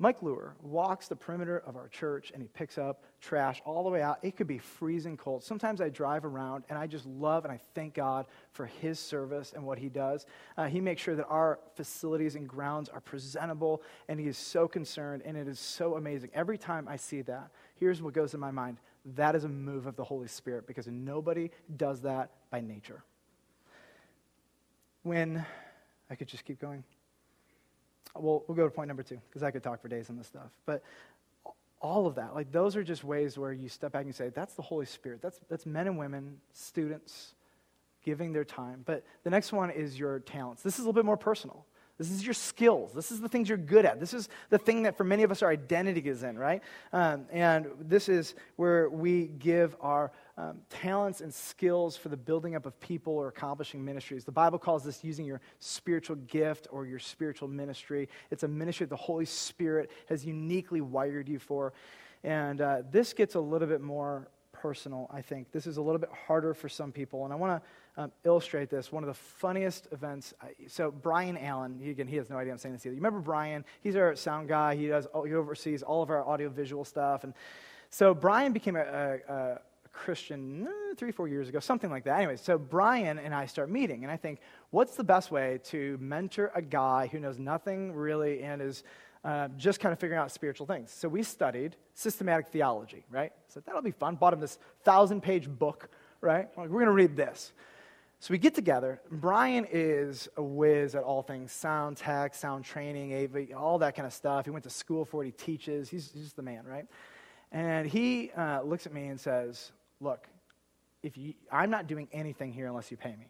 Mike 0.01 0.23
Lure 0.23 0.55
walks 0.61 1.09
the 1.09 1.15
perimeter 1.15 1.61
of 1.65 1.75
our 1.75 1.89
church 1.89 2.31
and 2.33 2.41
he 2.41 2.47
picks 2.47 2.77
up 2.77 3.03
trash 3.19 3.61
all 3.65 3.83
the 3.83 3.89
way 3.89 4.01
out. 4.01 4.17
It 4.21 4.37
could 4.37 4.47
be 4.47 4.57
freezing 4.57 5.17
cold. 5.17 5.43
Sometimes 5.43 5.81
I 5.81 5.89
drive 5.89 6.23
around 6.23 6.63
and 6.69 6.79
I 6.79 6.87
just 6.87 7.05
love 7.05 7.43
and 7.43 7.51
I 7.51 7.59
thank 7.75 7.95
God 7.95 8.25
for 8.53 8.65
his 8.65 8.97
service 8.97 9.51
and 9.53 9.65
what 9.65 9.77
he 9.77 9.89
does. 9.89 10.25
Uh, 10.57 10.67
he 10.67 10.79
makes 10.79 11.01
sure 11.01 11.15
that 11.15 11.27
our 11.27 11.59
facilities 11.75 12.35
and 12.35 12.47
grounds 12.47 12.87
are 12.87 13.01
presentable 13.01 13.83
and 14.07 14.21
he 14.21 14.27
is 14.27 14.37
so 14.37 14.69
concerned 14.69 15.21
and 15.25 15.35
it 15.35 15.49
is 15.49 15.59
so 15.59 15.97
amazing. 15.97 16.29
Every 16.33 16.57
time 16.57 16.87
I 16.87 16.95
see 16.95 17.21
that, 17.23 17.51
here's 17.75 18.01
what 18.01 18.13
goes 18.13 18.33
in 18.33 18.39
my 18.39 18.51
mind 18.51 18.77
that 19.15 19.33
is 19.33 19.43
a 19.43 19.49
move 19.49 19.87
of 19.87 19.95
the 19.95 20.03
Holy 20.03 20.27
Spirit 20.27 20.67
because 20.67 20.87
nobody 20.87 21.49
does 21.77 22.01
that 22.01 22.31
by 22.49 22.61
nature. 22.61 23.03
When 25.03 25.45
I 26.09 26.15
could 26.15 26.27
just 26.27 26.45
keep 26.45 26.59
going 26.59 26.83
well, 28.15 28.43
we'll 28.47 28.55
go 28.55 28.63
to 28.63 28.69
point 28.69 28.87
number 28.87 29.03
two 29.03 29.19
because 29.29 29.43
I 29.43 29.51
could 29.51 29.63
talk 29.63 29.81
for 29.81 29.87
days 29.87 30.09
on 30.09 30.17
this 30.17 30.27
stuff. 30.27 30.49
But 30.65 30.83
all 31.81 32.07
of 32.07 32.15
that, 32.15 32.35
like 32.35 32.51
those 32.51 32.75
are 32.75 32.83
just 32.83 33.03
ways 33.03 33.37
where 33.37 33.53
you 33.53 33.69
step 33.69 33.91
back 33.91 34.05
and 34.05 34.13
say, 34.13 34.29
that's 34.29 34.53
the 34.55 34.61
Holy 34.61 34.85
Spirit. 34.85 35.21
That's, 35.21 35.39
that's 35.49 35.65
men 35.65 35.87
and 35.87 35.97
women, 35.97 36.37
students, 36.53 37.33
giving 38.03 38.33
their 38.33 38.43
time. 38.43 38.83
But 38.85 39.03
the 39.23 39.29
next 39.29 39.51
one 39.53 39.69
is 39.69 39.99
your 39.99 40.19
talents. 40.19 40.61
This 40.63 40.73
is 40.75 40.79
a 40.79 40.81
little 40.83 40.93
bit 40.93 41.05
more 41.05 41.17
personal. 41.17 41.65
This 41.99 42.11
is 42.11 42.23
your 42.23 42.33
skills. 42.33 42.93
This 42.93 43.11
is 43.11 43.19
the 43.19 43.27
things 43.27 43.49
you're 43.49 43.57
good 43.57 43.85
at. 43.85 43.99
This 43.99 44.13
is 44.13 44.29
the 44.49 44.57
thing 44.57 44.83
that 44.83 44.95
for 44.95 45.03
many 45.03 45.23
of 45.23 45.31
us 45.31 45.43
our 45.43 45.49
identity 45.49 45.99
is 46.09 46.23
in, 46.23 46.39
right? 46.39 46.63
Um, 46.93 47.25
and 47.29 47.67
this 47.77 48.07
is 48.07 48.35
where 48.55 48.89
we 48.89 49.27
give 49.27 49.75
our 49.81 50.13
um, 50.37 50.59
talents 50.69 51.19
and 51.19 51.33
skills 51.33 51.97
for 51.97 52.07
the 52.07 52.15
building 52.15 52.55
up 52.55 52.65
of 52.65 52.79
people 52.79 53.13
or 53.13 53.27
accomplishing 53.27 53.83
ministries. 53.83 54.23
The 54.23 54.31
Bible 54.31 54.57
calls 54.57 54.85
this 54.85 55.03
using 55.03 55.25
your 55.25 55.41
spiritual 55.59 56.15
gift 56.15 56.69
or 56.71 56.85
your 56.85 56.99
spiritual 56.99 57.49
ministry. 57.49 58.07
It's 58.31 58.43
a 58.43 58.47
ministry 58.47 58.85
the 58.85 58.95
Holy 58.95 59.25
Spirit 59.25 59.91
has 60.07 60.25
uniquely 60.25 60.79
wired 60.79 61.27
you 61.27 61.37
for. 61.37 61.73
And 62.23 62.61
uh, 62.61 62.83
this 62.89 63.11
gets 63.11 63.35
a 63.35 63.41
little 63.41 63.67
bit 63.67 63.81
more 63.81 64.29
personal, 64.53 65.09
I 65.13 65.21
think. 65.21 65.51
This 65.51 65.67
is 65.67 65.75
a 65.75 65.81
little 65.81 65.99
bit 65.99 66.11
harder 66.27 66.53
for 66.53 66.69
some 66.69 66.93
people. 66.93 67.25
And 67.25 67.33
I 67.33 67.35
want 67.35 67.61
to 67.61 67.69
um, 67.99 68.13
illustrate 68.23 68.69
this. 68.69 68.93
One 68.93 69.03
of 69.03 69.07
the 69.07 69.13
funniest 69.13 69.89
events. 69.91 70.33
So, 70.67 70.89
Brian 70.89 71.37
Allen, 71.37 71.79
he, 71.83 71.89
again, 71.89 72.07
he 72.07 72.15
has 72.15 72.29
no 72.29 72.37
idea 72.37 72.53
I'm 72.53 72.57
saying 72.57 72.73
this 72.73 72.85
either. 72.85 72.95
You 72.95 73.01
remember 73.01 73.19
Brian? 73.19 73.65
He's 73.81 73.97
our 73.97 74.15
sound 74.15 74.47
guy. 74.47 74.75
He, 74.75 74.87
does, 74.87 75.05
he 75.25 75.33
oversees 75.33 75.83
all 75.83 76.01
of 76.01 76.09
our 76.09 76.25
audiovisual 76.25 76.85
stuff. 76.85 77.25
And 77.25 77.33
so, 77.89 78.13
Brian 78.13 78.53
became 78.53 78.77
a, 78.77 78.83
a, 78.83 79.33
a 79.33 79.59
Christian 79.91 80.65
eh, 80.65 80.93
three, 80.95 81.11
four 81.11 81.27
years 81.27 81.49
ago, 81.49 81.59
something 81.59 81.89
like 81.89 82.05
that. 82.05 82.17
Anyway, 82.17 82.37
so 82.37 82.57
Brian 82.57 83.19
and 83.19 83.35
I 83.35 83.45
start 83.45 83.69
meeting, 83.69 84.03
and 84.03 84.11
I 84.11 84.15
think, 84.15 84.39
what's 84.69 84.95
the 84.95 85.03
best 85.03 85.29
way 85.29 85.59
to 85.65 85.97
mentor 85.99 86.53
a 86.55 86.61
guy 86.61 87.07
who 87.07 87.19
knows 87.19 87.37
nothing 87.37 87.93
really 87.93 88.43
and 88.43 88.61
is 88.61 88.83
uh, 89.25 89.49
just 89.57 89.81
kind 89.81 89.91
of 89.91 89.99
figuring 89.99 90.21
out 90.21 90.31
spiritual 90.31 90.65
things. 90.65 90.89
So 90.89 91.09
we 91.09 91.21
studied 91.21 91.75
systematic 91.95 92.47
theology, 92.47 93.03
right? 93.11 93.33
So 93.49 93.59
that'll 93.59 93.81
be 93.81 93.91
fun. 93.91 94.15
Bought 94.15 94.31
him 94.31 94.39
this 94.39 94.57
thousand 94.85 95.21
page 95.21 95.49
book, 95.49 95.89
right? 96.21 96.47
We're 96.55 96.67
going 96.69 96.85
to 96.85 96.91
read 96.91 97.17
this. 97.17 97.51
So 98.21 98.33
we 98.33 98.37
get 98.37 98.53
together. 98.53 98.99
Brian 99.09 99.65
is 99.71 100.27
a 100.35 100.43
whiz 100.43 100.93
at 100.93 101.03
all 101.03 101.21
things 101.21 101.53
sound 101.53 101.95
tech, 101.95 102.35
sound 102.35 102.65
training, 102.65 103.13
AV, 103.13 103.57
all 103.57 103.79
that 103.79 103.95
kind 103.95 104.05
of 104.05 104.13
stuff. 104.13 104.45
He 104.45 104.51
went 104.51 104.65
to 104.65 104.69
school 104.69 105.05
for 105.05 105.17
what 105.17 105.25
he 105.25 105.31
teaches. 105.31 105.89
He's, 105.89 106.11
he's 106.11 106.33
the 106.33 106.41
man, 106.41 106.65
right? 106.65 106.85
And 107.51 107.87
he 107.87 108.31
uh, 108.31 108.61
looks 108.61 108.85
at 108.85 108.93
me 108.93 109.07
and 109.07 109.19
says, 109.19 109.71
Look, 110.01 110.27
if 111.03 111.17
you, 111.17 111.33
I'm 111.51 111.69
not 111.69 111.87
doing 111.87 112.07
anything 112.11 112.53
here 112.53 112.67
unless 112.67 112.91
you 112.91 112.97
pay 112.97 113.11
me. 113.11 113.27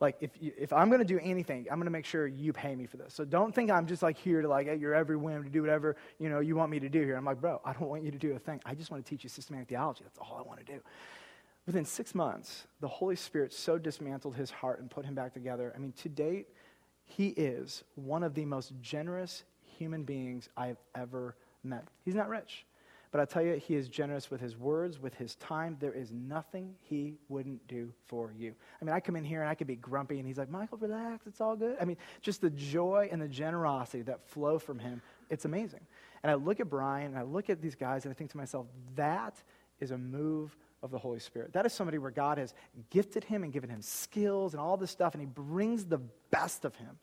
Like, 0.00 0.16
if, 0.20 0.30
you, 0.40 0.52
if 0.58 0.72
I'm 0.72 0.88
going 0.88 1.00
to 1.00 1.06
do 1.06 1.18
anything, 1.22 1.66
I'm 1.70 1.78
going 1.78 1.86
to 1.86 1.90
make 1.90 2.04
sure 2.04 2.26
you 2.26 2.52
pay 2.52 2.74
me 2.74 2.86
for 2.86 2.96
this. 2.96 3.14
So 3.14 3.24
don't 3.24 3.54
think 3.54 3.70
I'm 3.70 3.86
just 3.86 4.02
like 4.02 4.18
here 4.18 4.42
to 4.42 4.48
like 4.48 4.66
at 4.66 4.78
your 4.78 4.94
every 4.94 5.16
whim 5.16 5.44
to 5.44 5.50
do 5.50 5.60
whatever, 5.60 5.96
you 6.18 6.28
know, 6.28 6.40
you 6.40 6.56
want 6.56 6.70
me 6.70 6.80
to 6.80 6.88
do 6.88 7.02
here. 7.02 7.16
I'm 7.16 7.24
like, 7.24 7.40
bro, 7.40 7.60
I 7.64 7.72
don't 7.72 7.88
want 7.88 8.02
you 8.02 8.10
to 8.10 8.18
do 8.18 8.32
a 8.32 8.38
thing. 8.38 8.60
I 8.66 8.74
just 8.74 8.90
want 8.90 9.04
to 9.04 9.08
teach 9.08 9.24
you 9.24 9.30
systematic 9.30 9.68
theology. 9.68 10.04
That's 10.04 10.18
all 10.18 10.36
I 10.38 10.42
want 10.46 10.58
to 10.60 10.72
do. 10.72 10.80
Within 11.66 11.84
six 11.84 12.14
months, 12.14 12.66
the 12.80 12.88
Holy 12.88 13.16
Spirit 13.16 13.52
so 13.52 13.78
dismantled 13.78 14.36
his 14.36 14.50
heart 14.50 14.80
and 14.80 14.90
put 14.90 15.06
him 15.06 15.14
back 15.14 15.32
together. 15.32 15.72
I 15.74 15.78
mean, 15.78 15.92
to 16.02 16.08
date, 16.08 16.48
he 17.06 17.28
is 17.28 17.84
one 17.94 18.22
of 18.22 18.34
the 18.34 18.44
most 18.44 18.72
generous 18.82 19.44
human 19.78 20.04
beings 20.04 20.48
I've 20.56 20.76
ever 20.94 21.36
met. 21.62 21.88
He's 22.04 22.14
not 22.14 22.28
rich. 22.28 22.66
But 23.14 23.20
I 23.20 23.26
tell 23.26 23.42
you, 23.42 23.54
he 23.54 23.76
is 23.76 23.88
generous 23.88 24.28
with 24.28 24.40
his 24.40 24.56
words, 24.56 25.00
with 25.00 25.14
his 25.14 25.36
time. 25.36 25.76
There 25.78 25.92
is 25.92 26.10
nothing 26.10 26.74
he 26.82 27.14
wouldn't 27.28 27.64
do 27.68 27.92
for 28.06 28.32
you. 28.36 28.52
I 28.82 28.84
mean, 28.84 28.92
I 28.92 28.98
come 28.98 29.14
in 29.14 29.22
here 29.22 29.40
and 29.40 29.48
I 29.48 29.54
could 29.54 29.68
be 29.68 29.76
grumpy, 29.76 30.18
and 30.18 30.26
he's 30.26 30.36
like, 30.36 30.50
Michael, 30.50 30.78
relax, 30.78 31.24
it's 31.28 31.40
all 31.40 31.54
good. 31.54 31.76
I 31.80 31.84
mean, 31.84 31.96
just 32.22 32.40
the 32.40 32.50
joy 32.50 33.08
and 33.12 33.22
the 33.22 33.28
generosity 33.28 34.02
that 34.02 34.28
flow 34.28 34.58
from 34.58 34.80
him, 34.80 35.00
it's 35.30 35.44
amazing. 35.44 35.86
And 36.24 36.30
I 36.32 36.34
look 36.34 36.58
at 36.58 36.68
Brian 36.68 37.06
and 37.06 37.16
I 37.16 37.22
look 37.22 37.50
at 37.50 37.62
these 37.62 37.76
guys 37.76 38.04
and 38.04 38.12
I 38.12 38.16
think 38.16 38.32
to 38.32 38.36
myself, 38.36 38.66
that 38.96 39.40
is 39.78 39.92
a 39.92 39.98
move 39.98 40.56
of 40.84 40.92
the 40.92 40.98
Holy 40.98 41.18
Spirit. 41.18 41.52
That 41.54 41.66
is 41.66 41.72
somebody 41.72 41.98
where 41.98 42.12
God 42.12 42.38
has 42.38 42.54
gifted 42.90 43.24
him 43.24 43.42
and 43.42 43.52
given 43.52 43.68
him 43.68 43.82
skills 43.82 44.54
and 44.54 44.60
all 44.60 44.76
this 44.76 44.92
stuff, 44.92 45.14
and 45.14 45.20
he 45.20 45.26
brings 45.26 45.84
the 45.86 45.98
best 46.30 46.64
of 46.64 46.76
him. 46.76 46.98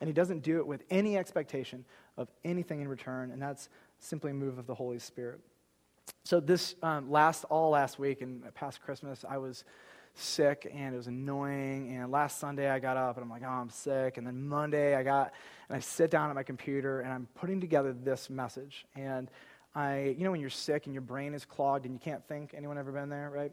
And 0.00 0.08
he 0.08 0.14
doesn't 0.14 0.42
do 0.42 0.58
it 0.58 0.66
with 0.66 0.82
any 0.90 1.18
expectation 1.18 1.84
of 2.16 2.28
anything 2.44 2.80
in 2.80 2.88
return, 2.88 3.30
and 3.30 3.42
that's 3.42 3.68
simply 3.98 4.30
a 4.30 4.34
move 4.34 4.58
of 4.58 4.66
the 4.66 4.74
Holy 4.74 4.98
Spirit 4.98 5.40
so 6.24 6.40
this 6.40 6.74
um, 6.82 7.10
last 7.10 7.44
all 7.44 7.70
last 7.70 7.98
week 7.98 8.22
and 8.22 8.42
past 8.54 8.80
christmas 8.82 9.24
i 9.28 9.36
was 9.36 9.64
sick 10.14 10.70
and 10.72 10.94
it 10.94 10.96
was 10.96 11.06
annoying 11.06 11.96
and 11.96 12.10
last 12.10 12.38
sunday 12.38 12.68
i 12.68 12.78
got 12.78 12.96
up 12.96 13.16
and 13.16 13.24
i'm 13.24 13.30
like 13.30 13.42
oh 13.44 13.48
i'm 13.48 13.70
sick 13.70 14.16
and 14.16 14.26
then 14.26 14.46
monday 14.46 14.94
i 14.94 15.02
got 15.02 15.32
and 15.68 15.76
i 15.76 15.80
sit 15.80 16.10
down 16.10 16.30
at 16.30 16.34
my 16.34 16.42
computer 16.42 17.00
and 17.00 17.12
i'm 17.12 17.26
putting 17.34 17.60
together 17.60 17.92
this 17.92 18.30
message 18.30 18.86
and 18.94 19.30
i 19.74 20.14
you 20.16 20.24
know 20.24 20.30
when 20.30 20.40
you're 20.40 20.50
sick 20.50 20.86
and 20.86 20.94
your 20.94 21.02
brain 21.02 21.34
is 21.34 21.44
clogged 21.44 21.84
and 21.84 21.94
you 21.94 22.00
can't 22.00 22.26
think 22.26 22.54
anyone 22.54 22.78
ever 22.78 22.92
been 22.92 23.08
there 23.08 23.30
right 23.30 23.52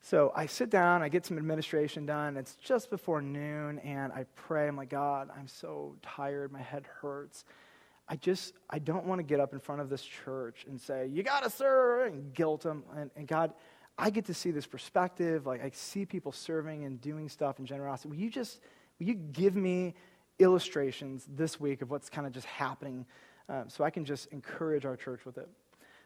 so 0.00 0.32
i 0.34 0.46
sit 0.46 0.70
down 0.70 1.02
i 1.02 1.08
get 1.08 1.24
some 1.26 1.38
administration 1.38 2.06
done 2.06 2.36
it's 2.36 2.54
just 2.56 2.90
before 2.90 3.20
noon 3.20 3.78
and 3.80 4.12
i 4.12 4.24
pray 4.34 4.68
i'm 4.68 4.76
like 4.76 4.90
god 4.90 5.28
i'm 5.36 5.48
so 5.48 5.94
tired 6.02 6.52
my 6.52 6.62
head 6.62 6.86
hurts 7.00 7.44
I 8.12 8.16
just, 8.16 8.54
I 8.68 8.80
don't 8.80 9.06
want 9.06 9.20
to 9.20 9.22
get 9.22 9.38
up 9.38 9.52
in 9.52 9.60
front 9.60 9.80
of 9.80 9.88
this 9.88 10.02
church 10.02 10.66
and 10.68 10.80
say, 10.80 11.06
you 11.06 11.22
got 11.22 11.44
to 11.44 11.50
serve, 11.50 12.12
and 12.12 12.34
guilt 12.34 12.62
them. 12.62 12.82
And, 12.96 13.08
and, 13.14 13.28
God, 13.28 13.52
I 13.96 14.10
get 14.10 14.24
to 14.24 14.34
see 14.34 14.50
this 14.50 14.66
perspective. 14.66 15.46
Like, 15.46 15.62
I 15.62 15.70
see 15.72 16.04
people 16.04 16.32
serving 16.32 16.84
and 16.84 17.00
doing 17.00 17.28
stuff 17.28 17.60
in 17.60 17.66
generosity. 17.66 18.08
Will 18.08 18.16
you 18.16 18.28
just, 18.28 18.58
will 18.98 19.06
you 19.06 19.14
give 19.14 19.54
me 19.54 19.94
illustrations 20.40 21.24
this 21.28 21.60
week 21.60 21.82
of 21.82 21.90
what's 21.90 22.10
kind 22.10 22.26
of 22.26 22.32
just 22.32 22.46
happening 22.46 23.06
um, 23.50 23.68
so 23.68 23.84
I 23.84 23.90
can 23.90 24.04
just 24.04 24.28
encourage 24.28 24.86
our 24.86 24.96
church 24.96 25.26
with 25.26 25.36
it? 25.36 25.48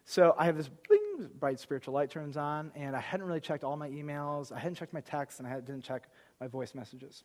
So 0.06 0.34
I 0.36 0.46
have 0.46 0.56
this 0.56 0.68
bling, 0.68 1.30
bright 1.38 1.60
spiritual 1.60 1.94
light 1.94 2.10
turns 2.10 2.36
on, 2.36 2.72
and 2.74 2.96
I 2.96 3.00
hadn't 3.00 3.26
really 3.26 3.40
checked 3.40 3.62
all 3.62 3.76
my 3.76 3.88
emails. 3.88 4.50
I 4.50 4.58
hadn't 4.58 4.74
checked 4.74 4.92
my 4.92 5.00
texts, 5.00 5.38
and 5.38 5.48
I 5.48 5.54
didn't 5.60 5.82
check 5.82 6.08
my 6.40 6.48
voice 6.48 6.74
messages. 6.74 7.22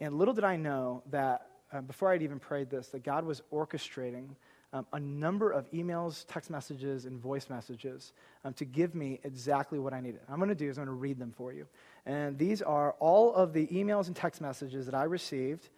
And 0.00 0.18
little 0.18 0.34
did 0.34 0.44
I 0.44 0.56
know 0.56 1.02
that 1.10 1.46
uh, 1.72 1.80
before 1.80 2.10
I'd 2.10 2.22
even 2.22 2.38
prayed 2.38 2.68
this, 2.68 2.88
that 2.88 3.04
God 3.04 3.24
was 3.24 3.42
orchestrating 3.52 4.28
um, 4.74 4.86
a 4.92 5.00
number 5.00 5.50
of 5.50 5.70
emails, 5.70 6.24
text 6.28 6.50
messages, 6.50 7.04
and 7.04 7.20
voice 7.20 7.50
messages 7.50 8.12
um, 8.44 8.54
to 8.54 8.64
give 8.64 8.94
me 8.94 9.20
exactly 9.22 9.78
what 9.78 9.92
I 9.92 10.00
needed. 10.00 10.20
I'm 10.28 10.36
going 10.36 10.48
to 10.48 10.54
do 10.54 10.68
is 10.68 10.78
I'm 10.78 10.86
going 10.86 10.96
to 10.96 11.00
read 11.00 11.18
them 11.18 11.32
for 11.36 11.52
you. 11.52 11.66
And 12.06 12.38
these 12.38 12.62
are 12.62 12.92
all 12.98 13.34
of 13.34 13.52
the 13.52 13.66
emails 13.66 14.06
and 14.06 14.16
text 14.16 14.40
messages 14.40 14.86
that 14.86 14.94
I 14.94 15.04
received 15.04 15.68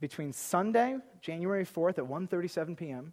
between 0.00 0.32
Sunday, 0.32 0.96
January 1.20 1.64
4th 1.64 1.98
at 1.98 2.04
1.37 2.04 2.76
p.m., 2.76 3.12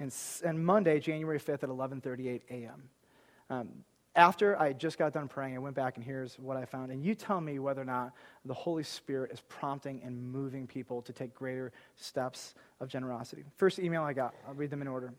and, 0.00 0.12
and 0.44 0.64
Monday, 0.64 0.98
January 0.98 1.38
5th 1.38 1.62
at 1.62 1.68
11.38 1.68 2.40
a.m. 2.50 2.82
Um, 3.50 3.68
after 4.16 4.60
I 4.60 4.72
just 4.72 4.98
got 4.98 5.12
done 5.12 5.28
praying, 5.28 5.54
I 5.54 5.58
went 5.58 5.76
back 5.76 5.96
and 5.96 6.04
here's 6.04 6.38
what 6.38 6.56
I 6.56 6.64
found. 6.64 6.90
And 6.90 7.04
you 7.04 7.14
tell 7.14 7.40
me 7.40 7.58
whether 7.58 7.80
or 7.80 7.84
not 7.84 8.12
the 8.44 8.54
Holy 8.54 8.82
Spirit 8.82 9.30
is 9.30 9.40
prompting 9.42 10.02
and 10.02 10.20
moving 10.20 10.66
people 10.66 11.00
to 11.02 11.12
take 11.12 11.32
greater 11.34 11.70
steps 11.96 12.54
of 12.80 12.88
generosity. 12.88 13.44
First 13.56 13.78
email 13.78 14.02
I 14.02 14.12
got, 14.12 14.34
I'll 14.48 14.54
read 14.54 14.70
them 14.70 14.82
in 14.82 14.88
order. 14.88 15.12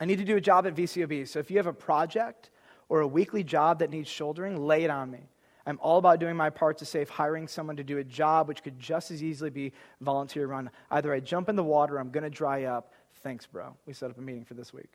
I 0.00 0.04
need 0.04 0.18
to 0.18 0.24
do 0.24 0.36
a 0.36 0.40
job 0.40 0.66
at 0.66 0.76
VCOB. 0.76 1.26
So 1.26 1.40
if 1.40 1.50
you 1.50 1.56
have 1.56 1.66
a 1.66 1.72
project 1.72 2.50
or 2.88 3.00
a 3.00 3.06
weekly 3.06 3.42
job 3.42 3.80
that 3.80 3.90
needs 3.90 4.08
shouldering, 4.08 4.64
lay 4.64 4.84
it 4.84 4.90
on 4.90 5.10
me. 5.10 5.28
I'm 5.66 5.78
all 5.82 5.98
about 5.98 6.18
doing 6.18 6.34
my 6.34 6.48
part 6.48 6.78
to 6.78 6.86
save 6.86 7.10
hiring 7.10 7.46
someone 7.46 7.76
to 7.76 7.84
do 7.84 7.98
a 7.98 8.04
job 8.04 8.48
which 8.48 8.62
could 8.62 8.78
just 8.78 9.10
as 9.10 9.22
easily 9.22 9.50
be 9.50 9.72
volunteer 10.00 10.46
run. 10.46 10.70
Either 10.90 11.12
I 11.12 11.20
jump 11.20 11.50
in 11.50 11.56
the 11.56 11.64
water 11.64 11.98
I'm 11.98 12.10
going 12.10 12.24
to 12.24 12.30
dry 12.30 12.64
up. 12.64 12.92
Thanks, 13.22 13.46
bro. 13.46 13.74
We 13.86 13.92
set 13.92 14.10
up 14.10 14.18
a 14.18 14.20
meeting 14.20 14.44
for 14.44 14.54
this 14.54 14.72
week. 14.72 14.92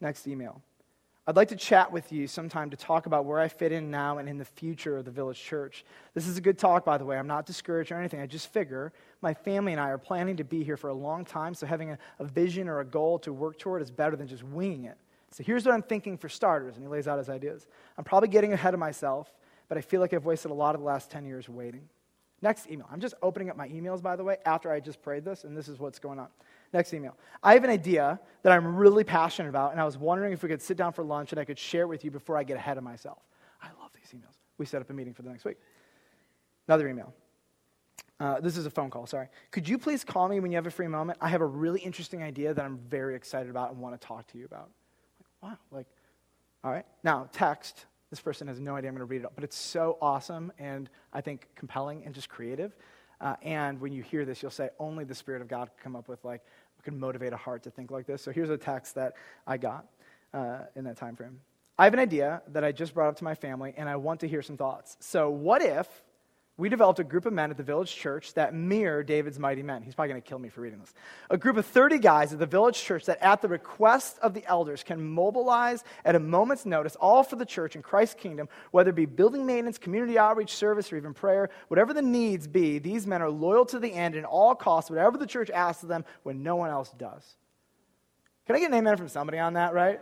Next 0.00 0.26
email. 0.26 0.62
I'd 1.28 1.34
like 1.34 1.48
to 1.48 1.56
chat 1.56 1.90
with 1.90 2.12
you 2.12 2.28
sometime 2.28 2.70
to 2.70 2.76
talk 2.76 3.06
about 3.06 3.24
where 3.24 3.40
I 3.40 3.48
fit 3.48 3.72
in 3.72 3.90
now 3.90 4.18
and 4.18 4.28
in 4.28 4.38
the 4.38 4.44
future 4.44 4.96
of 4.96 5.04
the 5.04 5.10
village 5.10 5.42
church. 5.42 5.84
This 6.14 6.28
is 6.28 6.38
a 6.38 6.40
good 6.40 6.56
talk, 6.56 6.84
by 6.84 6.98
the 6.98 7.04
way. 7.04 7.18
I'm 7.18 7.26
not 7.26 7.46
discouraged 7.46 7.90
or 7.90 7.98
anything. 7.98 8.20
I 8.20 8.26
just 8.26 8.52
figure 8.52 8.92
my 9.22 9.34
family 9.34 9.72
and 9.72 9.80
I 9.80 9.88
are 9.88 9.98
planning 9.98 10.36
to 10.36 10.44
be 10.44 10.62
here 10.62 10.76
for 10.76 10.88
a 10.88 10.94
long 10.94 11.24
time, 11.24 11.52
so 11.52 11.66
having 11.66 11.90
a, 11.90 11.98
a 12.20 12.24
vision 12.24 12.68
or 12.68 12.78
a 12.78 12.84
goal 12.84 13.18
to 13.20 13.32
work 13.32 13.58
toward 13.58 13.82
is 13.82 13.90
better 13.90 14.14
than 14.14 14.28
just 14.28 14.44
winging 14.44 14.84
it. 14.84 14.96
So 15.32 15.42
here's 15.42 15.64
what 15.64 15.74
I'm 15.74 15.82
thinking 15.82 16.16
for 16.16 16.28
starters, 16.28 16.76
and 16.76 16.84
he 16.84 16.88
lays 16.88 17.08
out 17.08 17.18
his 17.18 17.28
ideas. 17.28 17.66
I'm 17.98 18.04
probably 18.04 18.28
getting 18.28 18.52
ahead 18.52 18.72
of 18.72 18.78
myself, 18.78 19.28
but 19.68 19.76
I 19.76 19.80
feel 19.80 20.00
like 20.00 20.14
I've 20.14 20.24
wasted 20.24 20.52
a 20.52 20.54
lot 20.54 20.76
of 20.76 20.80
the 20.80 20.86
last 20.86 21.10
10 21.10 21.26
years 21.26 21.48
waiting. 21.48 21.88
Next 22.40 22.70
email. 22.70 22.86
I'm 22.92 23.00
just 23.00 23.14
opening 23.20 23.50
up 23.50 23.56
my 23.56 23.68
emails, 23.68 24.00
by 24.00 24.14
the 24.14 24.22
way, 24.22 24.36
after 24.46 24.70
I 24.70 24.78
just 24.78 25.02
prayed 25.02 25.24
this, 25.24 25.42
and 25.42 25.56
this 25.56 25.66
is 25.66 25.80
what's 25.80 25.98
going 25.98 26.20
on. 26.20 26.28
Next 26.72 26.92
email. 26.92 27.16
I 27.42 27.54
have 27.54 27.64
an 27.64 27.70
idea 27.70 28.20
that 28.42 28.52
I'm 28.52 28.76
really 28.76 29.04
passionate 29.04 29.48
about, 29.48 29.72
and 29.72 29.80
I 29.80 29.84
was 29.84 29.96
wondering 29.96 30.32
if 30.32 30.42
we 30.42 30.48
could 30.48 30.62
sit 30.62 30.76
down 30.76 30.92
for 30.92 31.04
lunch 31.04 31.32
and 31.32 31.40
I 31.40 31.44
could 31.44 31.58
share 31.58 31.82
it 31.82 31.88
with 31.88 32.04
you 32.04 32.10
before 32.10 32.36
I 32.36 32.44
get 32.44 32.56
ahead 32.56 32.76
of 32.78 32.84
myself. 32.84 33.18
I 33.62 33.68
love 33.80 33.90
these 33.94 34.18
emails. 34.18 34.34
We 34.58 34.66
set 34.66 34.80
up 34.80 34.90
a 34.90 34.92
meeting 34.92 35.14
for 35.14 35.22
the 35.22 35.30
next 35.30 35.44
week. 35.44 35.56
Another 36.68 36.88
email. 36.88 37.12
Uh, 38.18 38.40
this 38.40 38.56
is 38.56 38.64
a 38.64 38.70
phone 38.70 38.88
call, 38.88 39.06
sorry. 39.06 39.28
Could 39.50 39.68
you 39.68 39.78
please 39.78 40.02
call 40.02 40.28
me 40.28 40.40
when 40.40 40.50
you 40.50 40.56
have 40.56 40.66
a 40.66 40.70
free 40.70 40.86
moment? 40.86 41.18
I 41.20 41.28
have 41.28 41.42
a 41.42 41.46
really 41.46 41.80
interesting 41.80 42.22
idea 42.22 42.54
that 42.54 42.64
I'm 42.64 42.78
very 42.88 43.14
excited 43.14 43.50
about 43.50 43.72
and 43.72 43.80
want 43.80 44.00
to 44.00 44.06
talk 44.06 44.26
to 44.28 44.38
you 44.38 44.46
about. 44.46 44.70
Like, 45.20 45.28
wow, 45.42 45.58
like, 45.70 45.86
all 46.64 46.70
right. 46.70 46.86
Now, 47.04 47.28
text. 47.32 47.86
This 48.10 48.20
person 48.20 48.46
has 48.46 48.60
no 48.60 48.76
idea 48.76 48.88
I'm 48.88 48.94
going 48.94 49.06
to 49.06 49.10
read 49.10 49.22
it, 49.22 49.28
but 49.34 49.42
it's 49.42 49.56
so 49.56 49.98
awesome 50.00 50.52
and 50.58 50.88
I 51.12 51.20
think 51.20 51.48
compelling 51.56 52.04
and 52.04 52.14
just 52.14 52.28
creative. 52.28 52.76
Uh, 53.20 53.36
and 53.42 53.80
when 53.80 53.92
you 53.92 54.02
hear 54.02 54.24
this, 54.24 54.42
you'll 54.42 54.50
say, 54.50 54.70
only 54.78 55.04
the 55.04 55.14
Spirit 55.14 55.42
of 55.42 55.48
God 55.48 55.68
can 55.68 55.82
come 55.82 55.96
up 55.96 56.08
with 56.08 56.24
like 56.24 56.42
can 56.86 56.98
motivate 56.98 57.32
a 57.34 57.36
heart 57.36 57.64
to 57.64 57.70
think 57.70 57.90
like 57.90 58.06
this. 58.06 58.22
So 58.22 58.30
here's 58.30 58.48
a 58.48 58.56
text 58.56 58.94
that 58.94 59.14
I 59.46 59.58
got 59.58 59.86
uh, 60.32 60.60
in 60.74 60.84
that 60.84 60.96
time 60.96 61.16
frame. 61.16 61.40
I 61.78 61.84
have 61.84 61.92
an 61.92 62.00
idea 62.00 62.40
that 62.52 62.64
I 62.64 62.72
just 62.72 62.94
brought 62.94 63.08
up 63.08 63.16
to 63.16 63.24
my 63.24 63.34
family, 63.34 63.74
and 63.76 63.86
I 63.86 63.96
want 63.96 64.20
to 64.20 64.28
hear 64.28 64.40
some 64.40 64.56
thoughts. 64.56 64.96
So, 65.00 65.28
what 65.28 65.60
if 65.60 65.86
we 66.58 66.70
developed 66.70 66.98
a 66.98 67.04
group 67.04 67.26
of 67.26 67.34
men 67.34 67.50
at 67.50 67.58
the 67.58 67.62
village 67.62 67.94
church 67.94 68.32
that 68.34 68.54
mirror 68.54 69.02
David's 69.02 69.38
mighty 69.38 69.62
men. 69.62 69.82
He's 69.82 69.94
probably 69.94 70.12
going 70.12 70.22
to 70.22 70.28
kill 70.28 70.38
me 70.38 70.48
for 70.48 70.62
reading 70.62 70.78
this. 70.78 70.94
A 71.28 71.36
group 71.36 71.58
of 71.58 71.66
30 71.66 71.98
guys 71.98 72.32
at 72.32 72.38
the 72.38 72.46
village 72.46 72.80
church 72.80 73.04
that, 73.06 73.22
at 73.22 73.42
the 73.42 73.48
request 73.48 74.18
of 74.20 74.32
the 74.32 74.42
elders, 74.46 74.82
can 74.82 75.06
mobilize 75.06 75.84
at 76.04 76.14
a 76.14 76.20
moment's 76.20 76.64
notice, 76.64 76.96
all 76.96 77.22
for 77.22 77.36
the 77.36 77.44
church 77.44 77.74
and 77.74 77.84
Christ's 77.84 78.14
kingdom, 78.14 78.48
whether 78.70 78.88
it 78.88 78.96
be 78.96 79.04
building 79.04 79.44
maintenance, 79.44 79.76
community 79.76 80.18
outreach, 80.18 80.54
service, 80.54 80.90
or 80.90 80.96
even 80.96 81.12
prayer, 81.12 81.50
whatever 81.68 81.92
the 81.92 82.00
needs 82.00 82.46
be, 82.46 82.78
these 82.78 83.06
men 83.06 83.20
are 83.20 83.30
loyal 83.30 83.66
to 83.66 83.78
the 83.78 83.92
end 83.92 84.14
and 84.14 84.24
all 84.24 84.54
costs, 84.54 84.88
whatever 84.88 85.18
the 85.18 85.26
church 85.26 85.50
asks 85.50 85.82
of 85.82 85.90
them 85.90 86.06
when 86.22 86.42
no 86.42 86.56
one 86.56 86.70
else 86.70 86.90
does. 86.96 87.36
Can 88.46 88.56
I 88.56 88.60
get 88.60 88.70
an 88.70 88.78
amen 88.78 88.96
from 88.96 89.08
somebody 89.08 89.38
on 89.38 89.54
that, 89.54 89.74
right? 89.74 90.00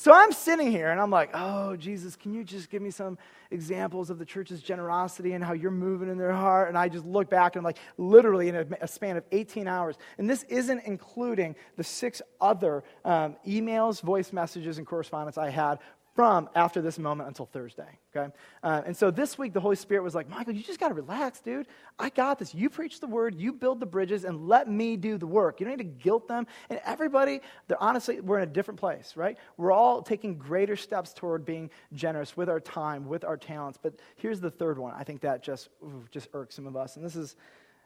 So 0.00 0.14
I'm 0.14 0.32
sitting 0.32 0.70
here 0.70 0.88
and 0.88 0.98
I'm 0.98 1.10
like, 1.10 1.28
oh, 1.34 1.76
Jesus, 1.76 2.16
can 2.16 2.32
you 2.32 2.42
just 2.42 2.70
give 2.70 2.80
me 2.80 2.90
some 2.90 3.18
examples 3.50 4.08
of 4.08 4.18
the 4.18 4.24
church's 4.24 4.62
generosity 4.62 5.34
and 5.34 5.44
how 5.44 5.52
you're 5.52 5.70
moving 5.70 6.08
in 6.08 6.16
their 6.16 6.32
heart? 6.32 6.70
And 6.70 6.78
I 6.78 6.88
just 6.88 7.04
look 7.04 7.28
back 7.28 7.54
and 7.54 7.60
I'm 7.60 7.64
like, 7.64 7.76
literally 7.98 8.48
in 8.48 8.56
a, 8.56 8.66
a 8.80 8.88
span 8.88 9.18
of 9.18 9.24
18 9.30 9.68
hours. 9.68 9.96
And 10.16 10.30
this 10.30 10.44
isn't 10.44 10.84
including 10.86 11.54
the 11.76 11.84
six 11.84 12.22
other 12.40 12.82
um, 13.04 13.36
emails, 13.46 14.00
voice 14.00 14.32
messages, 14.32 14.78
and 14.78 14.86
correspondence 14.86 15.36
I 15.36 15.50
had 15.50 15.80
from 16.14 16.48
after 16.54 16.82
this 16.82 16.98
moment 16.98 17.28
until 17.28 17.46
Thursday. 17.46 17.98
Okay? 18.14 18.32
Uh, 18.62 18.82
and 18.84 18.96
so 18.96 19.10
this 19.10 19.38
week, 19.38 19.52
the 19.52 19.60
Holy 19.60 19.76
Spirit 19.76 20.02
was 20.02 20.14
like, 20.14 20.28
Michael, 20.28 20.54
you 20.54 20.62
just 20.62 20.80
got 20.80 20.88
to 20.88 20.94
relax, 20.94 21.40
dude. 21.40 21.66
I 21.98 22.10
got 22.10 22.38
this. 22.38 22.54
You 22.54 22.68
preach 22.68 23.00
the 23.00 23.06
word, 23.06 23.34
you 23.34 23.52
build 23.52 23.80
the 23.80 23.86
bridges, 23.86 24.24
and 24.24 24.48
let 24.48 24.68
me 24.68 24.96
do 24.96 25.18
the 25.18 25.26
work. 25.26 25.60
You 25.60 25.66
don't 25.66 25.76
need 25.76 25.84
to 25.84 26.02
guilt 26.02 26.26
them. 26.26 26.46
And 26.68 26.80
everybody, 26.84 27.40
they're 27.68 27.82
honestly, 27.82 28.20
we're 28.20 28.38
in 28.38 28.48
a 28.48 28.52
different 28.52 28.80
place, 28.80 29.12
right? 29.16 29.38
We're 29.56 29.72
all 29.72 30.02
taking 30.02 30.36
greater 30.36 30.76
steps 30.76 31.12
toward 31.14 31.44
being 31.44 31.70
generous 31.92 32.36
with 32.36 32.48
our 32.48 32.60
time, 32.60 33.06
with 33.06 33.24
our 33.24 33.36
talents. 33.36 33.78
But 33.80 33.94
here's 34.16 34.40
the 34.40 34.50
third 34.50 34.78
one. 34.78 34.94
I 34.96 35.04
think 35.04 35.20
that 35.20 35.42
just, 35.42 35.68
ooh, 35.82 36.04
just 36.10 36.28
irks 36.34 36.56
some 36.56 36.66
of 36.66 36.76
us. 36.76 36.96
And 36.96 37.04
this 37.04 37.16
is 37.16 37.36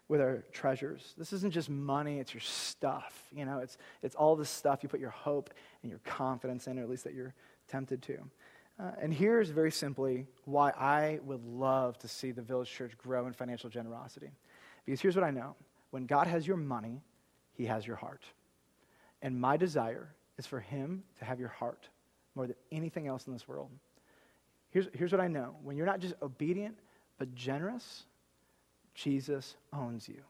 with 0.09 0.21
our 0.21 0.45
treasures. 0.53 1.15
This 1.17 1.33
isn't 1.33 1.53
just 1.53 1.71
money, 1.71 2.19
it's 2.19 2.35
your 2.35 2.41
stuff. 2.41 3.23
You 3.35 3.45
know, 3.45 3.59
it's, 3.59 3.79
it's 4.03 4.15
all 4.15 4.37
the 4.37 4.45
stuff 4.45 4.83
you 4.83 4.89
put 4.89 5.01
your 5.01 5.11
hope 5.11 5.51
and 5.83 5.91
your 5.91 6.01
confidence 6.05 6.67
in, 6.67 6.79
or 6.79 6.83
at 6.83 6.91
least 6.91 7.05
that 7.05 7.15
you're 7.15 7.35
tempted 7.69 8.03
to. 8.03 8.19
Uh, 8.79 8.91
and 9.01 9.15
here's 9.15 9.51
very 9.51 9.71
simply 9.71 10.27
why 10.45 10.71
I 10.71 11.21
would 11.25 11.45
love 11.45 11.97
to 11.99 12.09
see 12.09 12.33
the 12.33 12.43
village 12.43 12.71
church 12.71 12.93
grow 12.99 13.27
in 13.27 13.33
financial 13.33 13.71
generosity. 13.71 14.31
Because 14.85 15.01
here's 15.01 15.17
what 15.17 15.25
I 15.25 15.31
know 15.31 15.55
when 15.91 16.07
God 16.07 16.27
has 16.27 16.47
your 16.47 16.57
money, 16.57 17.01
he 17.53 17.67
has 17.67 17.87
your 17.87 17.97
heart. 17.97 18.25
And 19.23 19.41
my 19.41 19.57
desire 19.57 20.13
is 20.39 20.47
for 20.47 20.61
him 20.61 21.05
to 21.21 21.25
have 21.25 21.39
your 21.39 21.49
heart 21.49 21.89
more 22.35 22.47
than 22.47 22.57
anything 22.73 23.07
else 23.07 23.27
in 23.27 23.33
this 23.33 23.47
world. 23.47 23.71
Here's, 24.71 24.89
here's 24.93 25.13
what 25.13 25.21
I 25.21 25.29
know 25.29 25.55
when 25.63 25.77
you're 25.77 25.87
not 25.87 26.01
just 26.01 26.15
obedient, 26.21 26.77
but 27.17 27.33
generous, 27.35 28.05
Jesus 28.95 29.57
owns 29.73 30.09
you. 30.09 30.23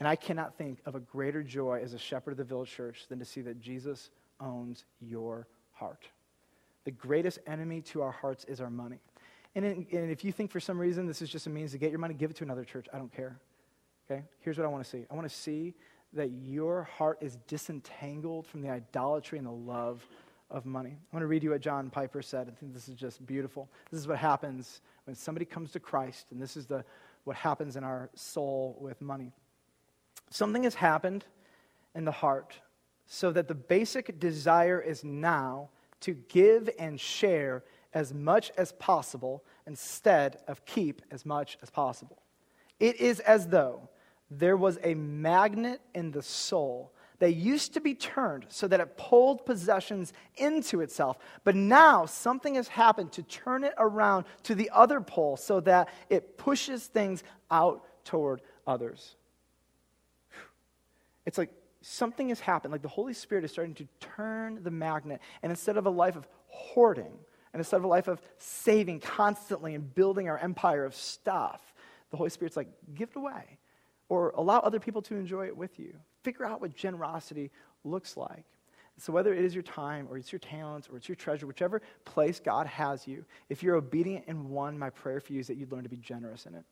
And 0.00 0.08
I 0.08 0.16
cannot 0.16 0.56
think 0.56 0.78
of 0.86 0.94
a 0.94 1.00
greater 1.00 1.42
joy 1.42 1.80
as 1.82 1.92
a 1.92 1.98
shepherd 1.98 2.32
of 2.32 2.36
the 2.36 2.44
village 2.44 2.70
church 2.70 3.06
than 3.08 3.18
to 3.18 3.24
see 3.24 3.40
that 3.42 3.60
Jesus 3.60 4.10
owns 4.40 4.84
your 5.00 5.48
heart. 5.72 6.08
The 6.84 6.92
greatest 6.92 7.40
enemy 7.46 7.80
to 7.82 8.02
our 8.02 8.12
hearts 8.12 8.44
is 8.44 8.60
our 8.60 8.70
money. 8.70 9.00
And, 9.54 9.64
in, 9.64 9.86
and 9.92 10.10
if 10.10 10.24
you 10.24 10.30
think 10.30 10.50
for 10.50 10.60
some 10.60 10.78
reason 10.78 11.06
this 11.06 11.20
is 11.20 11.28
just 11.28 11.46
a 11.46 11.50
means 11.50 11.72
to 11.72 11.78
get 11.78 11.90
your 11.90 11.98
money, 11.98 12.14
give 12.14 12.30
it 12.30 12.36
to 12.36 12.44
another 12.44 12.64
church. 12.64 12.86
I 12.92 12.98
don't 12.98 13.12
care. 13.12 13.38
Okay? 14.10 14.22
Here's 14.40 14.56
what 14.56 14.64
I 14.64 14.68
want 14.68 14.84
to 14.84 14.90
see 14.90 15.04
I 15.10 15.14
want 15.14 15.28
to 15.28 15.34
see 15.34 15.74
that 16.14 16.30
your 16.30 16.84
heart 16.84 17.18
is 17.20 17.36
disentangled 17.48 18.46
from 18.46 18.62
the 18.62 18.70
idolatry 18.70 19.38
and 19.38 19.46
the 19.46 19.50
love 19.50 20.06
of 20.50 20.64
money. 20.64 20.90
I 20.90 21.16
want 21.16 21.22
to 21.22 21.26
read 21.26 21.42
you 21.42 21.50
what 21.50 21.60
John 21.60 21.90
Piper 21.90 22.22
said. 22.22 22.48
I 22.48 22.52
think 22.52 22.72
this 22.72 22.88
is 22.88 22.94
just 22.94 23.24
beautiful. 23.26 23.68
This 23.90 24.00
is 24.00 24.08
what 24.08 24.16
happens 24.16 24.80
when 25.04 25.14
somebody 25.14 25.44
comes 25.44 25.72
to 25.72 25.80
Christ, 25.80 26.26
and 26.30 26.40
this 26.40 26.56
is 26.56 26.66
the, 26.66 26.84
what 27.28 27.36
happens 27.36 27.76
in 27.76 27.84
our 27.84 28.08
soul 28.14 28.76
with 28.80 29.02
money. 29.02 29.32
Something 30.30 30.64
has 30.64 30.74
happened 30.74 31.26
in 31.94 32.06
the 32.06 32.10
heart 32.10 32.58
so 33.06 33.30
that 33.32 33.48
the 33.48 33.54
basic 33.54 34.18
desire 34.18 34.80
is 34.80 35.04
now 35.04 35.68
to 36.00 36.14
give 36.14 36.70
and 36.78 36.98
share 36.98 37.64
as 37.92 38.14
much 38.14 38.50
as 38.56 38.72
possible 38.72 39.44
instead 39.66 40.38
of 40.48 40.64
keep 40.64 41.02
as 41.10 41.26
much 41.26 41.58
as 41.62 41.68
possible. 41.68 42.22
It 42.80 42.96
is 42.96 43.20
as 43.20 43.48
though 43.48 43.90
there 44.30 44.56
was 44.56 44.78
a 44.82 44.94
magnet 44.94 45.82
in 45.94 46.10
the 46.10 46.22
soul 46.22 46.92
that 47.18 47.32
used 47.34 47.74
to 47.74 47.80
be 47.80 47.94
turned 47.94 48.46
so 48.48 48.68
that 48.68 48.80
it 48.80 48.96
pulled 48.96 49.44
possessions 49.44 50.12
into 50.36 50.80
itself. 50.80 51.18
But 51.44 51.54
now 51.54 52.06
something 52.06 52.54
has 52.54 52.68
happened 52.68 53.12
to 53.12 53.22
turn 53.22 53.64
it 53.64 53.74
around 53.76 54.24
to 54.44 54.54
the 54.54 54.70
other 54.72 55.00
pole 55.00 55.36
so 55.36 55.60
that 55.60 55.88
it 56.08 56.38
pushes 56.38 56.86
things 56.86 57.24
out 57.50 57.84
toward 58.04 58.40
others. 58.66 59.16
It's 61.26 61.38
like 61.38 61.50
something 61.82 62.28
has 62.28 62.40
happened. 62.40 62.72
Like 62.72 62.82
the 62.82 62.88
Holy 62.88 63.14
Spirit 63.14 63.44
is 63.44 63.50
starting 63.50 63.74
to 63.74 63.88
turn 64.00 64.62
the 64.62 64.70
magnet. 64.70 65.20
And 65.42 65.50
instead 65.50 65.76
of 65.76 65.86
a 65.86 65.90
life 65.90 66.16
of 66.16 66.26
hoarding, 66.46 67.12
and 67.52 67.60
instead 67.60 67.78
of 67.78 67.84
a 67.84 67.88
life 67.88 68.08
of 68.08 68.20
saving 68.38 69.00
constantly 69.00 69.74
and 69.74 69.94
building 69.94 70.28
our 70.28 70.38
empire 70.38 70.84
of 70.84 70.94
stuff, 70.94 71.74
the 72.10 72.16
Holy 72.16 72.30
Spirit's 72.30 72.56
like, 72.56 72.68
give 72.94 73.10
it 73.10 73.16
away. 73.16 73.58
Or 74.08 74.30
allow 74.30 74.60
other 74.60 74.80
people 74.80 75.02
to 75.02 75.16
enjoy 75.16 75.46
it 75.46 75.56
with 75.56 75.78
you. 75.78 75.94
Figure 76.22 76.44
out 76.44 76.60
what 76.60 76.74
generosity 76.74 77.50
looks 77.84 78.16
like. 78.16 78.44
So, 79.00 79.12
whether 79.12 79.32
it 79.32 79.44
is 79.44 79.54
your 79.54 79.62
time 79.62 80.08
or 80.10 80.18
it's 80.18 80.32
your 80.32 80.40
talents 80.40 80.88
or 80.90 80.96
it's 80.96 81.08
your 81.08 81.14
treasure, 81.14 81.46
whichever 81.46 81.80
place 82.04 82.40
God 82.40 82.66
has 82.66 83.06
you, 83.06 83.24
if 83.48 83.62
you're 83.62 83.76
obedient 83.76 84.24
in 84.26 84.48
one, 84.48 84.76
my 84.76 84.90
prayer 84.90 85.20
for 85.20 85.32
you 85.32 85.40
is 85.40 85.46
that 85.46 85.56
you'd 85.56 85.70
learn 85.70 85.84
to 85.84 85.88
be 85.88 85.96
generous 85.96 86.46
in 86.46 86.54
it. 86.54 86.64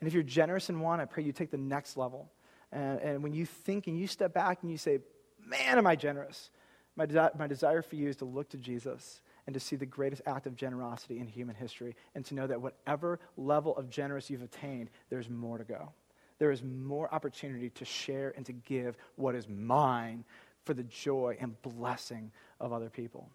And 0.00 0.06
if 0.06 0.14
you're 0.14 0.22
generous 0.22 0.70
in 0.70 0.78
one, 0.78 1.00
I 1.00 1.06
pray 1.06 1.24
you 1.24 1.32
take 1.32 1.50
the 1.50 1.56
next 1.56 1.96
level 1.96 2.30
and, 2.72 3.00
and 3.00 3.22
when 3.22 3.32
you 3.32 3.46
think 3.46 3.86
and 3.86 3.98
you 3.98 4.06
step 4.06 4.34
back 4.34 4.58
and 4.62 4.70
you 4.70 4.78
say, 4.78 5.00
Man, 5.44 5.78
am 5.78 5.86
I 5.86 5.94
generous? 5.94 6.50
My, 6.96 7.06
my 7.38 7.46
desire 7.46 7.82
for 7.82 7.94
you 7.94 8.08
is 8.08 8.16
to 8.16 8.24
look 8.24 8.48
to 8.50 8.56
Jesus 8.56 9.20
and 9.46 9.54
to 9.54 9.60
see 9.60 9.76
the 9.76 9.86
greatest 9.86 10.22
act 10.26 10.46
of 10.46 10.56
generosity 10.56 11.20
in 11.20 11.28
human 11.28 11.54
history 11.54 11.94
and 12.14 12.24
to 12.24 12.34
know 12.34 12.46
that 12.46 12.60
whatever 12.60 13.20
level 13.36 13.76
of 13.76 13.88
generous 13.88 14.28
you've 14.28 14.42
attained, 14.42 14.90
there's 15.08 15.28
more 15.28 15.58
to 15.58 15.64
go. 15.64 15.92
There 16.38 16.50
is 16.50 16.62
more 16.62 17.12
opportunity 17.14 17.70
to 17.70 17.84
share 17.84 18.34
and 18.36 18.44
to 18.46 18.52
give 18.52 18.96
what 19.16 19.34
is 19.34 19.48
mine 19.48 20.24
for 20.64 20.74
the 20.74 20.82
joy 20.84 21.36
and 21.40 21.60
blessing 21.62 22.30
of 22.60 22.72
other 22.72 22.90
people. 22.90 23.28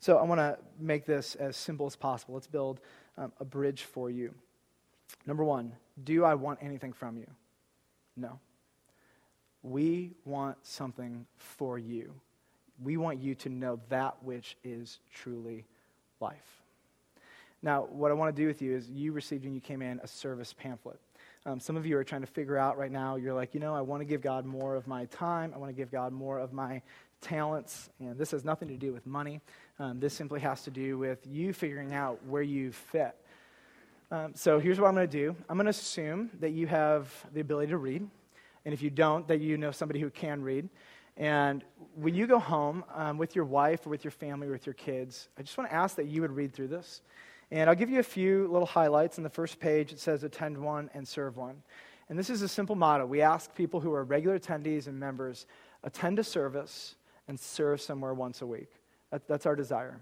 So 0.00 0.16
I 0.16 0.22
want 0.22 0.38
to 0.38 0.58
make 0.78 1.04
this 1.04 1.34
as 1.34 1.56
simple 1.56 1.86
as 1.86 1.96
possible. 1.96 2.34
Let's 2.34 2.46
build 2.46 2.80
um, 3.16 3.32
a 3.40 3.44
bridge 3.44 3.82
for 3.82 4.10
you. 4.10 4.32
Number 5.26 5.44
one, 5.44 5.72
do 6.04 6.24
I 6.24 6.34
want 6.34 6.60
anything 6.62 6.92
from 6.92 7.16
you? 7.16 7.26
No. 8.16 8.38
We 9.62 10.12
want 10.24 10.56
something 10.62 11.26
for 11.36 11.78
you. 11.78 12.14
We 12.82 12.96
want 12.96 13.18
you 13.18 13.34
to 13.36 13.48
know 13.48 13.80
that 13.88 14.22
which 14.22 14.56
is 14.62 15.00
truly 15.12 15.66
life. 16.20 16.62
Now, 17.60 17.88
what 17.90 18.12
I 18.12 18.14
want 18.14 18.34
to 18.34 18.40
do 18.40 18.46
with 18.46 18.62
you 18.62 18.76
is 18.76 18.88
you 18.88 19.10
received 19.10 19.44
when 19.44 19.54
you 19.54 19.60
came 19.60 19.82
in 19.82 19.98
a 20.02 20.06
service 20.06 20.52
pamphlet. 20.52 21.00
Um, 21.48 21.60
some 21.60 21.78
of 21.78 21.86
you 21.86 21.96
are 21.96 22.04
trying 22.04 22.20
to 22.20 22.26
figure 22.26 22.58
out 22.58 22.76
right 22.76 22.92
now, 22.92 23.16
you're 23.16 23.32
like, 23.32 23.54
you 23.54 23.60
know, 23.60 23.74
I 23.74 23.80
want 23.80 24.02
to 24.02 24.04
give 24.04 24.20
God 24.20 24.44
more 24.44 24.76
of 24.76 24.86
my 24.86 25.06
time. 25.06 25.52
I 25.54 25.58
want 25.58 25.70
to 25.70 25.74
give 25.74 25.90
God 25.90 26.12
more 26.12 26.38
of 26.38 26.52
my 26.52 26.82
talents. 27.22 27.88
And 28.00 28.18
this 28.18 28.32
has 28.32 28.44
nothing 28.44 28.68
to 28.68 28.76
do 28.76 28.92
with 28.92 29.06
money. 29.06 29.40
Um, 29.78 29.98
this 29.98 30.12
simply 30.12 30.40
has 30.40 30.62
to 30.64 30.70
do 30.70 30.98
with 30.98 31.26
you 31.26 31.54
figuring 31.54 31.94
out 31.94 32.22
where 32.26 32.42
you 32.42 32.70
fit. 32.70 33.16
Um, 34.10 34.34
so 34.34 34.58
here's 34.58 34.78
what 34.78 34.88
I'm 34.88 34.94
going 34.94 35.08
to 35.08 35.16
do 35.16 35.34
I'm 35.48 35.56
going 35.56 35.64
to 35.64 35.70
assume 35.70 36.28
that 36.40 36.50
you 36.50 36.66
have 36.66 37.10
the 37.32 37.40
ability 37.40 37.70
to 37.70 37.78
read. 37.78 38.06
And 38.66 38.74
if 38.74 38.82
you 38.82 38.90
don't, 38.90 39.26
that 39.28 39.40
you 39.40 39.56
know 39.56 39.70
somebody 39.70 40.00
who 40.00 40.10
can 40.10 40.42
read. 40.42 40.68
And 41.16 41.64
when 41.94 42.14
you 42.14 42.26
go 42.26 42.40
home 42.40 42.84
um, 42.94 43.16
with 43.16 43.34
your 43.34 43.46
wife 43.46 43.86
or 43.86 43.90
with 43.90 44.04
your 44.04 44.10
family 44.10 44.48
or 44.48 44.52
with 44.52 44.66
your 44.66 44.74
kids, 44.74 45.30
I 45.38 45.42
just 45.42 45.56
want 45.56 45.70
to 45.70 45.74
ask 45.74 45.96
that 45.96 46.08
you 46.08 46.20
would 46.20 46.32
read 46.32 46.52
through 46.52 46.68
this. 46.68 47.00
And 47.50 47.70
I'll 47.70 47.76
give 47.76 47.90
you 47.90 47.98
a 47.98 48.04
few 48.04 48.46
little 48.48 48.66
highlights. 48.66 49.18
On 49.18 49.24
the 49.24 49.30
first 49.30 49.58
page, 49.58 49.92
it 49.92 49.98
says 49.98 50.22
attend 50.22 50.58
one 50.58 50.90
and 50.94 51.06
serve 51.06 51.36
one. 51.36 51.62
And 52.08 52.18
this 52.18 52.30
is 52.30 52.42
a 52.42 52.48
simple 52.48 52.74
motto. 52.74 53.06
We 53.06 53.20
ask 53.20 53.54
people 53.54 53.80
who 53.80 53.92
are 53.92 54.04
regular 54.04 54.38
attendees 54.38 54.86
and 54.86 54.98
members 54.98 55.46
attend 55.82 56.18
a 56.18 56.24
service 56.24 56.96
and 57.26 57.38
serve 57.38 57.80
somewhere 57.80 58.14
once 58.14 58.42
a 58.42 58.46
week. 58.46 58.70
That, 59.10 59.26
that's 59.28 59.46
our 59.46 59.56
desire. 59.56 60.00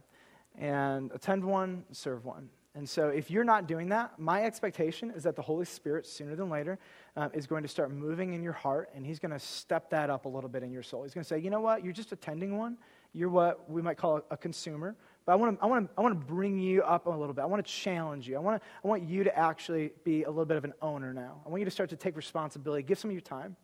And 0.58 1.10
attend 1.12 1.44
one, 1.44 1.84
serve 1.92 2.24
one. 2.24 2.48
And 2.74 2.86
so, 2.86 3.08
if 3.08 3.30
you're 3.30 3.44
not 3.44 3.66
doing 3.66 3.88
that, 3.88 4.18
my 4.18 4.44
expectation 4.44 5.10
is 5.10 5.22
that 5.22 5.34
the 5.34 5.40
Holy 5.40 5.64
Spirit, 5.64 6.06
sooner 6.06 6.36
than 6.36 6.50
later, 6.50 6.78
um, 7.16 7.30
is 7.32 7.46
going 7.46 7.62
to 7.62 7.68
start 7.68 7.90
moving 7.90 8.34
in 8.34 8.42
your 8.42 8.52
heart, 8.52 8.90
and 8.94 9.06
He's 9.06 9.18
going 9.18 9.30
to 9.30 9.38
step 9.38 9.88
that 9.90 10.10
up 10.10 10.26
a 10.26 10.28
little 10.28 10.50
bit 10.50 10.62
in 10.62 10.70
your 10.70 10.82
soul. 10.82 11.02
He's 11.02 11.14
going 11.14 11.24
to 11.24 11.28
say, 11.28 11.38
you 11.38 11.48
know 11.48 11.62
what? 11.62 11.82
You're 11.82 11.94
just 11.94 12.12
attending 12.12 12.58
one. 12.58 12.76
You're 13.14 13.30
what 13.30 13.70
we 13.70 13.80
might 13.80 13.96
call 13.96 14.20
a 14.30 14.36
consumer. 14.36 14.94
But 15.26 15.32
I 15.32 15.34
want 15.34 15.58
to, 15.58 15.64
I 15.64 15.66
want 15.66 15.88
to, 15.88 15.92
I 15.98 16.00
want 16.00 16.18
to 16.18 16.26
bring 16.26 16.58
you 16.58 16.82
up 16.82 17.06
a 17.06 17.10
little 17.10 17.34
bit. 17.34 17.42
I 17.42 17.46
want 17.46 17.66
to 17.66 17.70
challenge 17.70 18.28
you. 18.28 18.36
I 18.36 18.38
want, 18.38 18.62
to, 18.62 18.68
I 18.84 18.88
want 18.88 19.02
you 19.02 19.24
to 19.24 19.36
actually 19.36 19.90
be 20.04 20.22
a 20.22 20.28
little 20.30 20.46
bit 20.46 20.56
of 20.56 20.64
an 20.64 20.72
owner 20.80 21.12
now. 21.12 21.42
I 21.44 21.48
want 21.48 21.60
you 21.60 21.64
to 21.64 21.70
start 21.70 21.90
to 21.90 21.96
take 21.96 22.16
responsibility. 22.16 22.84
Give 22.84 22.96
some 22.98 23.10
of 23.10 23.14
your 23.14 23.20
time. 23.20 23.56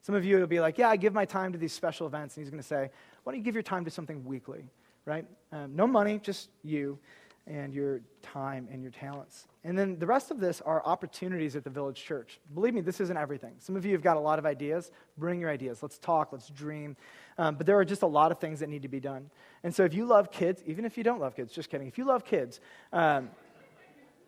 Some 0.00 0.14
of 0.14 0.24
you 0.24 0.38
will 0.38 0.46
be 0.46 0.60
like, 0.60 0.78
yeah, 0.78 0.88
I 0.88 0.96
give 0.96 1.12
my 1.12 1.26
time 1.26 1.52
to 1.52 1.58
these 1.58 1.74
special 1.74 2.06
events. 2.06 2.36
And 2.36 2.42
he's 2.44 2.50
going 2.50 2.62
to 2.62 2.66
say, 2.66 2.90
why 3.22 3.32
don't 3.32 3.38
you 3.38 3.44
give 3.44 3.54
your 3.54 3.62
time 3.62 3.84
to 3.84 3.90
something 3.90 4.24
weekly, 4.24 4.64
right? 5.04 5.26
Um, 5.52 5.76
no 5.76 5.86
money, 5.86 6.18
just 6.22 6.48
you. 6.64 6.98
and 7.46 7.74
your 7.74 8.00
time 8.22 8.68
and 8.70 8.82
your 8.82 8.92
talents. 8.92 9.48
And 9.64 9.78
then 9.78 9.98
the 9.98 10.06
rest 10.06 10.30
of 10.30 10.40
this 10.40 10.60
are 10.60 10.84
opportunities 10.86 11.56
at 11.56 11.64
the 11.64 11.70
village 11.70 12.02
church. 12.02 12.38
Believe 12.54 12.74
me, 12.74 12.80
this 12.80 13.00
isn't 13.00 13.16
everything. 13.16 13.54
Some 13.58 13.76
of 13.76 13.84
you 13.84 13.92
have 13.92 14.02
got 14.02 14.16
a 14.16 14.20
lot 14.20 14.38
of 14.38 14.46
ideas. 14.46 14.90
Bring 15.18 15.40
your 15.40 15.50
ideas. 15.50 15.82
Let's 15.82 15.98
talk. 15.98 16.32
Let's 16.32 16.48
dream. 16.48 16.96
Um, 17.40 17.54
but 17.54 17.64
there 17.64 17.78
are 17.78 17.86
just 17.86 18.02
a 18.02 18.06
lot 18.06 18.32
of 18.32 18.38
things 18.38 18.60
that 18.60 18.68
need 18.68 18.82
to 18.82 18.88
be 18.88 19.00
done. 19.00 19.30
And 19.64 19.74
so 19.74 19.82
if 19.82 19.94
you 19.94 20.04
love 20.04 20.30
kids, 20.30 20.62
even 20.66 20.84
if 20.84 20.98
you 20.98 21.02
don't 21.02 21.20
love 21.20 21.34
kids, 21.34 21.54
just 21.54 21.70
kidding, 21.70 21.88
if 21.88 21.96
you 21.96 22.04
love 22.04 22.22
kids, 22.22 22.60
um, 22.92 23.30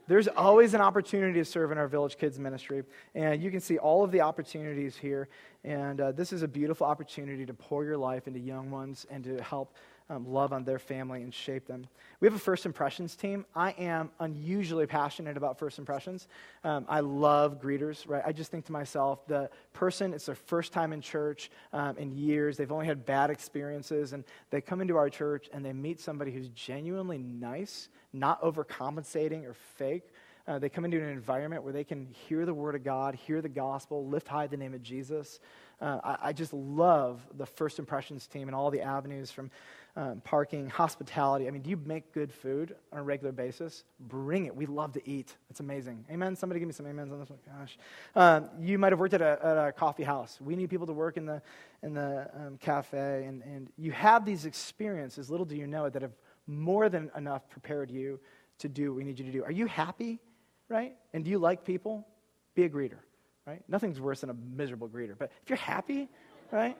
there's 0.07 0.29
always 0.29 0.73
an 0.73 0.81
opportunity 0.81 1.39
to 1.39 1.45
serve 1.45 1.73
in 1.73 1.77
our 1.77 1.89
village 1.89 2.17
kids 2.17 2.39
ministry. 2.39 2.85
And 3.15 3.43
you 3.43 3.51
can 3.51 3.61
see 3.61 3.77
all 3.77 4.03
of 4.03 4.13
the 4.13 4.23
opportunities 4.23 4.97
here. 4.97 5.29
And 5.63 6.01
uh, 6.01 6.13
this 6.13 6.33
is 6.33 6.43
a 6.43 6.49
beautiful 6.49 6.87
opportunity 6.87 7.45
to 7.45 7.53
pour 7.53 7.85
your 7.85 7.99
life 7.99 8.27
into 8.27 8.41
young 8.41 8.71
ones 8.71 9.07
and 9.11 9.23
to 9.25 9.43
help 9.43 9.77
um, 10.13 10.31
love 10.31 10.53
on 10.53 10.65
their 10.65 10.79
family 10.79 11.23
and 11.23 11.33
shape 11.33 11.67
them. 11.67 11.87
We 12.21 12.27
have 12.27 12.35
a 12.35 12.39
first 12.39 12.67
impressions 12.67 13.17
team. 13.17 13.47
I 13.55 13.71
am 13.73 14.11
unusually 14.21 14.87
passionate 14.87 15.37
about 15.37 15.59
first 15.59 15.79
impressions. 15.79 16.29
Um, 16.65 16.85
I 16.89 17.01
love 17.01 17.61
greeters, 17.61 18.07
right? 18.07 18.23
I 18.25 18.33
just 18.33 18.51
think 18.51 18.67
to 18.67 18.73
myself, 18.73 19.27
the 19.27 19.49
person, 19.73 20.13
it's 20.13 20.27
their 20.27 20.35
first 20.35 20.73
time 20.73 20.93
in 20.93 21.01
church 21.01 21.51
um, 21.73 21.97
in 21.97 22.13
years. 22.13 22.59
They've 22.59 22.71
only 22.71 22.87
had 22.87 23.07
bad 23.07 23.31
experiences, 23.31 24.13
and 24.13 24.25
they 24.51 24.61
come 24.61 24.83
into 24.83 24.97
our 24.97 25.09
church 25.09 25.49
and 25.53 25.65
they 25.65 25.73
meet 25.73 25.99
somebody 25.99 26.31
who's 26.31 26.49
genuinely 26.49 27.19
nice, 27.19 27.89
not 28.13 28.43
overcompensating 28.43 29.45
or 29.45 29.55
fake. 29.55 30.13
Uh, 30.47 30.59
they 30.59 30.69
come 30.69 30.85
into 30.85 31.01
an 31.01 31.09
environment 31.09 31.63
where 31.63 31.73
they 31.73 31.85
can 31.85 32.07
hear 32.07 32.45
the 32.45 32.53
word 32.53 32.75
of 32.75 32.83
God, 32.83 33.15
hear 33.15 33.41
the 33.41 33.49
gospel, 33.49 34.09
lift 34.09 34.27
high 34.27 34.49
the 34.49 34.57
name 34.57 34.75
of 34.75 34.83
Jesus. 34.83 35.39
Uh, 35.81 36.01
I, 36.03 36.17
I, 36.29 36.33
just 36.33 36.53
love 36.53 37.21
the 37.37 37.47
first 37.47 37.79
impressions 37.79 38.27
team 38.27 38.49
and 38.49 38.55
all 38.55 38.71
the 38.71 38.83
avenues 38.83 39.31
from 39.31 39.51
um, 39.95 40.23
parking, 40.25 40.69
hospitality. 40.71 41.47
I 41.47 41.51
mean, 41.51 41.61
do 41.61 41.69
you 41.69 41.77
make 41.85 42.13
good 42.13 42.33
food 42.33 42.75
on 42.93 43.01
a 43.01 43.03
regular 43.03 43.33
basis? 43.33 43.85
Bring 44.01 44.47
it. 44.47 44.57
We 44.57 44.65
love 44.65 44.93
to 44.95 45.09
eat. 45.09 45.37
It's 45.51 45.61
amazing. 45.61 46.07
Amen. 46.11 46.35
Somebody 46.35 46.61
give 46.61 46.67
me 46.67 46.73
some 46.73 46.87
amens 46.87 47.13
on 47.13 47.21
this 47.21 47.29
one. 47.29 47.39
Gosh, 47.47 47.79
um, 48.17 48.49
you 48.59 48.79
might 48.79 48.93
have 48.93 48.99
worked 48.99 49.15
at 49.15 49.21
a, 49.21 49.39
at 49.43 49.69
a, 49.69 49.73
coffee 49.73 50.03
house. 50.03 50.39
We 50.41 50.57
need 50.57 50.71
people 50.71 50.87
to 50.87 50.95
work 50.95 51.17
in 51.17 51.27
the 51.27 51.43
in 51.83 51.93
the 51.93 52.31
um, 52.35 52.57
cafe, 52.59 53.25
and 53.27 53.43
and 53.43 53.69
you 53.77 53.93
have 53.93 54.25
these 54.25 54.47
experiences. 54.47 55.31
Little 55.31 55.47
do 55.47 55.57
you 55.57 55.67
know 55.67 55.85
it 55.85 55.93
that 55.93 56.03
have 56.03 56.17
more 56.47 56.89
than 56.89 57.11
enough 57.17 57.49
prepared 57.51 57.91
you 57.91 58.19
to 58.59 58.69
do 58.69 58.93
what 58.93 58.97
we 58.97 59.05
need 59.05 59.19
you 59.19 59.27
to 59.27 59.33
do. 59.33 59.45
Are 59.45 59.53
you 59.53 59.67
happy, 59.67 60.21
right? 60.69 60.95
And 61.13 61.25
do 61.25 61.31
you 61.31 61.39
like 61.39 61.65
people? 61.65 62.07
Be 62.55 62.65
a 62.65 62.69
greeter, 62.69 62.99
right? 63.47 63.63
Nothing's 63.69 64.01
worse 64.01 64.21
than 64.21 64.31
a 64.31 64.35
miserable 64.35 64.89
greeter. 64.89 65.17
But 65.19 65.33
if 65.43 65.51
you're 65.51 65.57
happy, 65.57 66.09
right? 66.51 66.77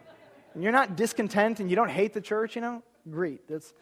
And 0.55 0.63
you're 0.63 0.73
not 0.73 0.97
discontent 0.97 1.61
and 1.61 1.71
you 1.71 1.77
don't 1.77 1.91
hate 1.91 2.13
the 2.13 2.21
church, 2.21 2.57
you 2.57 2.63
know, 2.63 2.83
greet. 3.11 3.49
That's, 3.49 3.73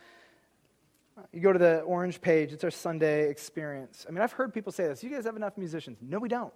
you 1.33 1.41
go 1.41 1.53
to 1.53 1.59
the 1.59 1.81
orange 1.81 2.21
page, 2.21 2.53
it's 2.53 2.65
our 2.65 2.71
Sunday 2.71 3.29
experience. 3.29 4.07
I 4.09 4.13
mean, 4.13 4.23
I've 4.23 4.33
heard 4.33 4.55
people 4.55 4.73
say 4.73 4.87
this. 4.87 5.03
You 5.03 5.11
guys 5.11 5.25
have 5.25 5.37
enough 5.37 5.57
musicians. 5.57 5.99
No, 6.01 6.19
we 6.19 6.29
don't. 6.29 6.53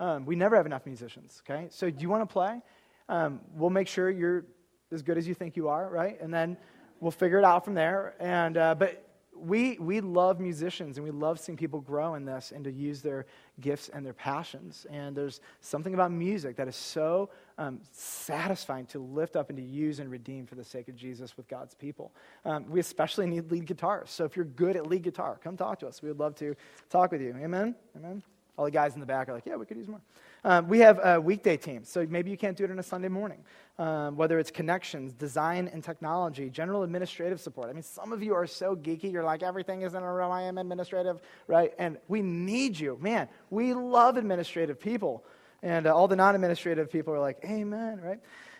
Um, 0.00 0.26
we 0.26 0.36
never 0.36 0.56
have 0.56 0.66
enough 0.66 0.86
musicians, 0.86 1.42
okay? 1.48 1.68
So 1.70 1.90
do 1.90 2.00
you 2.00 2.08
want 2.08 2.28
to 2.28 2.32
play? 2.32 2.60
Um, 3.08 3.40
we'll 3.54 3.70
make 3.70 3.88
sure 3.88 4.10
you're 4.10 4.44
as 4.92 5.02
good 5.02 5.18
as 5.18 5.26
you 5.26 5.34
think 5.34 5.56
you 5.56 5.68
are, 5.68 5.88
right? 5.88 6.20
And 6.20 6.32
then 6.32 6.56
we'll 7.00 7.10
figure 7.10 7.38
it 7.38 7.44
out 7.44 7.64
from 7.64 7.74
there. 7.74 8.14
And, 8.20 8.56
uh, 8.56 8.74
but 8.74 9.07
we, 9.40 9.78
we 9.78 10.00
love 10.00 10.40
musicians 10.40 10.96
and 10.96 11.04
we 11.04 11.10
love 11.10 11.38
seeing 11.38 11.56
people 11.56 11.80
grow 11.80 12.14
in 12.14 12.24
this 12.24 12.52
and 12.54 12.64
to 12.64 12.72
use 12.72 13.02
their 13.02 13.26
gifts 13.60 13.88
and 13.88 14.04
their 14.04 14.12
passions. 14.12 14.86
And 14.90 15.16
there's 15.16 15.40
something 15.60 15.94
about 15.94 16.12
music 16.12 16.56
that 16.56 16.68
is 16.68 16.76
so 16.76 17.30
um, 17.56 17.80
satisfying 17.92 18.86
to 18.86 18.98
lift 18.98 19.36
up 19.36 19.50
and 19.50 19.58
to 19.58 19.64
use 19.64 20.00
and 20.00 20.10
redeem 20.10 20.46
for 20.46 20.54
the 20.54 20.64
sake 20.64 20.88
of 20.88 20.96
Jesus 20.96 21.36
with 21.36 21.48
God's 21.48 21.74
people. 21.74 22.12
Um, 22.44 22.68
we 22.68 22.80
especially 22.80 23.26
need 23.26 23.50
lead 23.50 23.66
guitars. 23.66 24.10
So 24.10 24.24
if 24.24 24.36
you're 24.36 24.44
good 24.44 24.76
at 24.76 24.86
lead 24.86 25.02
guitar, 25.02 25.38
come 25.42 25.56
talk 25.56 25.78
to 25.80 25.86
us. 25.86 26.02
We 26.02 26.08
would 26.08 26.18
love 26.18 26.34
to 26.36 26.54
talk 26.90 27.12
with 27.12 27.20
you. 27.20 27.34
Amen? 27.40 27.74
Amen? 27.96 28.22
All 28.56 28.64
the 28.64 28.70
guys 28.70 28.94
in 28.94 29.00
the 29.00 29.06
back 29.06 29.28
are 29.28 29.34
like, 29.34 29.46
yeah, 29.46 29.56
we 29.56 29.66
could 29.66 29.76
use 29.76 29.88
more. 29.88 30.00
Um, 30.44 30.68
we 30.68 30.78
have 30.80 31.00
a 31.02 31.20
weekday 31.20 31.56
team, 31.56 31.84
so 31.84 32.06
maybe 32.08 32.30
you 32.30 32.36
can't 32.36 32.56
do 32.56 32.64
it 32.64 32.70
on 32.70 32.78
a 32.78 32.82
Sunday 32.82 33.08
morning. 33.08 33.44
Um, 33.78 34.16
whether 34.16 34.40
it's 34.40 34.50
connections, 34.50 35.12
design 35.12 35.70
and 35.72 35.84
technology, 35.84 36.50
general 36.50 36.82
administrative 36.82 37.40
support. 37.40 37.70
I 37.70 37.72
mean, 37.72 37.84
some 37.84 38.12
of 38.12 38.24
you 38.24 38.34
are 38.34 38.44
so 38.44 38.74
geeky, 38.74 39.12
you're 39.12 39.22
like, 39.22 39.44
everything 39.44 39.82
is 39.82 39.94
in 39.94 40.02
a 40.02 40.12
row, 40.12 40.32
I 40.32 40.42
am 40.42 40.58
administrative, 40.58 41.20
right? 41.46 41.72
And 41.78 41.96
we 42.08 42.20
need 42.20 42.76
you. 42.76 42.98
Man, 43.00 43.28
we 43.50 43.74
love 43.74 44.16
administrative 44.16 44.80
people. 44.80 45.24
And 45.62 45.86
uh, 45.86 45.94
all 45.94 46.08
the 46.08 46.16
non 46.16 46.34
administrative 46.34 46.90
people 46.90 47.14
are 47.14 47.20
like, 47.20 47.38
amen, 47.44 48.00
right? 48.00 48.18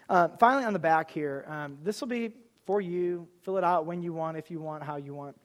Uh, 0.09 0.29
finally, 0.39 0.65
on 0.65 0.73
the 0.73 0.79
back 0.79 1.11
here, 1.11 1.45
um, 1.49 1.79
this 1.83 2.01
will 2.01 2.09
be 2.09 2.31
for 2.65 2.81
you. 2.81 3.27
Fill 3.43 3.59
it 3.59 3.65
out 3.65 3.87
when 3.87 4.03
you 4.03 4.13
want, 4.13 4.37
if 4.37 4.51
you 4.51 4.61
want, 4.61 4.85
how 4.85 4.97
you 4.97 5.15
want. 5.15 5.37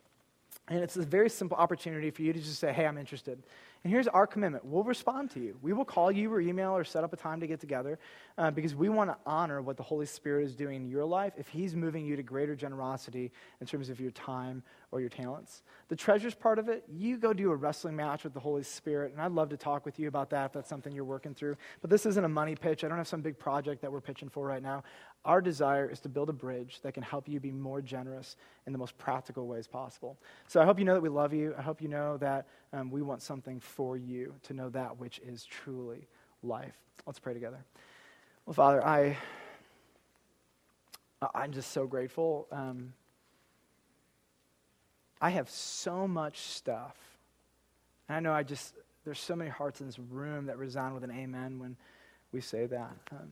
And 0.67 0.79
it's 0.79 0.95
a 0.97 1.01
very 1.01 1.29
simple 1.29 1.57
opportunity 1.57 2.09
for 2.11 2.21
you 2.21 2.31
to 2.31 2.39
just 2.39 2.59
say, 2.59 2.71
hey, 2.71 2.85
I'm 2.85 2.97
interested. 2.97 3.43
And 3.83 3.91
here's 3.91 4.07
our 4.07 4.25
commitment 4.25 4.63
we'll 4.63 4.83
respond 4.83 5.31
to 5.31 5.39
you. 5.39 5.57
We 5.61 5.73
will 5.73 5.83
call 5.83 6.11
you 6.11 6.31
or 6.31 6.39
email 6.39 6.71
or 6.71 6.83
set 6.83 7.03
up 7.03 7.11
a 7.11 7.17
time 7.17 7.41
to 7.41 7.47
get 7.47 7.59
together 7.59 7.99
uh, 8.37 8.49
because 8.51 8.75
we 8.75 8.87
want 8.87 9.09
to 9.09 9.17
honor 9.25 9.61
what 9.61 9.75
the 9.75 9.83
Holy 9.83 10.05
Spirit 10.05 10.45
is 10.45 10.55
doing 10.55 10.77
in 10.83 10.89
your 10.89 11.03
life 11.03 11.33
if 11.37 11.49
He's 11.49 11.75
moving 11.75 12.05
you 12.05 12.15
to 12.15 12.23
greater 12.23 12.55
generosity 12.55 13.31
in 13.59 13.67
terms 13.67 13.89
of 13.89 13.99
your 13.99 14.11
time 14.11 14.63
or 14.93 14.99
your 14.99 15.09
talents. 15.09 15.63
The 15.89 15.95
treasures 15.95 16.35
part 16.35 16.59
of 16.59 16.69
it, 16.69 16.85
you 16.87 17.17
go 17.17 17.33
do 17.33 17.49
a 17.49 17.55
wrestling 17.55 17.95
match 17.95 18.23
with 18.23 18.33
the 18.33 18.39
Holy 18.39 18.61
Spirit, 18.61 19.11
and 19.11 19.19
I'd 19.19 19.31
love 19.31 19.49
to 19.49 19.57
talk 19.57 19.85
with 19.85 19.97
you 19.97 20.07
about 20.07 20.29
that 20.29 20.45
if 20.45 20.53
that's 20.53 20.69
something 20.69 20.93
you're 20.93 21.03
working 21.03 21.33
through. 21.33 21.57
But 21.81 21.89
this 21.89 22.05
isn't 22.05 22.23
a 22.23 22.29
money 22.29 22.55
pitch. 22.55 22.83
I 22.83 22.87
don't 22.87 22.97
have 22.97 23.07
some 23.07 23.21
big 23.21 23.39
project 23.39 23.81
that 23.81 23.91
we're 23.91 24.01
pitching 24.01 24.29
for 24.29 24.45
right 24.45 24.61
now. 24.61 24.83
Our 25.25 25.41
desire 25.41 25.89
is 25.89 25.99
to 26.01 26.09
build 26.09 26.29
a 26.29 26.33
bridge 26.33 26.79
that 26.83 26.93
can 26.93 27.01
help 27.01 27.27
you 27.27 27.39
be 27.39 27.51
more 27.51 27.81
generous 27.81 28.35
in 28.67 28.71
the 28.71 28.77
most 28.77 28.95
practical 28.99 29.47
ways 29.47 29.65
possible. 29.65 30.19
So 30.47 30.61
I 30.61 30.65
hope 30.65 30.77
you 30.77 30.85
know 30.85 30.93
that 30.93 31.01
we 31.01 31.09
love 31.09 31.33
you. 31.33 31.55
I 31.57 31.63
hope 31.63 31.81
you 31.81 31.87
know 31.87 32.17
that 32.17 32.45
um, 32.71 32.91
we 32.91 33.01
want 33.01 33.23
something 33.23 33.59
for 33.59 33.97
you 33.97 34.35
to 34.43 34.53
know 34.53 34.69
that 34.69 34.99
which 34.99 35.19
is 35.19 35.43
truly 35.43 36.07
life. 36.43 36.77
Let's 37.07 37.19
pray 37.19 37.33
together. 37.33 37.65
Well, 38.45 38.53
Father, 38.53 38.85
I, 38.85 39.17
I'm 41.33 41.51
just 41.51 41.71
so 41.71 41.87
grateful. 41.87 42.47
Um, 42.51 42.93
I 45.23 45.29
have 45.29 45.49
so 45.49 46.05
much 46.05 46.39
stuff. 46.39 46.97
And 48.09 48.17
I 48.17 48.19
know 48.19 48.33
I 48.33 48.43
just, 48.43 48.73
there's 49.05 49.21
so 49.21 49.37
many 49.37 49.49
hearts 49.49 49.79
in 49.79 49.87
this 49.87 49.97
room 49.97 50.47
that 50.47 50.57
resound 50.57 50.95
with 50.95 51.05
an 51.05 51.11
amen 51.11 51.59
when 51.59 51.77
we 52.33 52.41
say 52.41 52.65
that. 52.65 52.97
Um, 53.09 53.29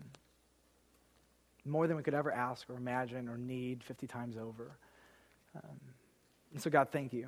more 1.65 1.87
than 1.87 1.97
we 1.97 2.03
could 2.03 2.13
ever 2.13 2.31
ask 2.31 2.69
or 2.69 2.77
imagine 2.77 3.27
or 3.27 3.37
need 3.37 3.83
50 3.83 4.07
times 4.07 4.37
over. 4.37 4.71
Um, 5.53 5.81
and 6.53 6.61
so, 6.61 6.69
God, 6.69 6.87
thank 6.93 7.11
you. 7.11 7.27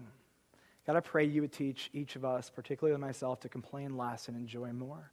God, 0.87 0.95
I 0.95 1.01
pray 1.01 1.25
you 1.25 1.41
would 1.41 1.51
teach 1.51 1.89
each 1.91 2.15
of 2.15 2.23
us, 2.23 2.49
particularly 2.49 2.97
myself, 2.97 3.41
to 3.41 3.49
complain 3.49 3.97
less 3.97 4.29
and 4.29 4.37
enjoy 4.37 4.71
more. 4.71 5.11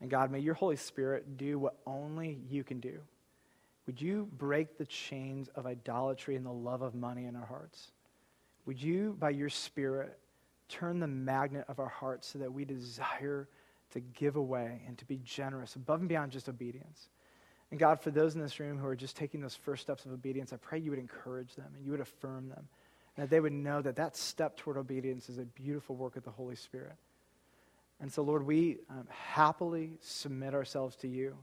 And 0.00 0.08
God, 0.08 0.30
may 0.30 0.38
your 0.38 0.54
Holy 0.54 0.76
Spirit 0.76 1.36
do 1.36 1.58
what 1.58 1.74
only 1.88 2.38
you 2.48 2.62
can 2.62 2.78
do. 2.78 3.00
Would 3.88 4.00
you 4.00 4.28
break 4.38 4.78
the 4.78 4.86
chains 4.86 5.48
of 5.56 5.66
idolatry 5.66 6.36
and 6.36 6.46
the 6.46 6.52
love 6.52 6.82
of 6.82 6.94
money 6.94 7.24
in 7.24 7.34
our 7.34 7.46
hearts? 7.46 7.90
Would 8.70 8.80
you, 8.80 9.16
by 9.18 9.30
your 9.30 9.48
Spirit, 9.48 10.16
turn 10.68 11.00
the 11.00 11.08
magnet 11.08 11.64
of 11.66 11.80
our 11.80 11.88
hearts 11.88 12.28
so 12.28 12.38
that 12.38 12.52
we 12.52 12.64
desire 12.64 13.48
to 13.90 13.98
give 13.98 14.36
away 14.36 14.82
and 14.86 14.96
to 14.98 15.04
be 15.06 15.18
generous 15.24 15.74
above 15.74 15.98
and 15.98 16.08
beyond 16.08 16.30
just 16.30 16.48
obedience? 16.48 17.08
And 17.72 17.80
God, 17.80 18.00
for 18.00 18.12
those 18.12 18.36
in 18.36 18.40
this 18.40 18.60
room 18.60 18.78
who 18.78 18.86
are 18.86 18.94
just 18.94 19.16
taking 19.16 19.40
those 19.40 19.56
first 19.56 19.82
steps 19.82 20.04
of 20.04 20.12
obedience, 20.12 20.52
I 20.52 20.56
pray 20.58 20.78
you 20.78 20.90
would 20.90 21.00
encourage 21.00 21.56
them 21.56 21.66
and 21.74 21.84
you 21.84 21.90
would 21.90 22.00
affirm 22.00 22.48
them. 22.48 22.68
And 23.16 23.24
that 23.24 23.30
they 23.30 23.40
would 23.40 23.52
know 23.52 23.82
that 23.82 23.96
that 23.96 24.16
step 24.16 24.56
toward 24.56 24.76
obedience 24.76 25.28
is 25.28 25.38
a 25.38 25.46
beautiful 25.46 25.96
work 25.96 26.14
of 26.14 26.22
the 26.22 26.30
Holy 26.30 26.54
Spirit. 26.54 26.94
And 28.00 28.12
so, 28.12 28.22
Lord, 28.22 28.46
we 28.46 28.78
um, 28.88 29.08
happily 29.08 29.98
submit 30.00 30.54
ourselves 30.54 30.94
to 30.98 31.08
you. 31.08 31.36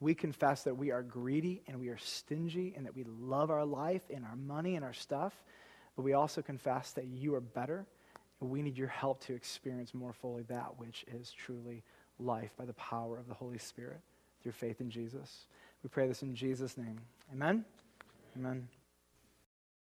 We 0.00 0.14
confess 0.14 0.62
that 0.62 0.78
we 0.78 0.90
are 0.90 1.02
greedy 1.02 1.60
and 1.68 1.78
we 1.78 1.90
are 1.90 1.98
stingy 1.98 2.72
and 2.74 2.86
that 2.86 2.96
we 2.96 3.04
love 3.04 3.50
our 3.50 3.66
life 3.66 4.04
and 4.08 4.24
our 4.24 4.36
money 4.36 4.76
and 4.76 4.86
our 4.86 4.94
stuff. 4.94 5.34
But 5.96 6.02
we 6.02 6.14
also 6.14 6.42
confess 6.42 6.92
that 6.92 7.06
you 7.06 7.34
are 7.34 7.40
better 7.40 7.86
and 8.40 8.50
we 8.50 8.62
need 8.62 8.76
your 8.76 8.88
help 8.88 9.20
to 9.26 9.34
experience 9.34 9.94
more 9.94 10.12
fully 10.12 10.42
that 10.44 10.78
which 10.78 11.04
is 11.06 11.32
truly 11.32 11.82
life 12.18 12.50
by 12.56 12.64
the 12.64 12.72
power 12.74 13.18
of 13.18 13.28
the 13.28 13.34
Holy 13.34 13.58
Spirit 13.58 14.00
through 14.42 14.52
faith 14.52 14.80
in 14.80 14.90
Jesus. 14.90 15.46
We 15.82 15.88
pray 15.88 16.08
this 16.08 16.22
in 16.22 16.34
Jesus' 16.34 16.76
name. 16.76 16.98
Amen. 17.32 17.64
Amen. 18.36 18.68